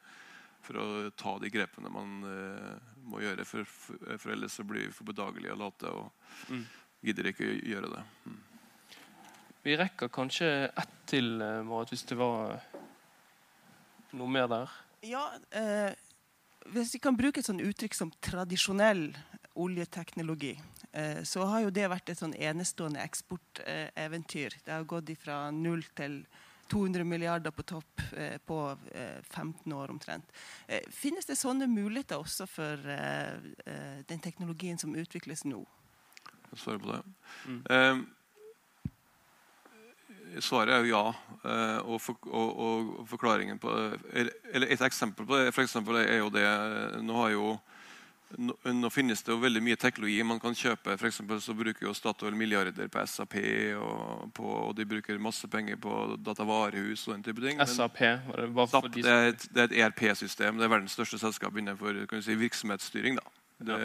for 0.64 0.80
å 0.80 0.86
ta 1.16 1.36
de 1.40 1.52
grepene 1.52 1.92
man 1.92 2.18
uh, 2.24 2.94
må 3.12 3.22
gjøre. 3.22 3.46
For, 3.48 3.68
for, 3.68 4.00
for, 4.16 4.32
ellers 4.32 4.58
så 4.58 4.66
blir 4.66 4.88
vi 4.88 4.96
for 4.96 5.08
bedagelige 5.08 5.54
og 5.54 5.62
late 5.62 5.92
og 5.92 6.50
mm. 6.50 6.64
gidder 7.06 7.30
ikke 7.30 7.52
gjøre 7.60 7.92
det. 7.94 8.04
Mm. 8.26 8.40
Vi 9.62 9.76
rekker 9.76 10.08
kanskje 10.08 10.68
ett 10.68 10.94
til, 11.06 11.42
eh, 11.42 11.62
Marit, 11.62 11.90
hvis 11.92 12.06
det 12.08 12.16
var 12.16 12.60
noe 14.12 14.28
mer 14.28 14.48
der. 14.48 14.70
Ja, 15.02 15.26
eh, 15.50 15.92
hvis 16.72 16.94
vi 16.94 16.98
kan 16.98 17.16
bruke 17.16 17.40
et 17.40 17.46
sånt 17.46 17.62
uttrykk 17.64 17.94
som 17.96 18.12
tradisjonell 18.22 19.10
oljeteknologi, 19.54 20.60
eh, 20.92 21.22
så 21.22 21.44
har 21.44 21.64
jo 21.64 21.72
det 21.74 21.88
vært 21.90 22.12
et 22.12 22.20
sånn 22.20 22.36
enestående 22.36 23.02
eksporteventyr. 23.02 24.56
Det 24.64 24.72
har 24.72 24.86
gått 24.88 25.10
fra 25.18 25.50
null 25.50 25.82
til 25.96 26.22
200 26.70 27.04
milliarder 27.04 27.50
på 27.50 27.64
topp 27.66 28.04
eh, 28.14 28.38
på 28.46 28.60
15 28.94 29.72
eh, 29.72 29.76
år 29.76 29.90
omtrent. 29.90 30.30
Finnes 30.94 31.26
det 31.26 31.38
sånne 31.38 31.66
muligheter 31.70 32.20
også 32.20 32.46
for 32.46 32.88
den 34.10 34.22
teknologien 34.22 34.78
som 34.78 34.94
utvikles 34.94 35.44
nå? 35.44 35.64
Jeg 36.50 36.62
svarer 36.62 36.82
på 36.82 36.92
det. 36.94 37.02
Mm. 37.46 38.06
Svaret 40.38 40.76
er 40.76 40.86
jo 40.86 40.94
ja. 40.94 41.02
Og, 41.82 41.96
for, 42.04 42.18
og, 42.28 42.50
og, 42.60 42.88
forklaringen 43.08 43.58
på 43.58 43.72
Eller 44.12 44.66
et 44.68 44.82
eksempel 44.84 45.24
på 45.26 45.38
det 45.38 45.54
for 45.56 45.64
eksempel 45.64 45.96
er 46.02 46.18
jo 46.20 46.28
det 46.34 46.44
Nå 47.00 47.16
har 47.16 47.30
jo 47.32 47.54
nå, 48.38 48.54
nå, 48.62 48.90
finnes 48.90 49.22
det 49.24 49.32
jo 49.32 49.38
veldig 49.42 49.62
mye 49.64 49.78
teknologi 49.80 50.22
man 50.26 50.40
kan 50.42 50.54
kjøpe. 50.56 50.96
For 51.00 51.40
så 51.42 51.54
bruker 51.56 51.86
jo 51.86 51.94
Statoil 51.96 52.36
milliarder 52.38 52.90
på 52.92 53.04
SAP, 53.06 53.36
og, 53.80 54.30
på, 54.36 54.46
og, 54.46 54.74
de 54.78 54.86
bruker 54.88 55.18
masse 55.22 55.48
penger 55.50 55.80
på 55.80 55.96
datavarehus 56.24 57.06
og 57.08 57.16
den 57.16 57.26
type 57.26 57.44
ting. 57.44 57.62
SAP, 57.66 58.00
det, 58.00 58.48
SAP 58.70 58.90
det, 59.00 59.06
er 59.10 59.32
et, 59.32 59.48
det 59.54 59.66
et 59.66 59.76
ERP-system. 59.82 60.60
Det 60.60 60.66
er 60.66 60.74
verdens 60.76 60.96
største 60.98 61.20
selskap 61.22 61.58
innenfor 61.58 62.04
si, 62.20 62.38
virksomhetsstyring. 62.38 63.18
Det, 63.60 63.80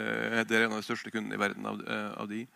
det, 0.48 0.56
er 0.56 0.66
en 0.66 0.76
av 0.76 0.80
de 0.80 0.86
største 0.86 1.12
kundene 1.12 1.36
i 1.36 1.40
verden 1.40 1.66
av, 1.68 1.82
eh, 1.82 2.12
av 2.16 2.30
de. 2.30 2.46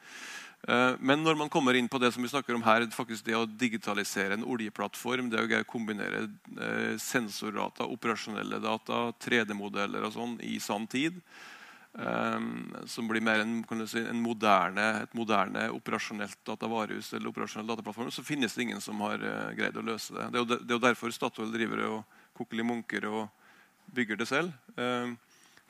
Eh, 0.68 0.94
men 1.00 1.22
når 1.24 1.38
man 1.40 1.48
kommer 1.48 1.74
inn 1.74 1.88
på 1.88 1.98
det 1.98 2.12
som 2.12 2.22
vi 2.22 2.28
snakker 2.28 2.54
om 2.54 2.64
her, 2.66 2.84
faktisk 2.92 3.24
det 3.24 3.36
å 3.38 3.46
digitalisere 3.46 4.36
en 4.36 4.44
oljeplattform, 4.44 5.30
det 5.32 5.40
å 5.40 5.62
kombinere 5.68 6.26
sensordata, 6.26 6.98
sensorrata, 7.00 7.86
operasjonelle 7.88 8.60
data, 8.60 9.06
3D-modeller 9.24 10.04
og 10.04 10.14
sånn 10.16 10.36
i 10.44 10.58
sann 10.60 10.88
tid, 10.90 11.22
Um, 11.90 12.70
som 12.86 13.08
blir 13.10 13.18
mer 13.18 13.40
en, 13.42 13.64
si, 13.90 13.98
en 13.98 14.20
moderne, 14.22 14.84
et 15.02 15.14
moderne 15.18 15.64
operasjonelt 15.74 16.38
datavarehus 16.46 17.08
eller 17.16 17.32
operasjonell 17.32 17.66
dataplattform, 17.66 18.12
så 18.14 18.22
finnes 18.22 18.54
det 18.54 18.62
ingen 18.62 18.84
som 18.84 19.02
har 19.02 19.18
greid 19.58 19.74
å 19.74 19.82
løse 19.82 20.14
det. 20.14 20.28
Det 20.30 20.38
er 20.38 20.44
jo, 20.44 20.58
er 20.76 20.84
derfor 20.84 21.10
Statoil 21.10 21.50
driver 21.50 21.82
og 21.88 22.20
koker 22.38 22.62
munker 22.62 23.08
og 23.10 23.24
bygger 23.90 24.22
det 24.22 24.28
selv. 24.30 24.54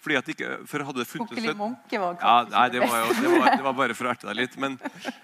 Fordi 0.00 0.16
at 0.16 0.28
ikke, 0.32 0.46
for 0.64 0.80
hadde 0.88 1.02
det 1.02 1.08
funtes 1.10 1.38
et, 1.44 1.58
var 2.00 2.14
ja, 2.16 2.36
nei, 2.48 2.66
det 2.72 2.80
var, 2.80 2.94
jo, 3.02 3.16
det, 3.18 3.32
var, 3.34 3.48
det 3.52 3.64
var, 3.66 3.74
bare 3.76 3.96
for 3.98 4.08
å 4.08 4.12
erte 4.14 4.30
deg 4.30 4.38
litt. 4.38 4.54
Men, 4.60 4.78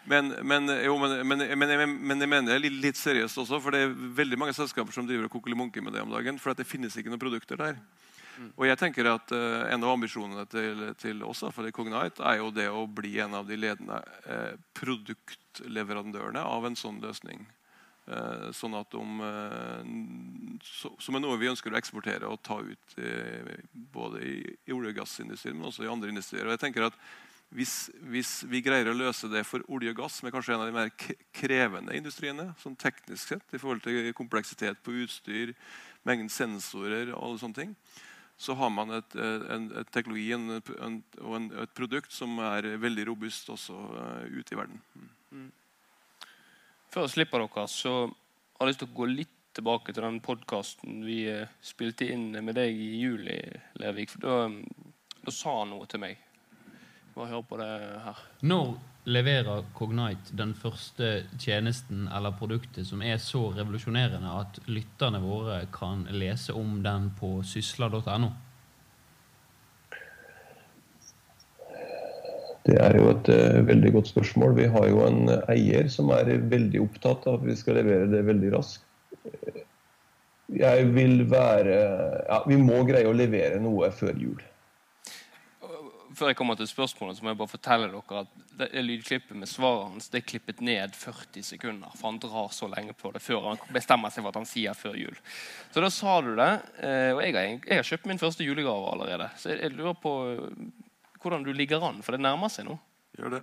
men, 0.05 0.35
men, 0.45 0.69
jo, 0.85 0.99
men, 1.01 1.45
jeg 1.49 1.57
mener 1.57 2.51
det 2.51 2.59
litt, 2.61 2.77
litt, 2.83 3.01
seriøst 3.01 3.41
også. 3.41 3.61
For 3.65 3.73
det 3.73 3.87
er 3.87 3.95
veldig 4.21 4.41
mange 4.43 4.57
selskaper 4.57 4.93
som 4.93 5.09
driver 5.09 5.31
og 5.31 5.39
koker 5.39 5.57
med 5.81 5.97
det 5.97 6.05
om 6.05 6.13
dagen. 6.13 6.37
For 6.43 6.53
det 6.53 6.69
finnes 6.69 6.93
ikke 6.93 7.09
noen 7.09 7.23
produkter 7.23 7.63
der. 7.63 7.81
Og 8.61 8.67
jeg 8.69 8.77
tenker 8.77 9.09
at 9.09 9.33
uh, 9.33 9.65
En 9.73 9.81
av 9.81 9.95
ambisjonene 9.95 10.45
til, 10.53 10.83
til 11.01 11.23
oss 11.25 11.41
for 11.57 11.73
Cognite 11.73 12.21
er 12.21 12.43
jo 12.43 12.51
det 12.53 12.69
å 12.69 12.85
bli 12.85 13.17
en 13.25 13.39
av 13.39 13.49
de 13.49 13.57
ledende 13.57 14.03
uh, 14.29 14.59
produktleverandørene 14.77 16.43
av 16.45 16.69
en 16.69 16.77
sånn 16.77 17.01
løsning. 17.01 17.47
Uh, 18.07 18.53
sånn 18.55 18.77
at 18.79 18.93
om, 18.95 19.17
Som 21.03 21.17
er 21.19 21.23
noe 21.25 21.41
vi 21.41 21.49
ønsker 21.51 21.75
å 21.75 21.79
eksportere 21.81 22.29
og 22.31 22.39
ta 22.47 22.61
ut 22.63 22.99
både 23.75 24.21
i, 24.23 24.37
olje- 24.71 24.93
og 24.93 25.01
gassindustrien, 25.01 25.57
men 25.59 25.67
også 25.73 25.83
i 25.83 25.91
andre 25.91 26.13
industrier. 26.15 26.47
Og 26.47 26.55
jeg 26.55 26.63
tenker 26.69 26.87
at 26.87 27.01
hvis, 27.55 27.89
hvis, 28.11 28.31
vi 28.51 28.61
greier 28.65 28.89
å 28.91 28.97
løse 28.97 29.29
det 29.31 29.45
for 29.47 29.63
olje 29.73 29.93
og 29.95 30.01
gass, 30.01 30.19
som 30.19 30.29
er 30.29 30.35
kanskje 30.35 30.57
en 30.57 30.65
av 30.65 30.71
de 30.71 30.75
mer 30.75 30.91
krevende 31.35 31.95
industriene, 31.97 32.49
sånn 32.63 32.75
teknisk 32.79 33.31
sett, 33.31 33.47
i 33.55 33.61
forhold 33.61 33.85
til 33.85 34.11
kompleksitet 34.19 34.83
på 34.85 34.97
utstyr, 35.05 35.55
mengden 36.07 36.31
sensorer 36.33 37.13
og 37.13 37.21
alle 37.21 37.43
sånne 37.43 37.61
ting, 37.61 37.77
så 38.37 38.57
har 38.59 38.73
man 38.73 38.93
et, 38.99 39.15
en, 39.17 39.71
et 39.81 39.93
teknologi 39.95 40.29
og 40.37 41.53
et 41.63 41.77
produkt 41.77 42.13
som 42.13 42.37
er 42.45 42.75
veldig 42.83 43.07
robust 43.09 43.49
også 43.55 43.77
ute 44.29 44.53
i 44.53 44.59
verden. 44.59 44.83
Mm. 45.33 45.47
Før 46.93 47.07
jeg 47.07 47.15
slipper 47.17 47.45
dere, 47.45 47.67
så 47.71 47.95
har 48.07 48.67
jeg 48.67 48.73
lyst 48.73 48.83
til 48.85 48.91
å 48.91 48.99
gå 49.01 49.09
litt 49.11 49.33
tilbake 49.57 49.95
til 49.95 50.05
den 50.05 50.21
podkasten 50.25 51.01
vi 51.07 51.23
uh, 51.33 51.49
spilte 51.65 52.09
inn 52.13 52.29
med 52.45 52.59
deg 52.59 52.77
i 52.77 52.91
juli, 53.01 53.39
Levik. 53.81 54.13
For 54.13 54.25
da, 54.25 54.37
um, 54.51 54.61
da 55.25 55.33
sa 55.33 55.61
han 55.63 55.73
noe 55.73 55.89
til 55.91 56.03
meg. 56.03 56.21
Bare 57.17 57.31
hør 57.33 57.45
på 57.49 57.57
det 57.57 57.71
her. 58.05 58.19
Når 58.45 58.75
leverer 59.09 59.65
Cognite 59.77 60.35
den 60.37 60.53
første 60.59 61.11
tjenesten 61.41 62.09
eller 62.13 62.35
produktet 62.37 62.89
som 62.89 63.01
er 63.01 63.17
så 63.23 63.47
revolusjonerende 63.57 64.33
at 64.43 64.59
lytterne 64.69 65.23
våre 65.23 65.63
kan 65.73 66.05
lese 66.13 66.53
om 66.57 66.83
den 66.85 67.13
på 67.17 67.39
sysla.no? 67.47 68.33
Det 72.67 72.79
er 72.83 72.99
jo 72.99 73.11
et 73.13 73.31
uh, 73.31 73.61
veldig 73.69 73.93
godt 73.95 74.11
spørsmål. 74.11 74.57
Vi 74.59 74.67
har 74.73 74.89
jo 74.91 75.05
en 75.07 75.31
eier 75.53 75.91
som 75.93 76.11
er 76.15 76.33
veldig 76.51 76.83
opptatt 76.83 77.29
av 77.31 77.41
at 77.41 77.47
vi 77.47 77.57
skal 77.59 77.79
levere 77.79 78.11
det 78.11 78.25
veldig 78.27 78.53
raskt. 78.57 78.83
Jeg 80.57 80.91
vil 80.95 81.25
være 81.31 81.79
ja, 82.29 82.37
Vi 82.47 82.59
må 82.61 82.85
greie 82.87 83.09
å 83.11 83.15
levere 83.17 83.59
noe 83.59 83.91
før 83.95 84.15
jul 84.19 84.45
før 86.17 86.31
jeg 86.31 86.39
kommer 86.39 86.57
til 86.57 86.69
spørsmålet, 86.69 87.19
så 87.19 87.25
må 87.25 87.33
jeg 87.33 87.39
bare 87.41 87.53
fortelle 87.53 87.89
dere 87.93 88.23
at 88.23 88.45
det 88.57 88.85
lydklippet 88.85 89.37
med 89.37 89.51
svaret 89.51 89.93
hans 89.93 90.09
det 90.13 90.23
er 90.23 90.29
klippet 90.31 90.63
ned 90.65 90.97
40 90.97 91.45
sekunder. 91.45 91.93
For 91.97 92.09
han 92.09 92.21
drar 92.23 92.49
så 92.57 92.69
lenge 92.73 92.97
på 92.97 93.13
det 93.13 93.23
før 93.25 93.51
han 93.51 93.61
bestemmer 93.75 94.13
seg 94.13 94.25
for 94.25 94.33
at 94.33 94.41
han 94.41 94.49
sier 94.49 94.79
før 94.79 94.97
jul. 94.97 95.19
Så 95.75 95.85
da 95.85 95.91
sa 95.93 96.17
du 96.25 96.33
det. 96.39 96.51
Eh, 96.81 97.13
og 97.13 97.23
jeg 97.25 97.37
har, 97.37 97.51
jeg 97.59 97.81
har 97.81 97.89
kjøpt 97.91 98.09
min 98.09 98.23
første 98.23 98.47
julegave 98.47 98.93
allerede. 98.95 99.29
Så 99.37 99.53
jeg 99.53 99.75
lurer 99.77 99.99
på 100.01 100.15
eh, 100.33 100.55
hvordan 101.27 101.45
du 101.47 101.53
ligger 101.55 101.85
an, 101.85 102.01
for 102.07 102.17
det 102.17 102.23
nærmer 102.25 102.53
seg 102.53 102.69
nå. 102.69 102.79
Gjør 103.19 103.39
det. 103.39 103.43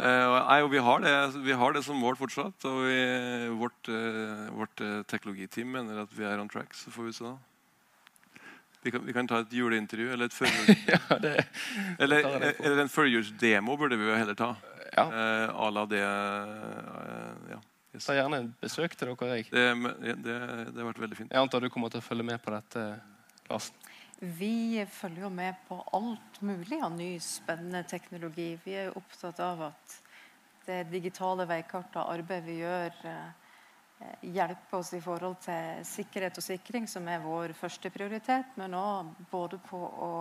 Uh, 0.00 0.70
vi, 0.72 0.80
har 0.80 1.02
det 1.04 1.12
vi 1.44 1.52
har 1.52 1.74
det 1.76 1.82
som 1.84 1.98
mål 2.00 2.16
fortsatt. 2.16 2.64
Og 2.64 2.82
vi, 2.88 3.00
vårt, 3.60 3.90
eh, 3.92 4.48
vårt 4.56 4.80
uh, 4.80 5.02
teknologiteam 5.04 5.76
mener 5.76 6.02
at 6.06 6.14
vi 6.16 6.24
er 6.24 6.40
on 6.40 6.48
track. 6.48 6.72
Så 6.74 6.92
får 6.94 7.10
vi 7.10 7.16
se. 7.18 7.32
Vi 8.82 8.90
kan, 8.90 9.06
vi 9.06 9.12
kan, 9.12 9.28
ta 9.28 9.42
et 9.44 9.52
juleintervju 9.52 10.12
eller 10.14 10.30
et 10.30 10.32
førjul... 10.32 10.70
ja, 10.94 11.16
det, 11.20 11.34
eller, 12.00 12.24
eller, 12.24 12.78
en 12.80 12.88
førjulsdemo 12.88 13.76
burde 13.76 13.98
vi 14.00 14.08
jo 14.08 14.16
heller 14.16 14.38
ta. 14.38 14.54
Ja. 14.94 15.04
Eh, 15.04 15.50
à 15.52 15.70
la 15.70 15.84
det 15.86 16.00
eh, 16.00 17.50
ja. 17.52 17.60
Yes. 17.94 18.06
Ta 18.06 18.14
gjerne 18.14 18.38
en 18.40 18.48
besøk 18.62 18.96
til 18.96 19.10
dere. 19.10 19.36
Jeg. 19.36 19.50
Det, 19.50 19.66
det, 20.24 20.38
det 20.70 20.80
har 20.80 20.88
vært 20.92 21.02
veldig 21.02 21.18
fint. 21.18 21.32
Jeg 21.34 21.42
antar 21.42 21.60
du 21.60 21.68
kommer 21.74 21.92
til 21.92 22.00
å 22.00 22.06
følge 22.06 22.24
med 22.24 22.40
på 22.40 22.54
dette, 22.54 22.86
Larsen? 23.50 23.89
Vi 24.20 24.84
følger 24.84 25.22
jo 25.24 25.28
med 25.32 25.54
på 25.64 25.78
alt 25.96 26.42
mulig 26.44 26.76
av 26.84 26.92
ny, 26.92 27.14
spennende 27.24 27.80
teknologi. 27.88 28.50
Vi 28.64 28.74
er 28.76 28.90
jo 28.90 28.98
opptatt 29.00 29.40
av 29.40 29.62
at 29.70 29.94
det 30.66 30.82
digitale 30.92 31.46
veikartet 31.48 31.96
og 32.02 32.10
arbeidet 32.18 32.44
vi 32.44 32.58
gjør, 32.58 32.98
eh, 33.08 34.18
hjelper 34.28 34.76
oss 34.76 34.92
i 34.92 35.00
forhold 35.00 35.38
til 35.40 35.80
sikkerhet 35.88 36.36
og 36.36 36.44
sikring, 36.44 36.88
som 36.88 37.08
er 37.08 37.24
vår 37.24 37.56
første 37.56 37.88
prioritet, 37.90 38.52
men 38.60 38.76
òg 38.76 39.14
både 39.30 39.56
på 39.56 39.80
å 39.80 40.12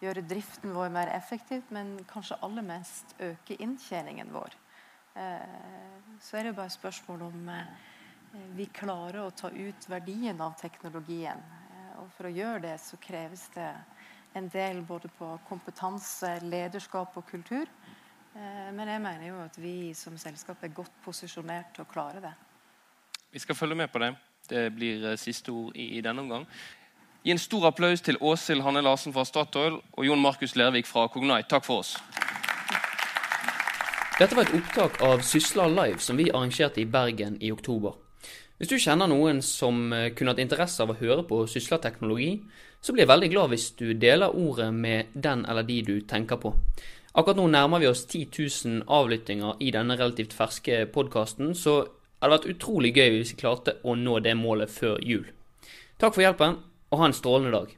gjøre 0.00 0.24
driften 0.24 0.72
vår 0.72 0.88
mer 0.88 1.12
effektiv, 1.12 1.68
men 1.68 1.98
kanskje 2.08 2.40
aller 2.40 2.64
mest 2.64 3.12
øke 3.20 3.60
inntjeningen 3.60 4.32
vår. 4.32 4.56
Eh, 5.20 6.00
så 6.20 6.40
er 6.40 6.48
det 6.48 6.56
bare 6.56 6.72
spørsmål 6.72 7.28
om 7.28 7.48
eh, 7.48 7.64
vi 8.56 8.72
klarer 8.72 9.20
å 9.26 9.30
ta 9.36 9.52
ut 9.52 9.88
verdien 9.90 10.40
av 10.40 10.56
teknologien. 10.56 11.67
Eh, 11.98 12.02
og 12.02 12.10
for 12.16 12.28
å 12.28 12.32
gjøre 12.32 12.62
det 12.62 12.76
så 12.80 12.96
kreves 13.02 13.48
det 13.54 13.68
en 14.38 14.48
del 14.48 14.82
både 14.86 15.08
på 15.18 15.38
kompetanse, 15.48 16.38
lederskap 16.42 17.16
og 17.16 17.26
kultur. 17.26 17.66
Men 18.38 18.86
jeg 18.86 19.00
mener 19.02 19.24
jo 19.26 19.38
at 19.42 19.56
vi 19.58 19.92
som 19.96 20.14
selskap 20.20 20.60
er 20.62 20.70
godt 20.70 20.92
posisjonert 21.02 21.72
til 21.74 21.82
å 21.82 21.88
klare 21.90 22.20
det. 22.22 22.30
Vi 23.32 23.40
skal 23.42 23.56
følge 23.56 23.74
med 23.74 23.90
på 23.90 23.98
det. 23.98 24.12
Det 24.46 24.68
blir 24.76 25.16
siste 25.18 25.50
ord 25.50 25.74
i, 25.74 25.96
i 25.98 26.02
denne 26.04 26.22
omgang. 26.22 26.44
Gi 27.24 27.32
en 27.34 27.40
stor 27.40 27.66
applaus 27.72 28.04
til 28.04 28.20
Åshild 28.20 28.62
Hanne 28.62 28.84
Larsen 28.84 29.12
fra 29.16 29.24
Statoil 29.26 29.80
og 29.80 30.06
Jon 30.06 30.22
Markus 30.22 30.54
Lervik 30.54 30.86
fra 30.86 31.08
Cognite. 31.10 31.48
Takk 31.50 31.66
for 31.66 31.82
oss. 31.82 31.96
Dette 34.20 34.36
var 34.36 34.46
et 34.46 34.54
opptak 34.60 35.00
av 35.02 35.24
Sysla 35.26 35.66
Live 35.72 35.98
som 36.04 36.20
vi 36.20 36.30
arrangerte 36.30 36.84
i 36.84 36.86
Bergen 36.86 37.40
i 37.42 37.50
oktober. 37.52 37.96
Hvis 38.58 38.72
du 38.72 38.80
kjenner 38.82 39.06
noen 39.06 39.38
som 39.44 39.92
eh, 39.94 40.08
kunne 40.18 40.32
hatt 40.34 40.42
interesse 40.42 40.82
av 40.82 40.90
å 40.90 40.98
høre 40.98 41.22
på 41.28 41.44
Sysla-teknologi, 41.46 42.32
så 42.82 42.90
blir 42.90 43.04
jeg 43.04 43.10
veldig 43.12 43.28
glad 43.30 43.52
hvis 43.52 43.68
du 43.78 43.92
deler 43.94 44.34
ordet 44.34 44.72
med 44.74 45.14
den 45.14 45.44
eller 45.46 45.66
de 45.66 45.76
du 45.86 45.94
tenker 46.10 46.40
på. 46.42 46.50
Akkurat 47.14 47.38
nå 47.38 47.46
nærmer 47.54 47.82
vi 47.82 47.90
oss 47.90 48.02
10 48.06 48.26
000 48.34 48.82
avlyttinger 48.98 49.62
i 49.62 49.70
denne 49.74 49.94
relativt 49.98 50.34
ferske 50.34 50.84
podkasten, 50.90 51.54
så 51.54 51.84
det 51.86 52.26
hadde 52.26 52.34
vært 52.34 52.50
utrolig 52.56 52.92
gøy 52.98 53.20
hvis 53.20 53.34
vi 53.36 53.40
klarte 53.44 53.76
å 53.86 53.94
nå 53.94 54.18
det 54.26 54.34
målet 54.34 54.74
før 54.74 54.98
jul. 55.06 55.30
Takk 56.02 56.18
for 56.18 56.26
hjelpen, 56.26 56.58
og 56.90 56.98
ha 56.98 57.06
en 57.06 57.14
strålende 57.14 57.54
dag. 57.54 57.77